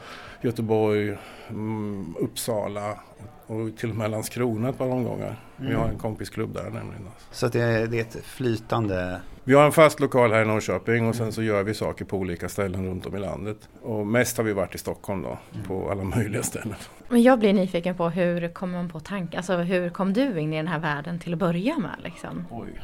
Göteborg, 0.43 1.17
mm, 1.49 2.15
Uppsala 2.19 2.99
och 3.47 3.77
till 3.77 3.91
och 3.91 3.97
med 3.97 4.11
Landskrona 4.11 4.69
ett 4.69 4.79
par 4.79 4.89
omgångar. 4.89 5.41
Vi 5.57 5.75
har 5.75 5.89
en 5.89 5.99
kompisklubb 5.99 6.55
där 6.55 6.63
nämligen. 6.63 7.09
Så 7.31 7.47
att 7.47 7.53
det, 7.53 7.61
är, 7.61 7.87
det 7.87 7.97
är 7.97 8.01
ett 8.01 8.25
flytande... 8.25 9.21
Vi 9.45 9.55
har 9.55 9.65
en 9.65 9.73
fast 9.73 10.01
lokal 10.01 10.33
här 10.33 10.43
i 10.43 10.47
Norrköping 10.47 11.09
och 11.09 11.15
sen 11.15 11.33
så 11.33 11.43
gör 11.43 11.63
vi 11.63 11.75
saker 11.75 12.05
på 12.05 12.17
olika 12.17 12.49
ställen 12.49 12.87
runt 12.87 13.07
om 13.07 13.17
i 13.17 13.19
landet. 13.19 13.69
Och 13.83 14.07
mest 14.07 14.37
har 14.37 14.45
vi 14.45 14.53
varit 14.53 14.75
i 14.75 14.79
Stockholm 14.79 15.23
då, 15.23 15.39
på 15.67 15.91
alla 15.91 16.05
möjliga 16.05 16.43
ställen. 16.43 16.75
Men 17.09 17.23
jag 17.23 17.39
blir 17.39 17.53
nyfiken 17.53 17.95
på 17.95 18.09
hur 18.09 18.49
kom 18.49 18.71
man 18.71 18.89
på 18.89 19.01
tanken, 19.01 19.39
alltså 19.39 19.57
hur 19.57 19.91
kom 19.91 20.13
du 20.13 20.41
in 20.41 20.53
i 20.53 20.57
den 20.57 20.69
här 20.69 20.79
världen 20.79 21.19
till 21.19 21.33
att 21.33 21.39
börja 21.39 21.79
med 21.79 21.97
liksom? 22.03 22.45
Oj. 22.51 22.81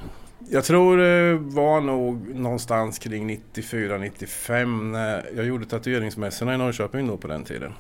Jag 0.49 0.65
tror 0.65 0.97
det 0.97 1.35
var 1.39 1.81
nog 1.81 2.35
någonstans 2.35 2.99
kring 2.99 3.31
94-95 3.55 4.91
när 4.93 5.27
jag 5.37 5.47
gjorde 5.47 5.67
tatueringsmässorna 5.67 6.55
i 6.55 6.59
Norrköping 6.59 7.07
då 7.07 7.17
på 7.17 7.29
den 7.29 7.45
tiden. 7.45 7.73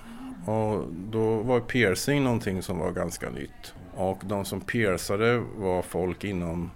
Och 0.47 0.85
då 1.11 1.35
var 1.37 1.61
piercing 1.61 2.25
någonting 2.25 2.63
som 2.63 2.79
var 2.79 2.91
ganska 2.93 3.31
nytt. 3.31 3.75
Och 3.95 4.21
de 4.25 4.45
som 4.45 4.61
piercade 4.61 5.43
var 5.57 5.83
folk 5.83 6.25
inom 6.25 6.71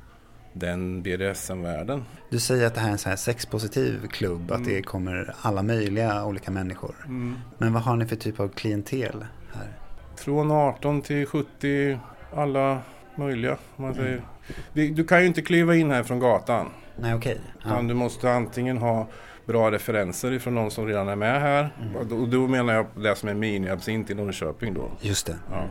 den 0.52 1.02
BDSM-världen. 1.02 2.04
Du 2.30 2.38
säger 2.40 2.66
att 2.66 2.74
det 2.74 2.80
här 2.80 2.88
är 2.88 2.92
en 2.92 2.98
så 2.98 3.08
här 3.08 3.16
sexpositiv 3.16 4.06
klubb, 4.06 4.52
att 4.52 4.64
det 4.64 4.82
kommer 4.82 5.34
alla 5.42 5.62
möjliga 5.62 6.24
olika 6.24 6.50
människor. 6.50 6.94
Men 7.58 7.72
vad 7.72 7.82
har 7.82 7.96
ni 7.96 8.06
för 8.06 8.16
typ 8.16 8.40
av 8.40 8.48
klientel 8.48 9.24
här? 9.54 9.68
Från 10.16 10.50
18 10.50 11.02
till 11.02 11.26
70, 11.26 11.98
alla 12.34 12.80
möjliga. 13.16 13.56
Om 13.76 13.84
man 13.84 13.94
säger. 13.94 14.16
Vi- 14.16 14.22
Du 14.72 15.04
kan 15.04 15.20
ju 15.20 15.26
inte 15.26 15.42
kliva 15.42 15.74
in 15.74 15.90
här 15.90 16.02
från 16.02 16.18
gatan. 16.18 16.70
Nej, 16.96 17.14
okej. 17.14 17.40
Utan 17.58 17.88
du 17.88 17.94
måste 17.94 18.30
antingen 18.30 18.78
ha 18.78 19.06
bra 19.46 19.70
referenser 19.70 20.32
ifrån 20.32 20.54
någon 20.54 20.70
som 20.70 20.86
redan 20.86 21.08
är 21.08 21.16
med 21.16 21.40
här. 21.40 21.70
Och 21.98 22.06
då, 22.06 22.16
och 22.16 22.28
då 22.28 22.48
menar 22.48 22.74
jag 22.74 22.86
det 22.96 23.16
som 23.16 23.28
är 23.28 23.34
mini-absint 23.34 24.10
i 24.10 24.14
Norrköping 24.14 24.74
då. 24.74 24.90
Just 25.00 25.26
det. 25.26 25.36
Ja. 25.50 25.64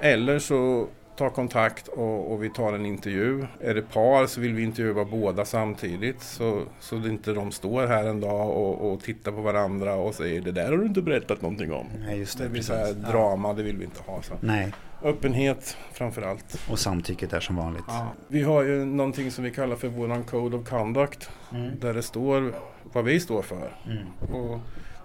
Eller 0.00 0.38
så 0.38 0.88
ta 1.16 1.30
kontakt 1.30 1.88
och, 1.88 2.32
och 2.32 2.42
vi 2.44 2.50
tar 2.50 2.72
en 2.72 2.86
intervju. 2.86 3.46
Är 3.60 3.74
det 3.74 3.82
par 3.82 4.26
så 4.26 4.40
vill 4.40 4.54
vi 4.54 4.62
intervjua 4.62 5.04
båda 5.04 5.44
samtidigt. 5.44 6.22
Så, 6.22 6.62
så 6.80 6.96
det 6.96 7.08
inte 7.08 7.32
de 7.32 7.52
står 7.52 7.86
här 7.86 8.04
en 8.04 8.20
dag 8.20 8.50
och, 8.50 8.92
och 8.92 9.02
tittar 9.02 9.32
på 9.32 9.40
varandra 9.40 9.94
och 9.94 10.14
säger 10.14 10.40
det 10.40 10.52
där 10.52 10.70
har 10.70 10.78
du 10.78 10.86
inte 10.86 11.02
berättat 11.02 11.42
någonting 11.42 11.72
om. 11.72 11.86
Nej, 12.06 12.18
just 12.18 12.38
det. 12.38 12.44
Det 12.44 12.50
blir 12.50 12.62
så 12.62 12.74
här 12.74 12.86
precis. 12.86 13.02
Ja. 13.04 13.10
drama, 13.12 13.52
det 13.52 13.62
vill 13.62 13.76
vi 13.76 13.84
inte 13.84 14.02
ha. 14.06 14.22
Så. 14.22 14.34
Nej, 14.40 14.72
Öppenhet 15.02 15.76
framför 15.92 16.22
allt. 16.22 16.60
och 16.70 16.78
samtycket 16.78 17.32
är 17.32 17.40
som 17.40 17.56
vanligt. 17.56 17.84
Vi 18.28 18.42
har 18.42 18.62
ju 18.62 18.84
någonting 18.84 19.30
som 19.30 19.44
vi 19.44 19.50
kallar 19.50 19.76
för 19.76 19.88
våran 19.88 20.24
Code 20.24 20.56
of 20.56 20.68
Conduct. 20.68 21.30
Där 21.80 21.94
det 21.94 22.02
står 22.02 22.54
vad 22.92 23.04
vi 23.04 23.20
står 23.20 23.42
för. 23.42 23.76
Och 24.32 24.60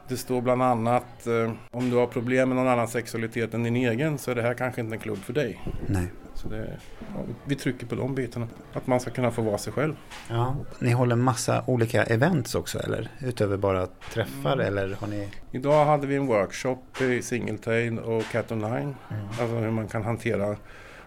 det 0.10 0.18
står 0.18 0.42
bland 0.42 0.64
annat 0.64 1.28
eh, 1.28 1.52
om 1.72 1.90
du 1.90 1.96
har 1.96 2.08
problem 2.08 2.50
med 2.50 2.56
någon 2.56 2.68
annan 2.68 2.88
sexualitet 2.88 3.54
än 3.54 3.64
din 3.64 3.76
egen 3.76 4.18
så 4.18 4.32
är 4.32 4.36
det 4.36 4.42
här 4.42 4.54
kanske 4.54 4.82
inte 4.82 4.96
en 4.96 5.00
klubb 5.00 5.18
för 5.18 5.34
dig. 5.34 5.62
Nej. 5.88 6.08
Så 6.34 6.50
det, 6.50 6.78
ja, 7.00 7.22
vi 7.46 7.56
trycker 7.56 7.86
på 7.86 7.96
de 7.96 8.16
bitarna. 8.16 8.48
Att 8.74 8.88
man 8.88 9.00
ska 9.00 9.12
kunna 9.12 9.32
få 9.32 9.42
vara 9.42 9.58
sig 9.58 9.74
själv. 9.74 9.96
Ja. 10.30 10.56
Ni 10.80 10.92
håller 10.92 11.16
massa 11.16 11.64
olika 11.68 12.04
events 12.04 12.56
också 12.56 12.80
eller? 12.80 13.10
Utöver 13.20 13.58
bara 13.58 13.88
träffar 14.14 14.58
eller 14.58 14.94
har 15.00 15.08
ni? 15.08 15.30
Idag 15.52 15.86
hade 15.86 16.08
vi 16.08 16.16
en 16.16 16.28
workshop 16.28 17.02
i 17.02 17.22
Singletail 17.22 18.00
och 18.00 18.24
Cat 18.32 18.50
Nine. 18.50 18.96
Alltså 19.30 19.56
hur 19.56 19.72
man 19.72 19.88
kan 19.88 20.04
hantera 20.04 20.56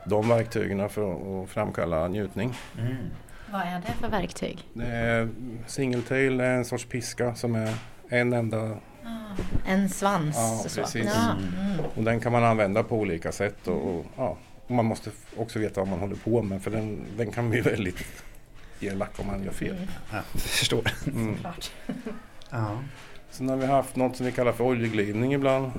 de 0.04 0.28
verktygen 0.28 0.88
för 0.88 1.42
att 1.42 1.48
framkalla 1.48 2.08
njutning. 2.08 2.54
Vad 3.52 3.60
är 3.60 3.82
det 3.86 3.92
för 3.92 4.08
verktyg? 4.08 4.68
Singletail 5.66 6.40
är 6.40 6.54
en 6.54 6.64
sorts 6.64 6.84
piska 6.84 7.34
som 7.34 7.54
är 7.54 7.74
en 8.08 8.32
enda 8.32 8.76
En 9.66 9.88
svans? 9.88 10.36
Ja, 10.36 10.64
så. 10.68 10.80
precis. 10.80 11.10
Ja, 11.14 11.30
mm. 11.30 11.80
och 11.96 12.02
den 12.02 12.20
kan 12.20 12.32
man 12.32 12.44
använda 12.44 12.82
på 12.82 12.96
olika 12.96 13.32
sätt. 13.32 13.68
Och, 13.68 13.94
och, 13.94 14.06
ja, 14.16 14.36
och 14.66 14.70
man 14.70 14.84
måste 14.84 15.10
också 15.36 15.58
veta 15.58 15.80
vad 15.80 15.88
man 15.88 15.98
håller 15.98 16.16
på 16.16 16.42
med 16.42 16.62
för 16.62 16.70
den, 16.70 17.04
den 17.16 17.32
kan 17.32 17.50
bli 17.50 17.60
väldigt 17.60 18.04
elak 18.80 19.20
om 19.20 19.26
man 19.26 19.44
gör 19.44 19.52
fel. 19.52 19.76
Ja, 20.10 20.18
jag 20.32 20.42
förstår. 20.42 20.92
Mm. 21.06 21.36
Ja, 22.50 22.78
Sen 23.30 23.48
har 23.48 23.56
vi 23.56 23.66
haft 23.66 23.96
något 23.96 24.16
som 24.16 24.26
vi 24.26 24.32
kallar 24.32 24.52
för 24.52 24.64
oljeglidning 24.64 25.34
ibland. 25.34 25.70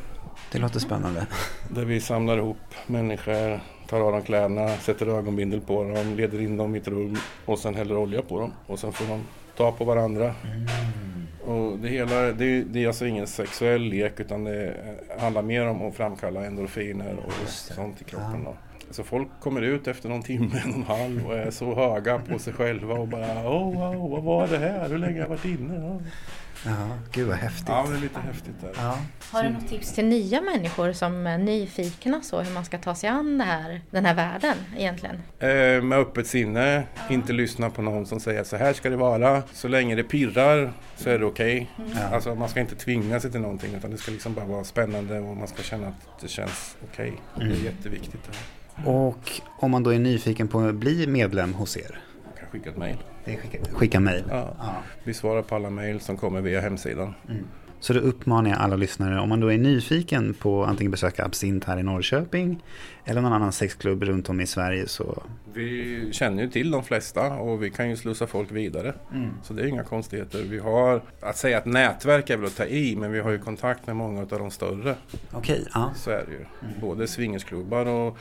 det 0.51 0.59
låter 0.59 0.79
spännande. 0.79 1.27
Där 1.69 1.85
vi 1.85 1.99
samlar 2.01 2.37
ihop 2.37 2.57
människor, 2.87 3.59
tar 3.87 4.01
av 4.01 4.11
dem 4.11 4.21
kläderna, 4.21 4.69
sätter 4.77 5.07
ögonbindel 5.07 5.61
på 5.61 5.83
dem, 5.83 6.15
leder 6.15 6.41
in 6.41 6.57
dem 6.57 6.75
i 6.75 6.79
ett 6.79 6.87
rum 6.87 7.17
och 7.45 7.59
sen 7.59 7.75
häller 7.75 7.97
olja 7.97 8.21
på 8.21 8.39
dem. 8.39 8.53
Och 8.67 8.79
sen 8.79 8.93
får 8.93 9.05
de 9.07 9.23
ta 9.57 9.71
på 9.71 9.85
varandra. 9.85 10.35
Och 11.45 11.79
det, 11.79 11.87
hela, 11.87 12.21
det, 12.21 12.63
det 12.63 12.83
är 12.83 12.87
alltså 12.87 13.05
ingen 13.05 13.27
sexuell 13.27 13.81
lek 13.81 14.19
utan 14.19 14.43
det 14.43 14.73
handlar 15.19 15.41
mer 15.41 15.67
om 15.67 15.87
att 15.87 15.95
framkalla 15.95 16.45
endorfiner 16.45 17.15
och 17.25 17.49
sånt 17.49 18.01
i 18.01 18.03
kroppen. 18.03 18.43
Då. 18.43 18.55
Så 18.91 19.03
folk 19.03 19.27
kommer 19.39 19.61
ut 19.61 19.87
efter 19.87 20.09
någon 20.09 20.23
timme, 20.23 20.61
en 20.65 20.69
och 20.69 20.75
en 20.75 20.83
halv 20.83 21.27
och 21.27 21.37
är 21.37 21.51
så 21.51 21.75
höga 21.75 22.19
på 22.19 22.39
sig 22.39 22.53
själva 22.53 22.93
och 22.93 23.07
bara 23.07 23.49
oh, 23.49 23.75
wow, 23.75 24.11
vad 24.11 24.23
var 24.23 24.47
det 24.47 24.57
här? 24.57 24.89
Hur 24.89 24.97
länge 24.97 25.13
har 25.13 25.19
jag 25.19 25.29
varit 25.29 25.45
inne? 25.45 25.99
Ja, 26.65 26.71
Ja, 26.71 26.97
gud 27.11 27.27
vad 27.27 27.37
häftigt. 27.37 27.67
ja 27.67 27.85
det 27.89 27.95
är 27.95 27.99
lite 28.01 28.19
häftigt 28.19 28.61
där. 28.61 28.71
Ja. 28.77 28.97
Har 29.31 29.43
du 29.43 29.49
något 29.49 29.67
tips 29.69 29.93
till 29.93 30.05
nya 30.05 30.41
människor 30.41 30.93
som 30.93 31.27
är 31.27 31.37
nyfikna 31.37 32.21
så 32.21 32.41
hur 32.41 32.53
man 32.53 32.65
ska 32.65 32.77
ta 32.77 32.95
sig 32.95 33.09
an 33.09 33.37
det 33.37 33.43
här, 33.43 33.81
den 33.91 34.05
här 34.05 34.13
världen 34.15 34.57
egentligen? 34.77 35.15
Eh, 35.39 35.83
med 35.83 35.93
öppet 35.99 36.27
sinne, 36.27 36.83
inte 37.09 37.33
lyssna 37.33 37.69
på 37.69 37.81
någon 37.81 38.05
som 38.05 38.19
säger 38.19 38.41
att 38.41 38.47
så 38.47 38.57
här 38.57 38.73
ska 38.73 38.89
det 38.89 38.95
vara. 38.95 39.43
Så 39.53 39.67
länge 39.67 39.95
det 39.95 40.03
pirrar 40.03 40.73
så 40.95 41.09
är 41.09 41.19
det 41.19 41.25
okej. 41.25 41.69
Alltså 42.11 42.35
man 42.35 42.49
ska 42.49 42.59
inte 42.59 42.75
tvinga 42.75 43.19
sig 43.19 43.31
till 43.31 43.41
någonting 43.41 43.75
utan 43.75 43.91
det 43.91 43.97
ska 43.97 44.11
liksom 44.11 44.33
bara 44.33 44.45
vara 44.45 44.63
spännande 44.63 45.19
och 45.19 45.37
man 45.37 45.47
ska 45.47 45.63
känna 45.63 45.87
att 45.87 46.21
det 46.21 46.27
känns 46.27 46.77
okej. 46.91 47.13
Det 47.35 47.43
är 47.43 47.63
jätteviktigt. 47.63 48.23
Det 48.25 48.31
här. 48.75 48.87
Och 48.89 49.31
om 49.59 49.71
man 49.71 49.83
då 49.83 49.93
är 49.93 49.99
nyfiken 49.99 50.47
på 50.47 50.59
att 50.59 50.75
bli 50.75 51.07
medlem 51.07 51.53
hos 51.53 51.77
er? 51.77 51.99
Man 52.25 52.33
kan 52.39 52.47
skicka 52.51 52.69
ett 52.69 52.77
mejl. 52.77 52.97
Det 53.25 53.33
är 53.33 53.37
skicka, 53.37 53.57
skicka 53.71 53.99
mejl. 53.99 54.23
Ja. 54.29 54.55
Vi 55.03 55.13
svarar 55.13 55.41
på 55.41 55.55
alla 55.55 55.69
mejl 55.69 55.99
som 55.99 56.17
kommer 56.17 56.41
via 56.41 56.61
hemsidan. 56.61 57.13
Så 57.79 57.93
då 57.93 57.99
uppmanar 57.99 58.49
jag 58.49 58.59
alla 58.59 58.75
lyssnare, 58.75 59.19
om 59.19 59.29
man 59.29 59.39
då 59.39 59.51
är 59.51 59.57
nyfiken 59.57 60.33
på 60.33 60.65
antingen 60.65 60.91
besöka 60.91 61.25
Absint 61.25 61.63
här 61.63 61.79
i 61.79 61.83
Norrköping 61.83 62.63
eller 63.05 63.21
någon 63.21 63.33
annan 63.33 63.51
sexklubb 63.51 64.03
runt 64.03 64.29
om 64.29 64.41
i 64.41 64.47
Sverige 64.47 64.87
så 64.87 65.23
Vi 65.53 66.09
känner 66.11 66.43
ju 66.43 66.49
till 66.49 66.71
de 66.71 66.83
flesta 66.83 67.33
och 67.33 67.63
vi 67.63 67.69
kan 67.69 67.89
ju 67.89 67.97
slussa 67.97 68.27
folk 68.27 68.51
vidare. 68.51 68.93
Så 69.43 69.53
det 69.53 69.61
är 69.61 69.67
inga 69.67 69.83
konstigheter. 69.83 70.43
Vi 70.43 70.59
har, 70.59 71.01
att 71.21 71.37
säga 71.37 71.57
att 71.57 71.65
nätverk 71.65 72.29
är 72.29 72.37
väl 72.37 72.45
att 72.45 72.57
ta 72.57 72.65
i, 72.65 72.95
men 72.95 73.11
vi 73.11 73.19
har 73.19 73.31
ju 73.31 73.39
kontakt 73.39 73.87
med 73.87 73.95
många 73.95 74.21
av 74.21 74.27
de 74.27 74.51
större. 74.51 74.95
okej, 75.31 75.67
ja. 75.73 75.91
Så 75.95 76.11
är 76.11 76.25
det 76.27 76.31
ju. 76.31 76.45
Både 76.81 77.07
swingersklubbar 77.07 77.85
och 77.85 78.17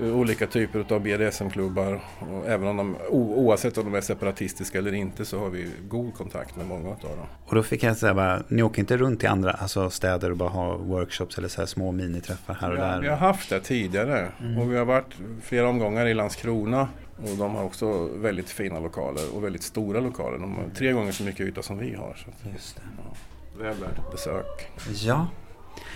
olika 0.00 0.46
typer 0.46 0.92
av 0.94 1.00
BDSM-klubbar. 1.00 2.00
Även 2.46 2.68
om 2.68 2.76
de, 2.76 2.96
oavsett 3.10 3.78
om 3.78 3.84
de 3.84 3.94
är 3.94 4.00
separatistiska 4.00 4.78
eller 4.78 4.92
inte 4.94 5.24
så 5.24 5.38
har 5.38 5.50
vi 5.50 5.70
god 5.88 6.14
kontakt 6.14 6.56
med 6.56 6.66
många 6.66 6.88
av 6.90 6.96
dem. 7.00 7.26
Och 7.46 7.54
då 7.54 7.62
fick 7.62 7.82
jag 7.82 7.96
säga 7.96 8.14
bara, 8.14 8.42
ni 8.48 8.62
åker 8.62 8.80
inte 8.80 8.96
runt 8.96 9.20
till 9.20 9.28
andra 9.28 9.50
alltså 9.52 9.90
städer 9.90 10.30
och 10.30 10.36
bara 10.36 10.48
har 10.48 10.78
workshops 10.78 11.38
eller 11.38 11.48
så 11.48 11.60
här 11.60 11.66
små 11.66 11.92
miniträffar 11.92 12.54
här 12.60 12.70
och 12.70 12.78
Ja, 12.78 12.82
där? 12.82 13.00
vi 13.00 13.08
har 13.08 13.16
haft 13.16 13.50
det 13.50 13.60
tidigare 13.60 14.28
och 14.60 14.72
vi 14.72 14.76
har 14.76 14.84
varit 14.84 15.14
flera 15.42 15.68
omgångar 15.68 16.06
i 16.06 16.14
Landskrona. 16.14 16.88
Och 17.22 17.36
de 17.38 17.54
har 17.54 17.64
också 17.64 18.08
väldigt 18.16 18.50
fina 18.50 18.80
lokaler 18.80 19.22
och 19.36 19.44
väldigt 19.44 19.62
stora 19.62 20.00
lokaler. 20.00 20.38
De 20.38 20.54
har 20.54 20.64
tre 20.74 20.92
gånger 20.92 21.12
så 21.12 21.22
mycket 21.22 21.40
yta 21.46 21.62
som 21.62 21.78
vi 21.78 21.94
har. 21.94 22.14
Så 22.24 22.30
att, 22.30 22.52
Just 22.52 22.76
det. 22.76 22.82
ja, 22.96 23.14
väl 23.64 23.74
värt 23.76 23.98
ett 23.98 24.10
besök. 24.12 24.70
Ja, 24.94 25.26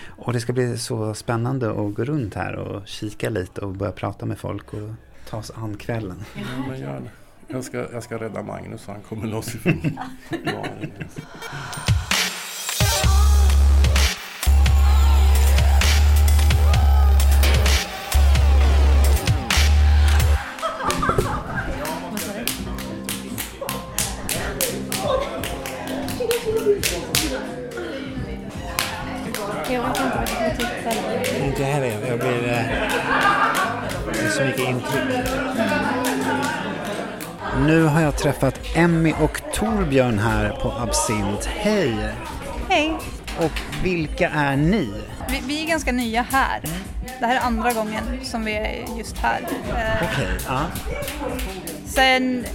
och 0.07 0.33
det 0.33 0.39
ska 0.39 0.53
bli 0.53 0.77
så 0.77 1.13
spännande 1.13 1.69
att 1.69 1.93
gå 1.93 2.03
runt 2.03 2.35
här 2.35 2.55
och 2.55 2.87
kika 2.87 3.29
lite 3.29 3.61
och 3.61 3.71
börja 3.71 3.91
prata 3.91 4.25
med 4.25 4.37
folk 4.37 4.73
och 4.73 4.89
ta 5.29 5.37
oss 5.37 5.51
an 5.55 5.77
kvällen. 5.77 6.23
Ja, 6.35 6.41
men 6.69 6.79
gör 6.79 6.99
det. 6.99 7.11
Jag 7.47 7.63
ska, 7.63 7.91
jag 7.91 8.03
ska 8.03 8.17
rädda 8.17 8.43
Magnus 8.43 8.81
så 8.81 8.91
han 8.91 9.01
kommer 9.01 9.27
loss 9.27 9.55
ifrån 9.55 9.81
träffat 38.39 38.59
Emmy 38.75 39.13
och 39.21 39.41
Torbjörn 39.53 40.19
här 40.19 40.49
på 40.49 40.71
Absint. 40.71 41.45
Hej! 41.45 41.95
Hej! 42.69 42.93
Och 43.39 43.51
vilka 43.83 44.29
är 44.29 44.55
ni? 44.57 44.93
Vi, 45.29 45.41
vi 45.47 45.63
är 45.63 45.67
ganska 45.67 45.91
nya 45.91 46.21
här. 46.21 46.61
Det 47.19 47.25
här 47.25 47.35
är 47.35 47.39
andra 47.39 47.73
gången 47.73 48.03
som 48.23 48.45
vi 48.45 48.53
är 48.53 48.85
just 48.97 49.17
här. 49.17 49.39
Eh, 49.41 50.09
Okej, 50.13 50.27
ja. 50.47 50.61
sen 51.85 52.45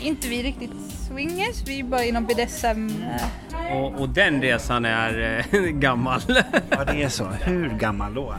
inte 0.00 0.28
vi 0.28 0.42
riktigt 0.42 0.70
swingers, 1.08 1.62
vi 1.66 1.80
är 1.80 1.84
bara 1.84 2.04
inom 2.04 2.26
BDSM. 2.26 2.88
Eh, 3.02 3.76
Och, 3.76 4.00
och 4.00 4.08
den 4.08 4.42
resan 4.42 4.84
är 4.84 5.44
eh, 5.52 5.58
gammal. 5.70 6.20
ja, 6.70 6.84
det 6.84 7.02
är 7.02 7.08
så. 7.08 7.24
Hur 7.24 7.68
gammal 7.68 8.14
då? 8.14 8.34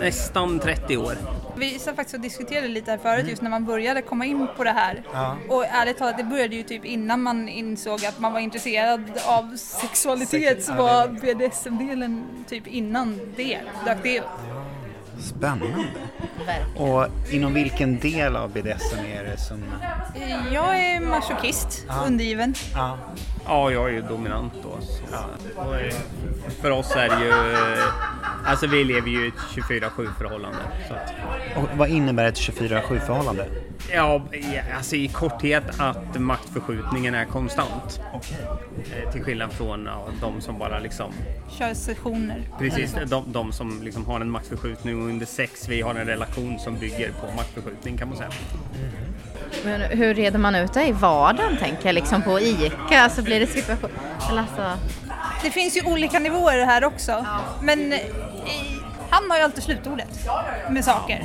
Nästan 0.00 0.58
30 0.58 0.96
år. 0.96 1.14
Vi 1.56 1.78
satt 1.78 1.96
faktiskt 1.96 2.14
och 2.14 2.20
diskuterade 2.20 2.68
lite 2.68 2.90
här 2.90 2.98
förut 2.98 3.28
just 3.28 3.42
när 3.42 3.50
man 3.50 3.64
började 3.64 4.02
komma 4.02 4.24
in 4.24 4.48
på 4.56 4.64
det 4.64 4.70
här. 4.70 5.02
Och 5.48 5.64
ärligt 5.64 5.98
talat, 5.98 6.16
det 6.18 6.24
började 6.24 6.56
ju 6.56 6.62
typ 6.62 6.84
innan 6.84 7.22
man 7.22 7.48
insåg 7.48 8.04
att 8.04 8.18
man 8.20 8.32
var 8.32 8.40
intresserad 8.40 9.10
av 9.26 9.56
sexualitet 9.56 10.64
så 10.64 10.74
var 10.74 11.08
BDSM-delen 11.08 12.44
typ 12.48 12.66
innan 12.66 13.20
det 13.36 13.60
dök 13.84 14.02
det 14.02 14.20
upp. 14.20 14.26
Spännande. 15.20 15.84
Och 16.76 17.06
inom 17.32 17.54
vilken 17.54 17.98
del 17.98 18.36
av 18.36 18.52
BDSM 18.52 18.98
är 18.98 19.24
det 19.24 19.38
som... 19.38 19.64
Jag 20.52 20.78
är 20.78 21.00
masochist, 21.00 21.86
undergiven. 22.06 22.54
Ja. 22.74 22.98
Ja, 23.46 23.70
jag 23.70 23.88
är 23.88 23.92
ju 23.92 24.02
dominant 24.02 24.52
då. 24.62 24.78
Så. 24.80 25.74
Eh, 25.74 25.94
för 26.60 26.70
oss 26.70 26.96
är 26.96 27.08
det 27.08 27.24
ju 27.24 27.32
Alltså 28.46 28.66
vi 28.66 28.84
lever 28.84 29.08
ju 29.08 29.24
i 29.24 29.28
ett 29.28 29.34
24-7 29.68 30.08
förhållande. 30.18 30.58
Så 30.88 30.94
Och 31.60 31.68
vad 31.76 31.88
innebär 31.88 32.24
ett 32.24 32.34
24-7 32.38 33.00
förhållande? 33.00 33.46
ja, 33.92 34.22
i- 34.32 34.60
alltså 34.76 34.96
i 34.96 35.08
korthet 35.08 35.64
att 35.80 36.20
maktförskjutningen 36.20 37.14
är 37.14 37.24
konstant. 37.24 38.00
Eh, 38.14 39.12
Till 39.12 39.22
skillnad 39.24 39.52
från 39.52 39.86
ja, 39.86 40.08
de 40.20 40.40
som 40.40 40.58
bara 40.58 40.78
liksom 40.78 41.12
Kör 41.58 41.74
sessioner. 41.74 42.42
Precis, 42.58 42.96
de, 43.06 43.24
de 43.32 43.52
som 43.52 43.82
liksom 43.82 44.06
har 44.06 44.20
en 44.20 44.30
maktförskjutning 44.30 45.02
och 45.02 45.08
under 45.08 45.26
sex, 45.26 45.68
vi 45.68 45.80
har 45.82 45.94
en 45.94 46.06
relation 46.06 46.58
som 46.58 46.78
bygger 46.78 47.10
på 47.20 47.26
maktförskjutning 47.36 47.98
kan 47.98 48.08
man 48.08 48.16
säga. 48.16 48.30
Men 49.64 49.80
hur 49.80 50.14
reder 50.14 50.38
man 50.38 50.54
ut 50.54 50.72
det 50.72 50.86
i 50.86 50.92
vardagen 50.92 51.56
tänker 51.56 51.86
jag, 51.86 51.94
liksom 51.94 52.22
på 52.22 52.40
ICA? 52.40 53.00
Alltså 53.00 53.22
blir 53.22 53.40
det 53.40 53.46
situation... 53.46 53.90
Eller 54.30 54.40
alltså... 54.40 54.72
Det 55.42 55.50
finns 55.50 55.76
ju 55.76 55.82
olika 55.92 56.18
nivåer 56.18 56.64
här 56.66 56.84
också. 56.84 57.26
Men 57.62 57.94
han 59.10 59.30
har 59.30 59.38
ju 59.38 59.44
alltid 59.44 59.62
slutordet 59.62 60.28
med 60.70 60.84
saker. 60.84 61.24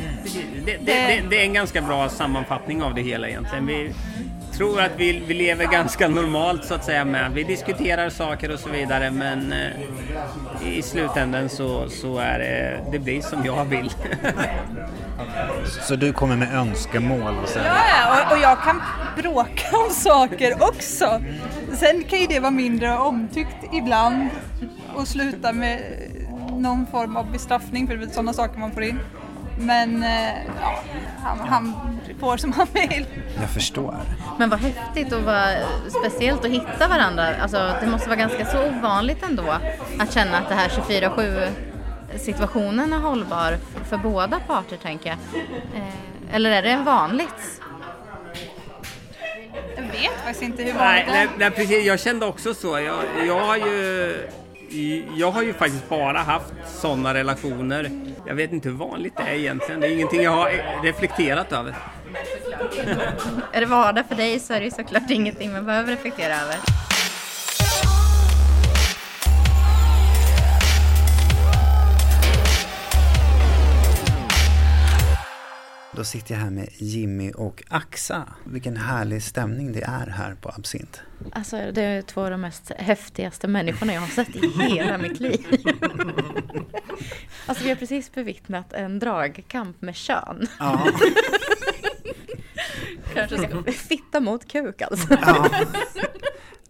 Det, 0.66 0.78
det, 0.78 0.78
det, 0.86 1.24
det 1.30 1.40
är 1.40 1.44
en 1.44 1.54
ganska 1.54 1.82
bra 1.82 2.10
sammanfattning 2.10 2.84
av 2.84 2.96
det 2.96 3.02
hela 3.02 3.28
egentligen. 3.28 3.66
Vi 3.66 3.94
tror 4.60 4.82
att 4.82 4.92
vi, 4.98 5.24
vi 5.28 5.34
lever 5.34 5.66
ganska 5.66 6.08
normalt 6.08 6.66
så 6.66 6.74
att 6.74 6.86
säga 6.86 7.06
med. 7.06 7.32
Vi 7.32 7.44
diskuterar 7.44 8.10
saker 8.10 8.54
och 8.54 8.60
så 8.60 8.70
vidare 8.70 9.12
men 9.12 9.54
eh, 9.54 10.78
i 10.78 10.82
slutändan 10.82 11.50
så, 11.50 11.90
så 11.90 12.18
är 12.18 12.40
det, 12.40 12.80
det 12.92 13.00
blir 13.00 13.22
som 13.22 13.46
jag 13.46 13.66
vill. 13.66 13.92
Så 15.82 15.96
du 15.96 16.14
kommer 16.14 16.36
med 16.36 16.54
önskemål 16.56 17.38
och 17.44 17.50
sen... 17.50 17.66
Ja, 17.66 17.76
ja, 17.98 18.26
och, 18.26 18.32
och 18.32 18.44
jag 18.44 18.64
kan 18.64 18.82
bråka 19.18 19.78
om 19.88 19.94
saker 19.94 20.54
också. 20.60 21.22
Sen 21.74 22.04
kan 22.04 22.20
ju 22.20 22.28
det 22.28 22.40
vara 22.40 22.52
mindre 22.52 22.98
omtyckt 22.98 23.74
ibland 23.74 24.30
och 24.96 25.08
sluta 25.08 25.54
med 25.54 25.82
någon 26.60 26.88
form 26.88 27.18
av 27.18 27.32
bestraffning 27.32 27.88
för 27.88 27.96
det 27.98 28.06
är 28.06 28.10
sådana 28.10 28.34
saker 28.34 28.60
man 28.60 28.72
får 28.72 28.84
in. 28.84 29.00
Men 29.60 30.04
eh, 30.04 30.34
ja, 30.62 30.80
han, 31.24 31.40
han 31.40 31.74
får 32.20 32.38
som 32.38 32.52
han 32.52 32.68
vill. 32.74 33.06
Jag 33.40 33.50
förstår. 33.50 33.96
Men 34.38 34.50
vad 34.50 34.60
häftigt 34.60 35.14
och 35.14 35.22
vad 35.22 35.56
speciellt 36.00 36.46
att 36.46 36.52
hitta 36.52 36.88
varandra. 36.88 37.36
Alltså, 37.42 37.74
det 37.82 37.88
måste 37.88 38.10
vara 38.10 38.20
ganska 38.20 38.46
så 38.46 38.68
ovanligt 38.70 39.24
ändå 39.24 39.44
att 40.00 40.14
känna 40.14 40.38
att 40.38 40.50
det 40.50 40.56
här 40.56 40.70
24-7 40.70 41.48
situationen 42.18 42.94
är 42.94 42.98
hållbar 42.98 43.58
för 43.90 43.98
båda 43.98 44.40
parter 44.40 44.78
tänker 44.78 45.10
jag. 45.10 45.18
Eh, 45.76 46.36
Eller 46.36 46.52
är 46.52 46.62
det 46.62 46.70
en 46.70 46.84
vanligt? 46.84 47.62
Jag 49.76 49.84
vet 49.84 50.18
faktiskt 50.24 50.42
inte 50.42 50.64
hur 50.64 50.74
nej, 50.74 50.80
vanligt 50.80 51.06
det 51.06 51.12
nej, 51.12 51.24
är. 51.24 51.30
nej, 51.38 51.52
precis. 51.52 51.86
Jag 51.86 52.00
kände 52.00 52.26
också 52.26 52.54
så. 52.54 52.80
Jag, 52.80 53.28
jag 53.28 53.40
har 53.40 53.58
ju 53.58 54.16
jag 55.16 55.32
har 55.32 55.44
ju 55.44 55.54
faktiskt 55.54 55.90
bara 55.90 56.18
haft 56.18 56.54
sådana 56.68 57.14
relationer. 57.14 57.92
Jag 58.28 58.36
vet 58.36 58.52
inte 58.52 58.70
hur 58.70 58.76
vanligt 58.76 59.14
det 59.18 59.24
är 59.24 59.34
egentligen. 59.34 59.82
Det 59.82 59.88
är 59.88 59.92
ingenting 59.92 60.22
jag 60.22 60.32
har 60.32 60.52
reflekterat 60.84 61.52
över. 61.52 61.76
Är 63.52 63.60
det 63.60 63.66
vardag 63.66 64.06
för 64.08 64.16
dig 64.16 64.40
så 64.40 64.54
är 64.54 64.60
det 64.60 64.66
ju 64.66 64.72
såklart 64.72 65.10
ingenting 65.10 65.52
man 65.52 65.66
behöver 65.66 65.92
reflektera 65.92 66.34
över. 66.34 66.56
Då 76.00 76.06
sitter 76.06 76.34
jag 76.34 76.42
här 76.42 76.50
med 76.50 76.70
Jimmy 76.78 77.32
och 77.32 77.64
Axa. 77.70 78.28
Vilken 78.44 78.78
härlig 78.78 79.24
stämning 79.24 79.72
det 79.72 79.82
är 79.82 80.08
här 80.08 80.36
på 80.42 80.50
Absint. 80.50 81.02
Alltså 81.32 81.72
det 81.72 81.82
är 81.82 82.02
två 82.02 82.22
av 82.22 82.30
de 82.32 82.42
mest 82.42 82.72
häftigaste 82.78 83.48
människorna 83.48 83.94
jag 83.94 84.02
har 84.02 84.08
sett 84.08 84.36
i 84.36 84.48
hela 84.58 84.98
mitt 84.98 85.20
liv. 85.20 85.46
Alltså 87.46 87.64
vi 87.64 87.70
har 87.70 87.76
precis 87.76 88.12
bevittnat 88.12 88.74
en 88.74 89.00
dragkamp 89.00 89.82
med 89.82 89.96
kön. 89.96 90.48
Ja, 90.60 90.88
Kanske 93.14 93.38
ska 93.38 93.72
fitta 93.72 94.20
mot 94.20 94.48
kuk 94.52 94.82
alltså. 94.82 95.18
ja. 95.22 95.50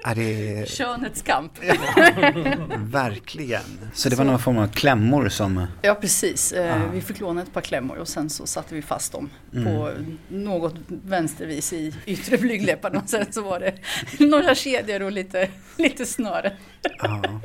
Är 0.06 0.16
det 0.16 0.70
Könets 0.70 1.22
kamp. 1.22 1.52
verkligen. 2.78 3.62
Så 3.94 4.10
det 4.10 4.16
var 4.16 4.26
någon 4.26 4.40
form 4.40 4.58
av 4.58 4.68
klämmor 4.68 5.30
som... 5.30 5.66
Ja, 5.82 5.96
precis. 5.96 6.52
Eh, 6.52 6.66
Ja. 6.68 6.76
Vi 6.94 7.02
fick 7.02 7.20
låna 7.20 7.42
ett 7.42 7.54
par 7.54 7.62
klämmor 7.62 7.98
och 7.98 8.08
sen 8.08 8.30
så 8.30 8.46
satte 8.48 8.76
vi 8.76 8.82
fast 8.82 9.12
dem 9.12 9.30
på 9.52 9.92
något 10.28 10.76
vänstervis 10.88 11.74
i 11.74 11.94
yttre 12.06 12.38
blygdläpparna. 12.38 13.04
Sen 13.08 13.26
så 13.32 13.42
var 13.42 13.60
det 13.60 13.74
några 14.26 14.56
kedjor 14.56 15.02
och 15.02 15.12
lite, 15.12 15.48
lite 15.78 16.06
snöre. 16.06 16.58
Ja. 17.00 17.22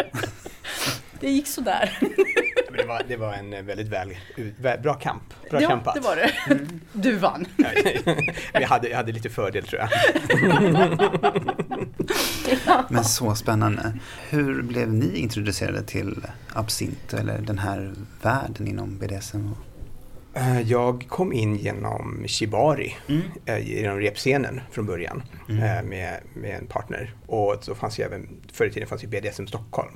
Det 1.21 1.31
gick 1.31 1.47
sådär. 1.47 1.99
Det, 2.85 2.89
var, 2.89 3.03
det 3.09 3.17
var 3.17 3.33
en 3.33 3.53
eh, 3.53 3.63
väldigt 3.63 3.89
väl, 3.89 4.15
vä- 4.37 4.83
bra 4.83 4.95
kamp. 4.95 5.23
Bra 5.51 5.63
ja, 5.63 5.69
kämpat. 5.69 5.95
det 5.95 6.01
var 6.01 6.17
det. 6.17 6.31
Du 6.93 7.17
vann. 7.17 7.47
Jag 8.53 8.69
hade, 8.69 8.89
jag 8.89 8.97
hade 8.97 9.13
lite 9.13 9.31
fördel 9.31 9.65
tror 9.67 9.81
jag. 9.81 9.91
Men 12.91 13.05
så 13.05 13.35
spännande. 13.35 13.99
Hur 14.31 14.63
blev 14.63 14.93
ni 14.93 15.19
introducerade 15.19 15.83
till 15.83 16.27
absint 16.53 17.15
eller 17.15 17.39
den 17.39 17.59
här 17.59 17.95
världen 18.23 18.69
inom 18.69 18.99
BDSM? 18.99 19.49
Eh, 20.35 20.61
Jag 20.61 21.05
kom 21.09 21.33
in 21.33 21.57
genom 21.57 22.25
Shibari, 22.27 22.97
eh, 23.47 23.59
genom 23.59 24.01
repscenen 24.01 24.61
från 24.71 24.87
början 24.87 25.23
eh, 25.49 25.83
med, 25.85 26.21
med 26.35 26.57
en 26.59 26.67
partner. 26.67 27.15
Och 27.27 27.57
så 27.61 27.75
fanns 27.75 27.99
ju 27.99 28.05
även, 28.05 28.29
förr 28.53 28.67
i 28.67 28.71
tiden 28.71 28.89
fanns 28.89 29.05
ju 29.05 29.09
BDSM 29.09 29.47
Stockholm 29.47 29.91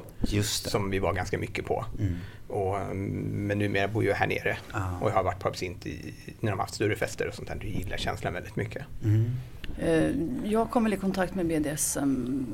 som 0.70 0.90
vi 0.90 0.98
var 0.98 1.12
ganska 1.12 1.38
mycket 1.38 1.64
på. 1.66 1.84
Och, 2.48 2.78
mm, 2.80 3.06
men 3.46 3.58
numera 3.58 3.88
bor 3.88 4.04
jag 4.04 4.14
här 4.14 4.26
nere 4.26 4.56
Ja. 4.72 4.98
och 5.02 5.10
jag 5.10 5.14
har 5.14 5.22
varit 5.22 5.40
på 5.40 5.48
Absint 5.48 5.86
i, 5.86 6.14
när 6.40 6.50
de 6.50 6.58
har 6.58 6.64
haft 6.64 6.74
större 6.74 6.96
fester 6.96 7.28
och 7.28 7.34
sånt 7.34 7.48
där. 7.48 7.58
Jag 7.62 7.70
gillar 7.72 7.96
känslan 7.96 8.32
väldigt 8.32 8.56
mycket. 8.56 8.82
Eh, 9.78 10.10
Jag 10.44 10.70
kom 10.70 10.84
väl 10.84 10.94
i 10.94 10.96
kontakt 10.96 11.34
med 11.34 11.46
BDSM 11.46 12.46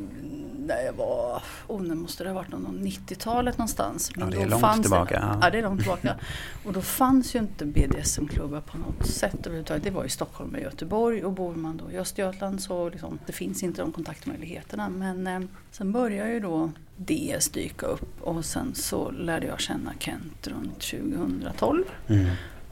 när 0.67 0.83
jag 0.83 0.93
var, 0.93 1.43
oh, 1.67 1.83
när 1.83 1.95
måste 1.95 2.25
det 2.25 2.31
ha 2.31 2.35
varit 2.35 2.53
någon 2.53 2.81
90-talet 2.83 3.59
någonstans. 3.59 4.11
Ja, 4.17 4.27
det 4.27 4.37
är 4.37 4.45
då 4.45 4.51
långt 4.51 4.61
fanns 4.61 4.81
tillbaka, 4.81 5.15
Det, 5.15 5.27
ja. 5.27 5.39
ja. 5.43 5.51
det 5.51 5.59
är 5.59 5.63
långt 5.63 5.81
tillbaka. 5.81 6.17
Och 6.65 6.73
då 6.73 6.83
fanns 6.83 7.35
ju 7.35 7.39
inte 7.39 7.65
BDSM-klubbar 7.67 8.61
på 8.61 8.79
något 8.79 9.07
sätt 9.07 9.39
överhuvudtaget. 9.47 9.85
Det 9.85 9.91
var 9.91 10.05
i 10.05 10.09
Stockholm 10.09 10.55
och 10.55 10.61
Göteborg 10.61 11.25
och 11.25 11.33
bor 11.33 11.55
man 11.55 11.77
då 11.77 11.91
i 11.91 11.99
Östergötland 11.99 12.63
så 12.63 12.89
liksom, 12.91 13.19
det 13.27 13.33
finns 13.33 13.63
inte 13.63 13.83
de 13.83 13.93
kontaktmöjligheterna. 13.93 14.89
Men 14.89 15.27
eh, 15.27 15.41
sen 15.71 15.93
började 15.93 16.33
ju 16.33 16.41
då 16.41 16.71
DS 16.97 17.49
dyka 17.49 17.87
upp 17.87 18.23
och 18.23 18.45
sen 18.45 18.75
så 18.75 19.11
lärde 19.11 19.47
jag 19.47 19.61
känna 19.61 19.93
Kent 19.99 20.47
runt 20.47 20.81
2012. 20.81 21.85
Mm. 22.09 22.27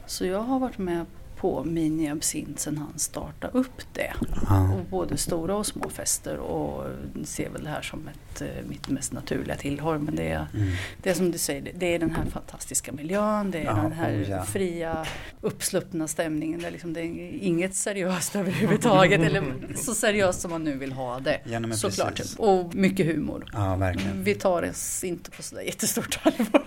Så 0.05 0.25
jag 0.25 0.41
har 0.41 0.59
varit 0.59 0.77
med 0.77 1.05
på 1.43 1.63
Mini 1.63 2.09
Absint 2.09 2.59
sen 2.59 2.77
han 2.77 2.99
startade 2.99 3.57
upp 3.57 3.81
det. 3.93 4.13
Ja. 4.49 4.73
Och 4.73 4.85
både 4.89 5.17
stora 5.17 5.55
och 5.55 5.65
små 5.65 5.89
fester 5.89 6.37
och 6.37 6.85
ser 7.23 7.49
väl 7.49 7.63
det 7.63 7.69
här 7.69 7.81
som 7.81 8.07
ett, 8.07 8.41
eh, 8.41 8.47
mitt 8.69 8.89
mest 8.89 9.13
naturliga 9.13 9.55
tillhör. 9.55 9.97
Men 9.97 10.15
det 10.15 10.27
är, 10.31 10.47
Mm. 10.53 10.67
det 11.03 11.09
är 11.09 11.13
som 11.13 11.31
du 11.31 11.37
säger, 11.37 11.71
det- 11.75 11.95
är 11.95 11.99
den 11.99 12.11
här 12.15 12.25
fantastiska 12.25 12.91
miljön, 12.91 13.51
det 13.51 13.57
är 13.59 13.63
Ja, 13.63 13.73
den 13.73 13.91
här 13.91 14.25
ja. 14.29 14.43
fria 14.43 15.05
uppsluppna 15.41 16.07
stämningen. 16.07 16.61
Där 16.61 16.71
liksom 16.71 16.93
det 16.93 17.01
är 17.01 17.43
inget 17.43 17.75
seriöst 17.75 18.35
överhuvudtaget 18.35 19.21
eller 19.21 19.43
så 19.75 19.95
seriöst 19.95 20.41
som 20.41 20.51
man 20.51 20.63
nu 20.63 20.77
vill 20.77 20.91
ha 20.93 21.19
det. 21.19 21.39
Såklart. 21.75 22.21
Och 22.37 22.75
mycket 22.75 23.05
humor. 23.05 23.45
Ja, 23.53 23.75
verkligen. 23.75 24.23
Vi 24.23 24.35
tar 24.35 24.69
oss 24.69 25.03
inte 25.03 25.31
på 25.31 25.43
sådär 25.43 25.61
jättestort 25.63 26.19
allvar. 26.23 26.65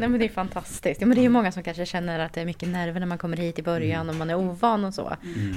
Nej 0.00 0.08
men 0.08 0.18
det 0.20 0.24
är 0.24 0.28
fantastiskt. 0.28 1.00
Ja, 1.00 1.06
men 1.06 1.14
det 1.14 1.20
är 1.20 1.22
ju 1.22 1.28
många 1.28 1.52
som 1.52 1.62
kanske 1.62 1.86
känner 1.86 2.18
att 2.18 2.32
det 2.32 2.40
är 2.40 2.44
mycket 2.44 2.68
nerver 2.68 3.00
när 3.00 3.06
man 3.06 3.18
kommer 3.18 3.36
hit 3.36 3.58
i 3.58 3.62
början 3.62 4.08
och 4.08 4.16
man 4.16 4.30
är 4.30 4.34
ovan 4.34 4.84
och 4.84 4.94
så. 4.94 5.02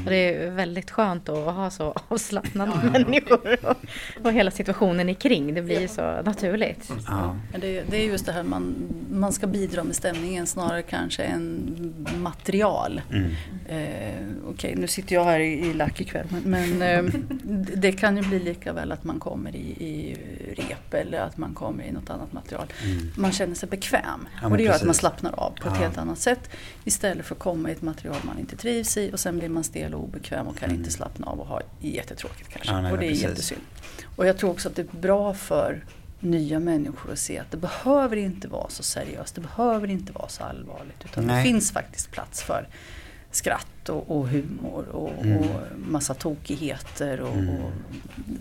Och 0.05 0.09
det 0.09 0.15
är 0.35 0.51
väldigt 0.51 0.91
skönt 0.91 1.29
att 1.29 1.53
ha 1.55 1.69
så 1.69 1.95
avslappnade 2.07 2.71
människor 2.91 3.57
och, 3.65 3.75
och 4.25 4.31
hela 4.33 4.51
situationen 4.51 5.09
i 5.09 5.15
kring. 5.15 5.53
Det 5.53 5.61
blir 5.61 5.79
ju 5.81 5.87
så 5.87 6.21
naturligt. 6.25 6.91
Ja. 7.07 7.35
Det, 7.61 7.81
det 7.89 7.97
är 7.97 8.05
just 8.07 8.25
det 8.25 8.31
här 8.31 8.43
man, 8.43 8.75
man 9.11 9.33
ska 9.33 9.47
bidra 9.47 9.83
med 9.83 9.95
stämningen 9.95 10.47
snarare 10.47 10.81
kanske 10.81 11.23
än 11.23 11.95
material. 12.17 13.01
Mm. 13.11 13.31
Eh, 13.67 14.13
Okej, 14.49 14.75
nu 14.77 14.87
sitter 14.87 15.15
jag 15.15 15.23
här 15.23 15.39
i, 15.39 15.53
i 15.67 15.73
lack 15.73 16.01
ikväll 16.01 16.27
men, 16.29 16.41
men 16.77 16.81
eh, 16.81 17.13
det- 17.75 17.91
kan 17.91 18.17
ju 18.17 18.23
bli 18.23 18.39
lika 18.39 18.73
väl 18.73 18.91
att 18.91 19.03
man 19.03 19.19
kommer 19.19 19.55
i, 19.55 19.59
i 19.69 20.17
rep 20.57 20.93
eller 20.93 21.19
att 21.19 21.37
man 21.37 21.53
kommer 21.53 21.83
i 21.83 21.91
något 21.91 22.09
annat 22.09 22.33
material. 22.33 22.65
Man 23.17 23.31
känner 23.31 23.55
sig 23.55 23.69
bekväm 23.69 24.03
Mm. 24.17 24.26
Ja, 24.41 24.47
och 24.47 24.57
det 24.57 24.63
gör 24.63 24.73
att 24.73 24.81
man 24.81 24.87
precis. 24.87 24.99
slappnar 24.99 25.31
av 25.39 25.49
på 25.49 25.67
ett 25.67 25.73
Ja. 25.75 25.81
helt 25.81 25.97
annat 25.97 26.19
sätt 26.19 26.49
istället 26.83 27.25
för 27.25 27.35
att 27.35 27.39
komma 27.39 27.69
i 27.69 27.71
ett 27.71 27.81
material 27.81 28.17
man 28.23 28.39
inte 28.39 28.55
trivs 28.57 28.97
i 28.97 29.11
och 29.13 29.19
sen 29.19 29.37
blir 29.39 29.49
man 29.49 29.63
stel 29.63 29.93
och 29.93 30.03
obekväm 30.03 30.47
och 30.47 30.57
kan 30.57 30.71
inte 30.71 30.91
slappna 30.91 31.27
av 31.27 31.39
och 31.39 31.47
ha 31.47 31.61
jättetråkigt 31.79 32.49
kanske. 32.49 32.71
Mm. 32.71 32.83
Ja, 32.85 32.89
nej, 32.89 32.91
och 32.91 32.97
det 32.97 33.05
är 33.05 33.09
precis. 33.09 33.23
jättesynd. 33.23 33.61
Och 34.15 34.27
jag 34.27 34.37
tror 34.37 34.49
också 34.51 34.69
att 34.69 34.75
det 34.75 34.81
är 34.93 34.97
bra 34.97 35.33
för 35.33 35.85
nya 36.19 36.59
människor 36.59 37.11
att 37.11 37.19
se 37.19 37.39
att 37.39 37.51
det 37.51 37.57
behöver 37.57 38.15
inte 38.17 38.47
vara 38.47 38.69
så 38.69 38.83
seriöst, 38.83 39.35
det 39.35 39.41
behöver 39.41 39.87
inte 39.87 40.11
vara 40.13 40.27
så 40.29 40.43
allvarligt. 40.43 41.05
Utan 41.05 41.23
Nej. 41.27 41.37
det 41.37 41.43
finns 41.49 41.71
faktiskt 41.71 42.11
plats 42.11 42.43
för 42.43 42.67
skratt 43.31 43.67
och, 43.89 44.11
och 44.17 44.27
humor 44.29 44.85
och, 44.91 45.11
Mm. 45.25 45.37
och 45.37 45.49
massa 45.77 46.13
tokigheter 46.13 47.21
och, 47.21 47.33
Mm. 47.35 47.49
och 47.49 47.71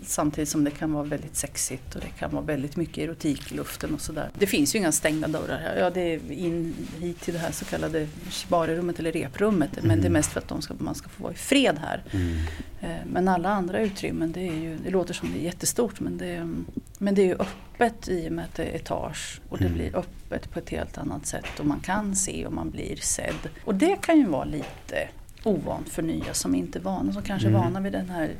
samtidigt 0.05 0.49
som 0.49 0.63
det 0.63 0.71
kan 0.71 0.93
vara 0.93 1.03
väldigt 1.03 1.35
sexigt 1.35 1.95
och 1.95 2.01
det 2.01 2.19
kan 2.19 2.31
vara 2.31 2.41
väldigt 2.43 2.75
mycket 2.75 2.97
erotik 2.97 3.51
i 3.51 3.55
luften 3.55 3.93
och 3.93 4.01
sådär. 4.01 4.29
Det 4.39 4.47
finns 4.47 4.75
ju 4.75 4.79
inga 4.79 4.91
stängda 4.91 5.27
dörrar 5.27 5.59
här. 5.59 5.77
Ja, 5.79 5.89
det 5.89 6.01
är 6.01 6.31
in 6.31 6.73
hit 6.99 7.19
till 7.21 7.33
det 7.33 7.39
här 7.39 7.51
så 7.51 7.65
kallade 7.65 8.07
shibarirummet 8.29 8.99
eller 8.99 9.11
reprummet 9.11 9.69
men 9.75 9.85
Mm. 9.85 10.01
det 10.01 10.07
är 10.07 10.09
mest 10.11 10.31
för 10.31 10.39
att 10.39 10.47
de 10.47 10.61
ska, 10.61 10.73
man 10.77 10.95
ska 10.95 11.09
få 11.09 11.23
vara 11.23 11.33
i 11.33 11.35
fred 11.35 11.77
här. 11.81 12.03
Mm. 12.11 12.37
Eh, 12.81 13.05
Men 13.11 13.27
alla 13.27 13.49
andra 13.49 13.81
utrymmen, 13.81 14.31
det, 14.31 14.47
är 14.47 14.53
ju, 14.53 14.77
det 14.83 14.89
låter 14.89 15.13
som 15.13 15.31
det 15.33 15.39
är 15.39 15.43
jättestort 15.43 15.99
men 15.99 16.17
det, 16.17 16.49
men 16.97 17.15
det 17.15 17.21
är 17.21 17.25
ju 17.25 17.33
öppet 17.39 18.07
i 18.09 18.27
och 18.27 18.31
med 18.31 18.45
att 18.45 18.55
det 18.55 18.63
är 18.63 18.75
etage 18.75 19.41
och 19.49 19.57
det 19.57 19.65
Mm. 19.65 19.77
blir 19.77 19.95
öppet 19.97 20.51
på 20.51 20.59
ett 20.59 20.69
helt 20.69 20.97
annat 20.97 21.25
sätt 21.25 21.59
och 21.59 21.65
man 21.65 21.79
kan 21.79 22.15
se 22.15 22.45
och 22.45 22.53
man 22.53 22.69
blir 22.69 22.95
sedd. 22.95 23.49
Och 23.65 23.75
det 23.75 23.95
kan 24.01 24.17
ju 24.19 24.25
vara 24.25 24.43
lite 24.45 25.07
ovant 25.47 25.89
för 25.89 26.01
nya 26.01 26.33
som 26.33 26.55
inte 26.55 26.79
är 26.79 26.83
vana, 26.83 27.13
som 27.13 27.21
kanske 27.21 27.47
är 27.47 27.49
Mm. 27.49 27.61
vana 27.61 27.79
vid 27.79 27.91
den 27.91 28.09
här 28.09 28.31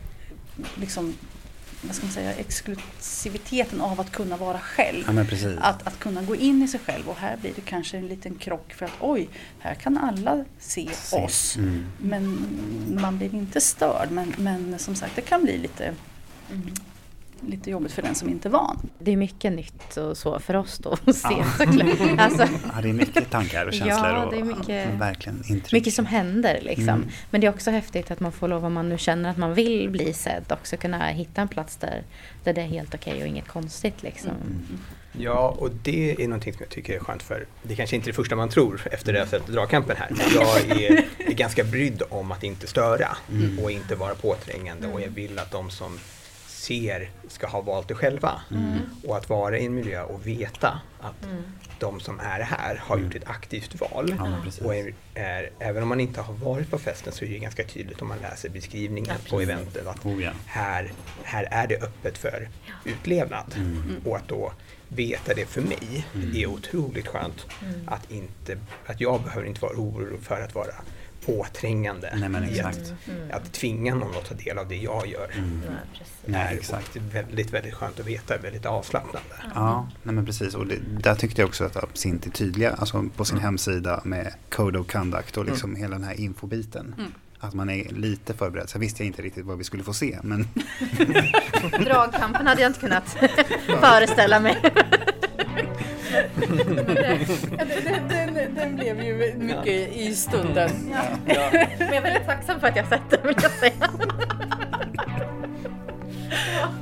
liksom, 0.75 1.13
vad 1.81 1.95
ska 1.95 2.05
man 2.05 2.13
säga, 2.13 2.33
exklusiviteten 2.33 3.81
av 3.81 3.99
att 4.01 4.11
kunna 4.11 4.37
vara 4.37 4.59
själv. 4.59 5.03
Ja. 5.07 5.59
Att, 5.61 5.87
att 5.87 5.99
kunna 5.99 6.21
gå 6.21 6.35
in 6.35 6.63
i 6.63 6.67
sig 6.67 6.79
själv 6.85 7.09
och 7.09 7.17
här 7.17 7.37
blir 7.37 7.51
det 7.55 7.61
kanske 7.61 7.97
en 7.97 8.07
liten 8.07 8.35
krock 8.35 8.73
för 8.73 8.85
att 8.85 8.91
oj, 8.99 9.29
här 9.59 9.73
kan 9.75 9.97
alla 9.97 10.45
se, 10.59 10.89
oss. 11.11 11.57
Mm. 11.57 11.85
Men 12.01 12.37
man 13.01 13.17
blir 13.17 13.35
inte 13.35 13.61
störd. 13.61 14.11
Men, 14.11 14.33
men 14.37 14.79
som 14.79 14.95
sagt, 14.95 15.15
det 15.15 15.21
kan 15.21 15.43
bli 15.43 15.57
lite, 15.57 15.93
lite 17.47 17.69
jobbigt 17.71 17.91
för 17.91 18.01
den 18.01 18.15
som 18.15 18.29
inte 18.29 18.47
är 18.47 18.51
van. 18.51 18.89
Det 18.99 19.11
är 19.11 19.17
mycket 19.17 19.51
nytt 19.53 19.97
och 19.97 20.17
så 20.17 20.39
för 20.39 20.55
oss 20.55 20.77
då 20.77 20.91
att 21.05 21.15
se 21.15 21.27
såklart. 21.57 21.97
Alltså, 22.19 22.47
Ja, 22.75 22.81
det 22.81 22.89
är 22.89 22.93
mycket 22.93 23.29
tankar 23.29 23.65
och 23.65 23.73
känslor 23.73 24.07
Ja, 24.09 24.25
och 24.25 24.33
det 24.33 24.39
är 24.39 24.43
mycket- 24.43 24.89
verkligen 24.99 25.43
intryck. 25.49 25.71
mycket 25.73 25.93
som 25.93 26.05
händer 26.05 26.59
liksom. 26.61 26.89
Mm. 26.89 27.07
Men 27.29 27.41
det 27.41 27.47
är 27.47 27.51
också 27.51 27.71
häftigt 27.71 28.11
att 28.11 28.19
man 28.19 28.31
får 28.31 28.47
lov, 28.47 28.65
om 28.65 28.73
man 28.73 28.89
nu 28.89 28.97
känner 28.97 29.29
att 29.29 29.37
man 29.37 29.53
vill 29.53 29.89
bli 29.89 30.13
sedd, 30.13 30.43
också 30.51 30.77
kunna 30.77 31.07
hitta 31.07 31.41
en 31.41 31.47
plats 31.47 31.75
där, 31.75 32.03
där 32.43 32.53
det 32.53 32.61
är 32.61 32.65
helt 32.67 32.95
okej 32.95 33.21
och 33.21 33.27
inget 33.27 33.47
konstigt 33.47 34.03
liksom. 34.03 34.31
Ja, 35.19 35.55
och 35.59 35.69
det 35.83 36.11
är 36.23 36.27
någonting 36.27 36.53
som 36.53 36.59
jag 36.61 36.69
tycker 36.69 36.95
är 36.95 36.99
skönt 36.99 37.23
för 37.23 37.45
det 37.63 37.75
kanske 37.75 37.95
inte 37.95 38.05
är 38.05 38.11
det 38.11 38.15
första 38.15 38.35
man 38.35 38.49
tror 38.49 38.81
efter 38.91 39.13
att 39.13 39.19
ha 39.19 39.25
sett 39.39 39.47
dragkampen 39.47 39.95
här. 39.99 40.07
Men 40.09 40.25
jag 40.35 40.81
är, 40.81 41.05
är 41.17 41.33
ganska 41.33 41.63
brydd 41.63 42.01
om 42.09 42.31
att 42.31 42.43
inte 42.43 42.67
störa 42.67 43.17
Mm. 43.31 43.59
och 43.59 43.71
inte 43.71 43.95
vara 43.95 44.15
påträngande 44.15 44.87
och 44.87 45.01
jag 45.01 45.07
vill 45.09 45.39
att 45.39 45.51
de 45.51 45.69
som 45.69 45.99
ser 46.67 47.09
ska 47.27 47.47
ha 47.47 47.61
valt 47.61 47.87
det 47.87 47.95
själva. 47.95 48.41
Och 49.03 49.17
att 49.17 49.29
vara 49.29 49.57
i 49.57 49.65
en 49.65 49.75
miljö 49.75 50.03
och 50.03 50.27
veta 50.27 50.81
att 50.99 51.27
de 51.79 51.99
som 51.99 52.19
är 52.19 52.39
här 52.39 52.81
har 52.83 52.97
gjort 52.97 53.15
ett 53.15 53.29
aktivt 53.29 53.81
val. 53.81 54.15
Ja, 54.17 54.65
och 54.65 54.75
är, 54.75 54.93
är, 55.13 55.49
även 55.59 55.83
om 55.83 55.89
man 55.89 55.99
inte 55.99 56.21
har 56.21 56.33
varit 56.33 56.71
på 56.71 56.77
festen 56.77 57.13
så 57.13 57.25
är 57.25 57.29
det 57.29 57.39
ganska 57.39 57.63
tydligt 57.63 58.01
om 58.01 58.07
man 58.07 58.17
läser 58.21 58.49
beskrivningen 58.49 59.15
på 59.29 59.41
eventet 59.41 59.87
att 59.87 60.05
Oh, 60.05 60.23
ja. 60.23 60.31
här, 60.45 60.91
här 61.23 61.47
är 61.51 61.67
det 61.67 61.75
öppet 61.75 62.17
för 62.17 62.49
utlevnad. 62.85 63.55
Och 64.05 64.17
att 64.17 64.27
då 64.27 64.53
veta 64.87 65.33
det 65.33 65.45
för 65.45 65.61
mig 65.61 66.05
är 66.35 66.45
otroligt 66.45 67.07
skönt. 67.07 67.45
Att, 67.85 68.11
inte, 68.11 68.57
att 68.85 69.01
jag 69.01 69.23
behöver 69.23 69.47
inte 69.47 69.61
vara 69.61 69.77
orolig 69.77 70.19
för 70.21 70.41
att 70.41 70.55
vara 70.55 70.73
påträngande. 71.27 72.13
Nej, 72.19 72.29
men 72.29 72.43
i 72.43 72.47
exakt. 72.47 72.93
Att, 73.31 73.41
att 73.41 73.53
tvinga 73.53 73.95
någon 73.95 74.15
att 74.17 74.25
ta 74.25 74.35
del 74.35 74.57
av 74.57 74.67
det 74.67 74.75
jag 74.75 75.07
gör. 75.07 75.31
Nej, 76.25 76.53
är 76.53 76.57
exakt. 76.57 76.95
väldigt, 76.95 77.53
väldigt 77.53 77.73
skönt 77.73 77.99
att 77.99 78.05
veta, 78.05 78.37
väldigt 78.37 78.65
avslappnande. 78.65 79.35
Ja, 79.55 79.89
nej 80.03 80.15
men 80.15 80.25
precis. 80.25 80.55
Och 80.55 80.67
det, 80.67 80.75
där 80.99 81.15
tyckte 81.15 81.41
jag 81.41 81.47
också 81.47 81.63
att 81.65 81.83
Absint 81.83 82.25
är 82.25 82.29
tydliga, 82.31 82.73
alltså 82.73 83.05
på 83.15 83.25
sin 83.25 83.39
hemsida 83.39 84.01
med 84.05 84.33
Code 84.49 84.79
of 84.79 84.87
Conduct 84.87 85.37
och 85.37 85.45
liksom 85.45 85.75
hela 85.75 85.95
den 85.95 86.03
här 86.03 86.19
infobiten. 86.19 86.95
Att 87.39 87.53
man 87.53 87.69
är 87.69 87.89
lite 87.89 88.33
förberedd. 88.33 88.69
Sen 88.69 88.81
visste 88.81 89.03
jag 89.03 89.07
inte 89.07 89.21
riktigt 89.21 89.45
vad 89.45 89.57
vi 89.57 89.63
skulle 89.63 89.83
få 89.83 89.93
se, 89.93 90.19
men 90.23 90.47
Dragkampen 91.85 92.47
hade 92.47 92.61
jag 92.61 92.69
inte 92.69 92.79
kunnat 92.79 93.09
föreställa 93.81 94.39
mig. 94.39 94.57
Den, 98.09 98.16
den, 98.47 98.55
den 98.65 98.75
blev 98.75 99.01
ju 99.03 99.33
mycket 99.37 99.93
i 99.93 100.15
stunden. 100.15 100.69
Men 101.25 101.87
jag 101.87 101.95
är 101.95 102.01
väldigt 102.01 102.25
tacksam 102.27 102.59
för 102.59 102.67
att 102.67 102.75
jag 102.75 102.87
sett 102.87 103.01
det 103.09 103.19
vill 103.23 103.35
jag 103.41 103.51
säga. 103.51 103.89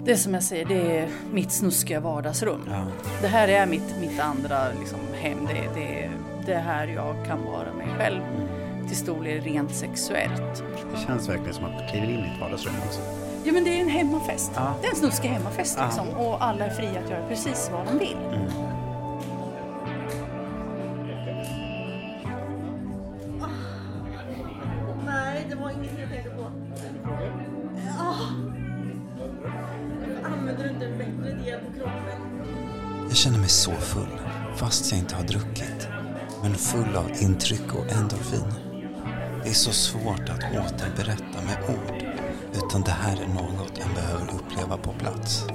Det 0.03 0.17
som 0.17 0.33
jag 0.33 0.43
säger, 0.43 0.65
det 0.65 0.97
är 0.99 1.07
mitt 1.31 1.51
snuskiga 1.51 1.99
vardagsrum. 1.99 2.61
ja. 2.69 2.85
Det 3.21 3.27
här 3.27 3.47
är 3.47 3.65
mitt, 3.65 3.95
mitt 4.01 4.19
andra 4.19 4.57
liksom, 4.79 4.99
hem. 5.21 5.37
Det, 5.47 5.79
det, 5.81 6.09
det 6.45 6.53
är 6.53 6.61
här 6.61 6.87
jag 6.87 7.15
kan 7.27 7.43
vara 7.45 7.73
mig 7.77 7.87
själv. 7.97 8.21
Till 8.87 8.97
stor 8.97 9.23
del 9.23 9.41
rent 9.41 9.75
sexuellt. 9.75 10.63
det 10.93 10.99
känns 11.07 11.29
verkligen 11.29 11.53
som 11.53 11.65
att 11.65 11.71
man 11.73 11.87
kliver 11.87 12.07
in 12.07 12.19
i 12.19 12.31
ett 12.35 12.41
vardagsrum 12.41 12.73
också. 12.85 12.99
Ja 13.43 13.51
men 13.53 13.63
det 13.63 13.69
är 13.77 13.81
en 13.81 13.89
hemmafest. 13.89 14.51
Ja. 14.55 14.73
Det 14.81 14.87
är 14.87 14.91
en 14.91 14.95
snuskig 14.97 15.29
hemmafest 15.29 15.75
Ja. 15.79 15.85
liksom. 15.85 16.09
Och 16.09 16.43
alla 16.43 16.65
är 16.65 16.69
fria 16.69 16.99
att 17.03 17.09
göra 17.09 17.27
precis 17.27 17.69
vad 17.73 17.85
de 17.85 17.99
vill. 17.99 18.17
Nej, 18.31 18.39
Jag 33.15 33.19
känner 33.19 33.39
mig 33.39 33.49
så 33.49 33.71
full, 33.71 34.19
fast 34.55 34.91
jag 34.91 34.99
inte 34.99 35.15
har 35.15 35.23
druckit. 35.23 35.87
Men 36.41 36.55
full 36.55 36.95
av 36.95 37.11
intryck 37.19 37.73
och 37.73 37.91
endorfin. 37.91 38.53
Det 39.43 39.49
är 39.49 39.53
så 39.53 39.71
svårt 39.71 40.29
att 40.29 40.43
återberätta 40.43 41.41
med 41.45 41.57
ord. 41.69 42.03
Utan 42.53 42.81
det 42.81 42.91
här 42.91 43.21
är 43.21 43.27
något 43.27 43.71
jag 43.77 43.93
behöver 43.95 44.33
uppleva 44.33 44.77
på 44.77 44.93
plats. 44.93 45.45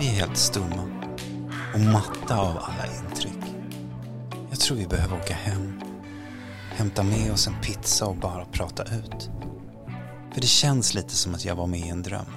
Vi 0.00 0.08
är 0.08 0.12
helt 0.12 0.36
stumma. 0.36 1.02
Och 1.74 1.80
matta 1.80 2.38
av 2.38 2.58
alla 2.58 2.86
intryck. 3.00 3.54
Jag 4.50 4.60
tror 4.60 4.76
vi 4.76 4.86
behöver 4.86 5.16
åka 5.16 5.34
hem. 5.34 5.80
Hämta 6.70 7.02
med 7.02 7.32
oss 7.32 7.46
en 7.46 7.60
pizza 7.62 8.06
och 8.06 8.16
bara 8.16 8.44
prata 8.44 8.82
ut. 8.82 9.30
För 10.32 10.40
det 10.40 10.46
känns 10.46 10.94
lite 10.94 11.16
som 11.16 11.34
att 11.34 11.44
jag 11.44 11.54
var 11.54 11.66
med 11.66 11.80
i 11.80 11.88
en 11.88 12.02
dröm. 12.02 12.36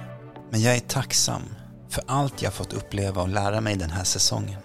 Men 0.50 0.60
jag 0.60 0.76
är 0.76 0.80
tacksam 0.80 1.42
för 1.88 2.04
allt 2.06 2.42
jag 2.42 2.52
fått 2.52 2.72
uppleva 2.72 3.22
och 3.22 3.28
lära 3.28 3.60
mig 3.60 3.76
den 3.76 3.90
här 3.90 4.04
säsongen. 4.04 4.60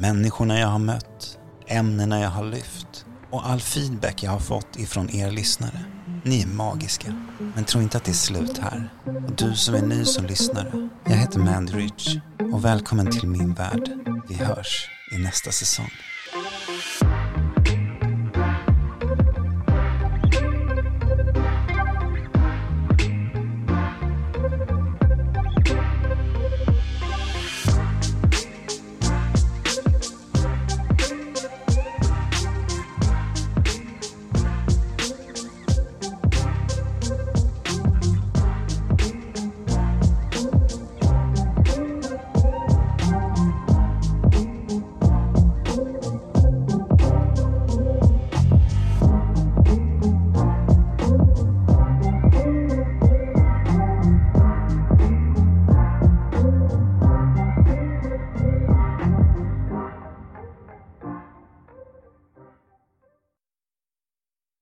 Människorna 0.00 0.58
jag 0.58 0.68
har 0.68 0.78
mött, 0.78 1.38
ämnena 1.66 2.20
jag 2.20 2.28
har 2.28 2.44
lyft 2.44 3.06
och 3.30 3.48
all 3.48 3.60
feedback 3.60 4.22
jag 4.22 4.30
har 4.30 4.38
fått 4.38 4.76
ifrån 4.78 5.10
er 5.10 5.30
lyssnare. 5.30 5.84
Ni 6.24 6.42
är 6.42 6.46
magiska. 6.46 7.26
Men 7.54 7.64
tro 7.64 7.82
inte 7.82 7.96
att 7.96 8.04
det 8.04 8.10
är 8.10 8.14
slut 8.14 8.58
här. 8.58 8.90
Och 9.04 9.32
du 9.36 9.54
som 9.54 9.74
är 9.74 9.82
ny 9.82 10.04
som 10.04 10.26
lyssnare, 10.26 10.88
jag 11.04 11.16
heter 11.16 11.38
Mandy 11.38 11.72
Rich 11.72 12.16
och 12.52 12.64
välkommen 12.64 13.10
till 13.10 13.28
min 13.28 13.54
värld. 13.54 13.90
Vi 14.28 14.34
hörs 14.34 14.88
i 15.12 15.18
nästa 15.18 15.50
säsong. 15.50 15.90